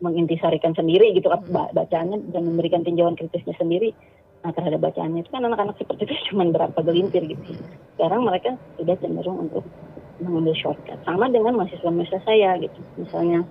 mengintisarikan 0.00 0.72
sendiri 0.72 1.12
gitu 1.16 1.28
kan 1.28 1.40
hmm. 1.44 1.76
bacaannya 1.76 2.18
dan 2.32 2.42
memberikan 2.44 2.82
tinjauan 2.82 3.16
kritisnya 3.16 3.54
sendiri 3.60 3.92
nah, 4.42 4.52
terhadap 4.52 4.80
bacaannya 4.80 5.20
itu 5.22 5.30
kan 5.30 5.44
anak-anak 5.44 5.76
seperti 5.76 6.08
itu 6.08 6.14
cuma 6.32 6.48
berapa 6.48 6.78
gelintir 6.80 7.22
gitu 7.28 7.56
sekarang 7.96 8.24
mereka 8.24 8.56
sudah 8.80 8.96
cenderung 8.98 9.48
untuk 9.48 9.64
mengambil 10.20 10.52
shortcut 10.56 11.00
sama 11.04 11.32
dengan 11.32 11.56
mahasiswa-mahasiswa 11.56 12.20
saya 12.28 12.60
gitu 12.60 12.80
misalnya 13.00 13.44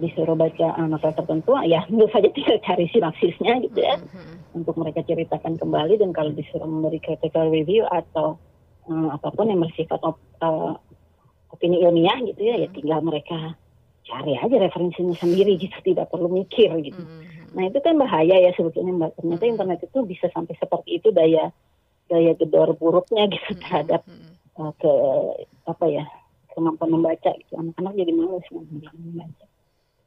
disuruh 0.00 0.32
baca 0.32 0.80
uh, 0.80 0.88
novel 0.88 1.12
tertentu 1.12 1.52
ya 1.68 1.84
tentu 1.84 2.08
saja 2.08 2.28
tinggal 2.32 2.58
cari 2.64 2.88
sinopsisnya 2.88 3.52
gitu 3.68 3.78
ya 3.84 4.00
hmm. 4.00 4.56
untuk 4.56 4.74
mereka 4.80 5.04
ceritakan 5.04 5.60
kembali 5.60 6.00
dan 6.00 6.10
kalau 6.16 6.32
disuruh 6.32 6.64
memberi 6.64 6.98
critical 7.04 7.52
review 7.52 7.84
atau 7.84 8.40
uh, 8.88 9.08
apa 9.12 9.28
pun 9.36 9.52
yang 9.52 9.60
bersifat 9.60 10.00
uh, 10.00 10.72
opini 11.52 11.84
ilmiah 11.84 12.16
gitu 12.24 12.40
ya, 12.40 12.56
ya 12.56 12.56
hmm. 12.56 12.64
ya 12.64 12.68
tinggal 12.72 13.00
mereka 13.04 13.38
cari 14.06 14.34
aja 14.36 14.56
referensinya 14.56 15.16
sendiri 15.16 15.56
gitu, 15.60 15.76
tidak 15.88 16.08
perlu 16.12 16.28
mikir 16.30 16.70
gitu. 16.84 17.00
Hmm. 17.00 17.24
Nah 17.56 17.62
itu 17.66 17.78
kan 17.82 17.98
bahaya 17.98 18.36
ya 18.38 18.50
sebetulnya 18.54 18.94
mbak. 18.94 19.10
Ternyata 19.18 19.44
hmm. 19.44 19.52
internet 19.56 19.78
itu 19.86 19.98
bisa 20.06 20.26
sampai 20.30 20.54
seperti 20.58 21.02
itu 21.02 21.08
daya 21.10 21.50
daya 22.10 22.32
gedor 22.34 22.74
buruknya 22.74 23.30
gitu 23.30 23.54
hmm. 23.54 23.60
terhadap 23.62 24.02
uh, 24.58 24.72
ke 24.78 24.92
apa 25.66 25.86
ya 25.90 26.04
kemampuan 26.54 26.90
membaca 26.94 27.30
gitu. 27.34 27.52
Anak-anak 27.58 27.92
jadi 27.98 28.12
malas 28.14 28.46
membaca. 28.50 29.46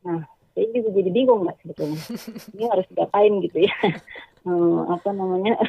Nah 0.03 0.21
saya 0.53 0.69
juga 0.69 0.89
jadi 0.93 1.09
bingung 1.09 1.43
mbak 1.43 1.57
sebetulnya. 1.65 1.99
Ini 2.53 2.63
harus 2.69 2.87
diapain 2.93 3.33
gitu 3.41 3.57
ya. 3.65 3.75
uh, 4.47 4.81
apa 4.95 5.09
namanya 5.11 5.59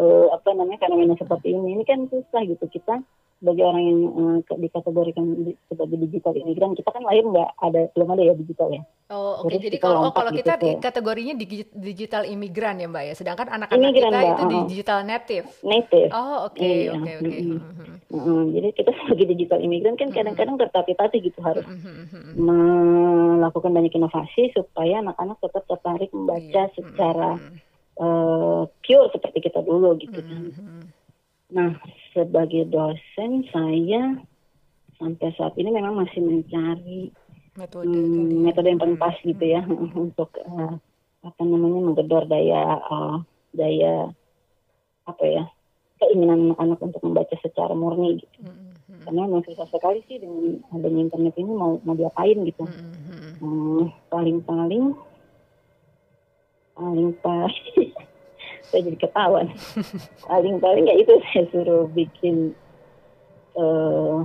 uh, 0.00 0.26
apa 0.32 0.48
namanya 0.56 0.80
fenomena 0.80 1.14
seperti 1.20 1.52
ini 1.52 1.76
ini 1.76 1.84
kan 1.84 2.08
susah 2.08 2.42
gitu 2.48 2.64
kita 2.72 3.04
sebagai 3.40 3.64
orang 3.64 3.84
yang 3.88 4.00
uh, 4.20 4.38
dikategorikan 4.60 5.24
sebagai 5.72 5.96
digital 5.96 6.36
imigran 6.36 6.76
kita 6.76 6.92
kan 6.92 7.00
lahir 7.08 7.24
nggak 7.24 7.50
ada 7.64 7.88
belum 7.96 8.08
ada 8.12 8.22
ya 8.28 8.34
digital 8.36 8.68
ya. 8.68 8.82
Oh 9.08 9.40
oke 9.40 9.48
okay. 9.48 9.64
jadi 9.64 9.76
kalau 9.80 9.98
oh, 10.04 10.12
kalau 10.12 10.28
gitu 10.28 10.44
kita 10.44 10.54
gitu, 10.60 10.76
kategorinya 10.84 11.34
digital 11.72 12.22
imigran 12.28 12.84
ya 12.84 12.86
mbak 12.92 13.04
ya 13.08 13.14
sedangkan 13.16 13.48
anak-anak 13.48 13.96
kita 13.96 14.08
mbak, 14.12 14.24
itu 14.28 14.44
uh, 14.44 14.50
digital 14.68 14.98
native. 15.08 15.46
Native. 15.64 16.10
Oh 16.12 16.52
oke 16.52 16.60
iya. 16.60 16.92
oke 16.92 17.12
oke. 17.16 17.38
Jadi 18.60 18.68
kita 18.76 18.90
sebagai 19.00 19.26
digital 19.32 19.58
imigran 19.64 19.96
kan 19.96 20.12
kadang-kadang 20.12 20.60
tertatih-tatih 20.60 21.20
gitu 21.32 21.40
harus 21.40 21.64
melakukan 22.36 23.72
banyak 23.72 23.96
inovasi 23.96 24.52
supaya 24.52 25.00
anak-anak 25.00 25.40
tetap 25.40 25.64
tertarik 25.64 26.12
membaca 26.12 26.62
iya. 26.68 26.74
secara 26.76 27.40
uh, 28.00 28.64
pure 28.82 29.06
seperti 29.12 29.38
kita 29.46 29.60
dulu 29.60 29.94
gitu 30.00 30.18
kan. 30.24 30.42
Nah, 31.50 31.70
sebagai 32.16 32.66
dosen 32.70 33.44
saya 33.52 34.16
sampai 34.96 35.28
saat 35.36 35.54
ini 35.56 35.70
memang 35.72 36.00
masih 36.04 36.20
mencari 36.22 37.10
metode, 37.56 37.88
hmm, 37.88 38.44
metode 38.46 38.68
yang 38.70 38.80
paling 38.80 38.98
pas 39.00 39.16
gitu 39.20 39.44
ya 39.44 39.60
hmm. 39.64 39.96
untuk 40.10 40.30
uh, 40.44 40.76
apa 41.20 41.42
namanya 41.44 41.80
menggedor 41.92 42.24
daya 42.24 42.80
uh, 42.88 43.20
daya 43.52 44.08
apa 45.04 45.24
ya 45.26 45.44
keinginan 46.00 46.56
anak-anak 46.56 46.80
untuk 46.80 47.02
membaca 47.04 47.36
secara 47.44 47.76
murni 47.76 48.24
gitu. 48.24 48.40
Hmm. 48.46 48.72
Karena 49.04 49.28
memang 49.28 49.44
susah 49.44 49.68
sekali 49.68 50.00
sih 50.08 50.20
dengan 50.20 50.60
adanya 50.72 51.00
internet 51.08 51.34
ini 51.36 51.52
mau 51.52 51.76
mau 51.84 51.96
diapain 51.96 52.40
gitu. 52.48 52.64
Hmm, 53.40 53.92
paling-paling 54.08 54.96
paling 56.80 57.12
paling 57.20 57.60
saya 58.70 58.80
jadi 58.86 58.98
ketahuan. 59.02 59.46
Paling-paling 60.24 60.84
ya 60.88 60.94
itu 60.96 61.12
saya 61.28 61.44
suruh 61.52 61.90
bikin 61.92 62.54
uh, 63.58 64.24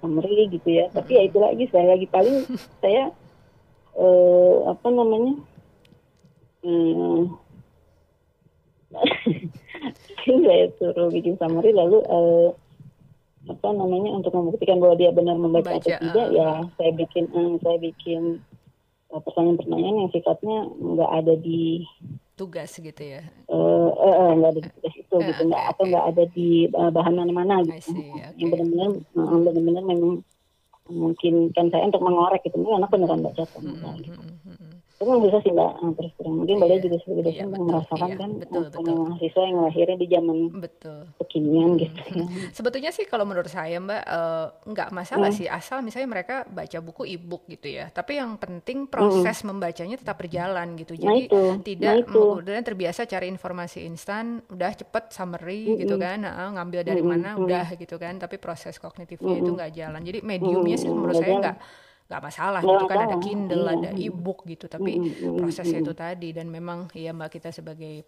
summary 0.00 0.48
gitu 0.48 0.68
ya. 0.70 0.88
Tapi 0.94 1.10
ya 1.18 1.22
itu 1.26 1.38
lagi 1.42 1.64
saya 1.68 1.92
lagi. 1.92 2.06
Paling 2.08 2.46
saya 2.80 3.10
uh, 3.98 4.56
apa 4.70 4.88
namanya? 4.88 5.34
Hmm, 6.60 7.34
saya 10.46 10.66
suruh 10.78 11.08
bikin 11.10 11.34
summary 11.40 11.74
lalu 11.74 11.98
uh, 12.06 12.54
apa 13.48 13.68
namanya 13.72 14.20
untuk 14.20 14.36
membuktikan 14.36 14.76
bahwa 14.78 14.94
dia 15.00 15.10
benar 15.10 15.34
membaca 15.40 15.72
Baca, 15.72 15.80
atau 15.80 15.96
tidak 15.96 16.28
uh. 16.28 16.36
ya 16.36 16.50
saya 16.76 16.92
bikin 16.92 17.24
uh, 17.32 17.56
saya 17.64 17.78
bikin 17.80 18.22
pertanyaan-pertanyaan 19.10 19.96
yang 20.06 20.10
sifatnya 20.14 20.56
nggak 20.70 21.10
ada 21.10 21.34
di 21.34 21.82
tugas 22.38 22.70
gitu 22.78 23.02
ya? 23.02 23.26
Uh, 23.50 23.90
uh, 23.90 24.14
uh, 24.14 24.30
nggak 24.38 24.50
ada 24.54 24.60
di 24.62 24.70
tugas 24.70 24.94
itu 24.94 25.14
uh, 25.18 25.22
gitu, 25.26 25.42
nggak 25.50 25.62
okay, 25.66 25.72
atau 25.74 25.84
nggak 25.90 26.06
ada 26.14 26.24
di 26.30 26.48
uh, 26.70 26.90
bahan 26.94 27.14
mana-mana 27.18 27.54
gitu. 27.66 27.90
See, 27.90 28.10
okay. 28.14 28.30
Yang 28.38 28.48
benar-benar 28.54 28.90
uh, 29.18 29.38
benar-benar 29.42 29.84
memang 29.84 30.12
mungkin 30.90 31.34
kan 31.54 31.70
saya 31.70 31.86
untuk 31.86 32.02
mengorek 32.02 32.42
gitu, 32.46 32.56
ini 32.58 32.70
anak 32.74 32.90
beneran 32.90 33.22
baca 33.22 33.42
atau 33.42 33.60
enggak 33.62 33.94
gitu. 34.06 34.18
Mm 34.18 34.38
-hmm 34.46 34.69
itu 35.00 35.16
bisa 35.24 35.38
sih 35.40 35.52
mbak 35.56 35.72
terus 35.96 36.12
terang 36.20 36.34
mungkin 36.36 36.54
mbak 36.60 36.68
juga 36.84 36.96
sebagai 37.00 37.22
dosen 37.32 37.48
iya, 37.48 37.56
merasakan 37.56 38.08
iya, 38.12 38.16
kan 38.20 38.30
betul, 38.36 38.62
betul. 38.68 38.96
mahasiswa 39.00 39.42
yang 39.48 39.58
lahirnya 39.64 39.96
di 39.96 40.08
zaman 40.12 40.38
betul. 40.60 41.00
kekinian 41.24 41.70
hmm. 41.72 41.80
gitu 41.80 42.00
ya. 42.04 42.24
sebetulnya 42.52 42.90
sih 42.92 43.04
kalau 43.08 43.24
menurut 43.24 43.48
saya 43.48 43.80
mbak 43.80 44.02
uh, 44.04 44.46
nggak 44.68 44.88
masalah 44.92 45.32
hmm. 45.32 45.38
sih 45.40 45.48
asal 45.48 45.80
misalnya 45.80 46.08
mereka 46.12 46.36
baca 46.44 46.78
buku 46.84 47.08
e-book 47.16 47.48
gitu 47.48 47.72
ya 47.72 47.88
tapi 47.88 48.20
yang 48.20 48.36
penting 48.36 48.92
proses 48.92 49.40
hmm. 49.40 49.48
membacanya 49.48 49.96
tetap 49.96 50.20
berjalan 50.20 50.76
gitu 50.76 50.92
nah 50.92 51.00
jadi 51.00 51.08
nah 51.08 51.24
itu, 51.24 51.42
tidak 51.64 51.92
nah 51.96 52.04
kemudian 52.04 52.60
terbiasa 52.60 53.00
cari 53.08 53.26
informasi 53.32 53.88
instan 53.88 54.44
udah 54.52 54.70
cepet 54.76 55.16
summary 55.16 55.64
hmm. 55.64 55.76
gitu 55.80 55.96
kan 55.96 56.28
nah, 56.28 56.52
ngambil 56.60 56.84
dari 56.84 57.00
hmm. 57.00 57.08
mana 57.08 57.30
hmm. 57.40 57.44
udah 57.48 57.66
gitu 57.72 57.96
kan 57.96 58.20
tapi 58.20 58.36
proses 58.36 58.76
kognitifnya 58.76 59.40
hmm. 59.40 59.42
itu 59.48 59.50
nggak 59.56 59.72
jalan 59.72 60.00
jadi 60.04 60.18
mediumnya 60.20 60.76
sih 60.76 60.92
menurut 60.92 61.16
saya 61.16 61.36
nggak 61.40 61.58
nggak 62.10 62.22
masalah 62.26 62.58
gitu 62.58 62.84
kan 62.90 62.98
ada 63.06 63.16
Kindle 63.22 63.64
iya. 63.70 63.72
ada 63.78 63.90
e-book 63.94 64.42
gitu 64.50 64.66
tapi 64.66 64.98
prosesnya 65.38 65.78
itu 65.78 65.94
tadi. 65.94 66.34
Dan 66.34 66.50
memang 66.50 66.90
ya 66.90 67.14
mbak 67.14 67.38
kita 67.38 67.54
sebagai 67.54 68.02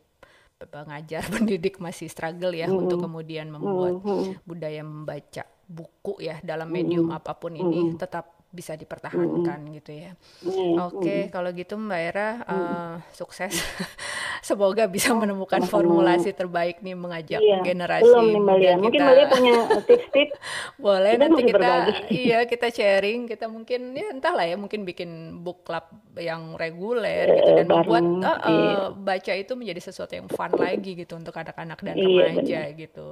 pengajar 0.58 1.22
pendidik 1.34 1.78
masih 1.78 2.10
struggle 2.10 2.50
ya 2.50 2.66
untuk 2.66 2.98
kemudian 2.98 3.46
membuat 3.50 4.02
budaya 4.42 4.82
membaca 4.82 5.46
buku 5.70 6.18
ya 6.18 6.42
dalam 6.42 6.68
medium 6.68 7.14
apa 7.14 7.38
pun 7.38 7.54
ini 7.54 7.94
tetap 7.94 8.42
bisa 8.52 8.76
dipertahankan 8.76 9.64
gitu 9.80 9.96
ya. 9.96 10.12
Oke, 10.44 11.00
okay, 11.00 11.20
kalau 11.32 11.56
gitu 11.56 11.80
Mbak 11.80 12.00
Era 12.04 12.28
uh, 12.44 12.94
sukses 13.16 13.56
semoga 14.42 14.84
bisa 14.84 15.08
Oh, 15.08 15.16
menemukan 15.16 15.56
sama-sama. 15.56 15.72
formulasi 15.78 16.30
terbaik 16.30 16.76
nih 16.78 16.92
mengajak 16.92 17.38
Iya, 17.38 17.62
generasi 17.62 18.02
belum 18.02 18.24
nih 18.26 18.40
muda. 18.42 18.70
Mungkin 18.76 18.90
kita. 18.92 19.04
Mbak 19.04 19.14
Lia 19.14 19.26
punya 19.28 19.52
tips-tips. 19.86 20.34
Boleh 20.76 21.12
Kita 21.12 21.22
nanti 21.22 21.42
kita 21.42 21.54
berbagi. 21.54 21.92
iya 22.26 22.38
kita 22.42 22.66
sharing, 22.68 23.20
kita 23.24 23.46
mungkin 23.46 23.80
ya 23.92 24.10
entahlah 24.10 24.42
ya 24.42 24.56
mungkin 24.56 24.82
bikin 24.82 25.10
book 25.38 25.62
club 25.62 25.86
yang 26.16 26.54
reguler 26.54 27.24
Eh, 27.24 27.36
gitu 27.38 27.50
dan 27.54 27.66
membuat 27.66 28.02
bareng, 28.02 28.18
eh, 28.20 28.36
eh, 28.42 28.50
iya. 28.52 28.82
baca 28.92 29.32
itu 29.32 29.52
menjadi 29.54 29.80
sesuatu 29.80 30.12
yang 30.12 30.26
fun 30.26 30.52
lagi 30.52 30.90
gitu 30.92 31.14
untuk 31.14 31.32
anak-anak 31.32 31.78
dan 31.80 31.94
Iya, 31.94 32.22
remaja 32.26 32.60
gitu. 32.74 33.06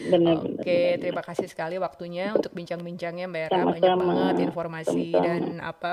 Benar, 0.00 0.18
benar. 0.40 0.56
Oke, 0.56 0.80
terima 0.96 1.20
kasih 1.20 1.44
sekali 1.44 1.76
waktunya 1.76 2.32
untuk 2.32 2.50
bincang-bincangnya 2.50 3.26
Mbak 3.26 3.42
Era. 3.42 3.58
Banyak 3.60 3.76
Sama-sama. 3.84 4.04
banget 4.08 4.36
informasi 4.42 5.04
Sama-sama. 5.10 5.26
dan 5.26 5.42
apa 5.60 5.92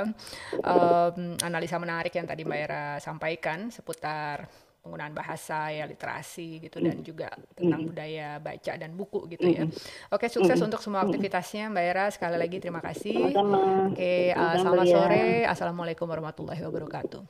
em, 0.55 1.15
analisa 1.41 1.75
menarik 1.75 2.13
yang 2.13 2.23
tadi 2.23 2.41
Mbak 2.41 2.59
Era 2.61 2.85
sampaikan 2.97 3.67
seputar 3.67 4.47
penggunaan 4.87 5.11
bahasa 5.11 5.67
ya 5.75 5.83
literasi 5.83 6.63
gitu 6.63 6.79
dan 6.79 7.03
juga 7.03 7.27
tentang 7.51 7.83
budaya 7.83 8.39
baca 8.39 8.73
dan 8.79 8.95
buku 8.95 9.27
gitu 9.35 9.43
ya. 9.43 9.67
Oke, 10.15 10.31
sukses 10.31 10.55
untuk 10.63 10.79
semua 10.79 11.03
aktivitasnya 11.03 11.67
Mbak 11.67 11.83
Era. 11.83 12.05
Sekali 12.07 12.39
lagi 12.39 12.63
terima 12.63 12.79
kasih. 12.79 13.35
Sama-sama. 13.35 13.91
Oke, 13.91 14.31
uh, 14.31 14.55
selamat 14.55 14.85
sore. 14.87 15.27
Assalamualaikum 15.43 16.07
warahmatullahi 16.07 16.63
wabarakatuh. 16.63 17.21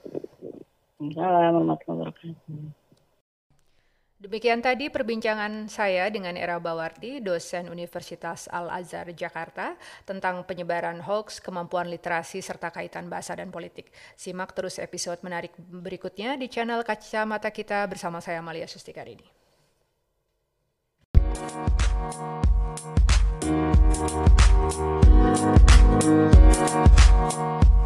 Salam 1.17 1.57
warahmatullahi 1.57 2.13
wabarakatuh. 2.13 2.86
Demikian 4.17 4.65
tadi 4.65 4.89
perbincangan 4.89 5.69
saya 5.69 6.09
dengan 6.09 6.33
Era 6.33 6.57
Bawarti, 6.57 7.21
dosen 7.21 7.69
Universitas 7.69 8.49
Al-Azhar 8.49 9.13
Jakarta, 9.13 9.77
tentang 10.09 10.41
penyebaran 10.41 11.05
hoax, 11.05 11.37
kemampuan 11.37 11.85
literasi, 11.85 12.41
serta 12.41 12.73
kaitan 12.73 13.13
bahasa 13.13 13.37
dan 13.37 13.53
politik. 13.53 13.93
Simak 14.17 14.57
terus 14.57 14.81
episode 14.81 15.21
menarik 15.21 15.53
berikutnya 15.57 16.33
di 16.33 16.49
channel 16.49 16.81
Kacamata 16.81 17.53
Kita 17.53 17.85
bersama 17.85 18.17
saya 18.17 18.41
Malia 18.41 18.65
Sustikarini. 18.65 19.29
Thank. 27.37 27.77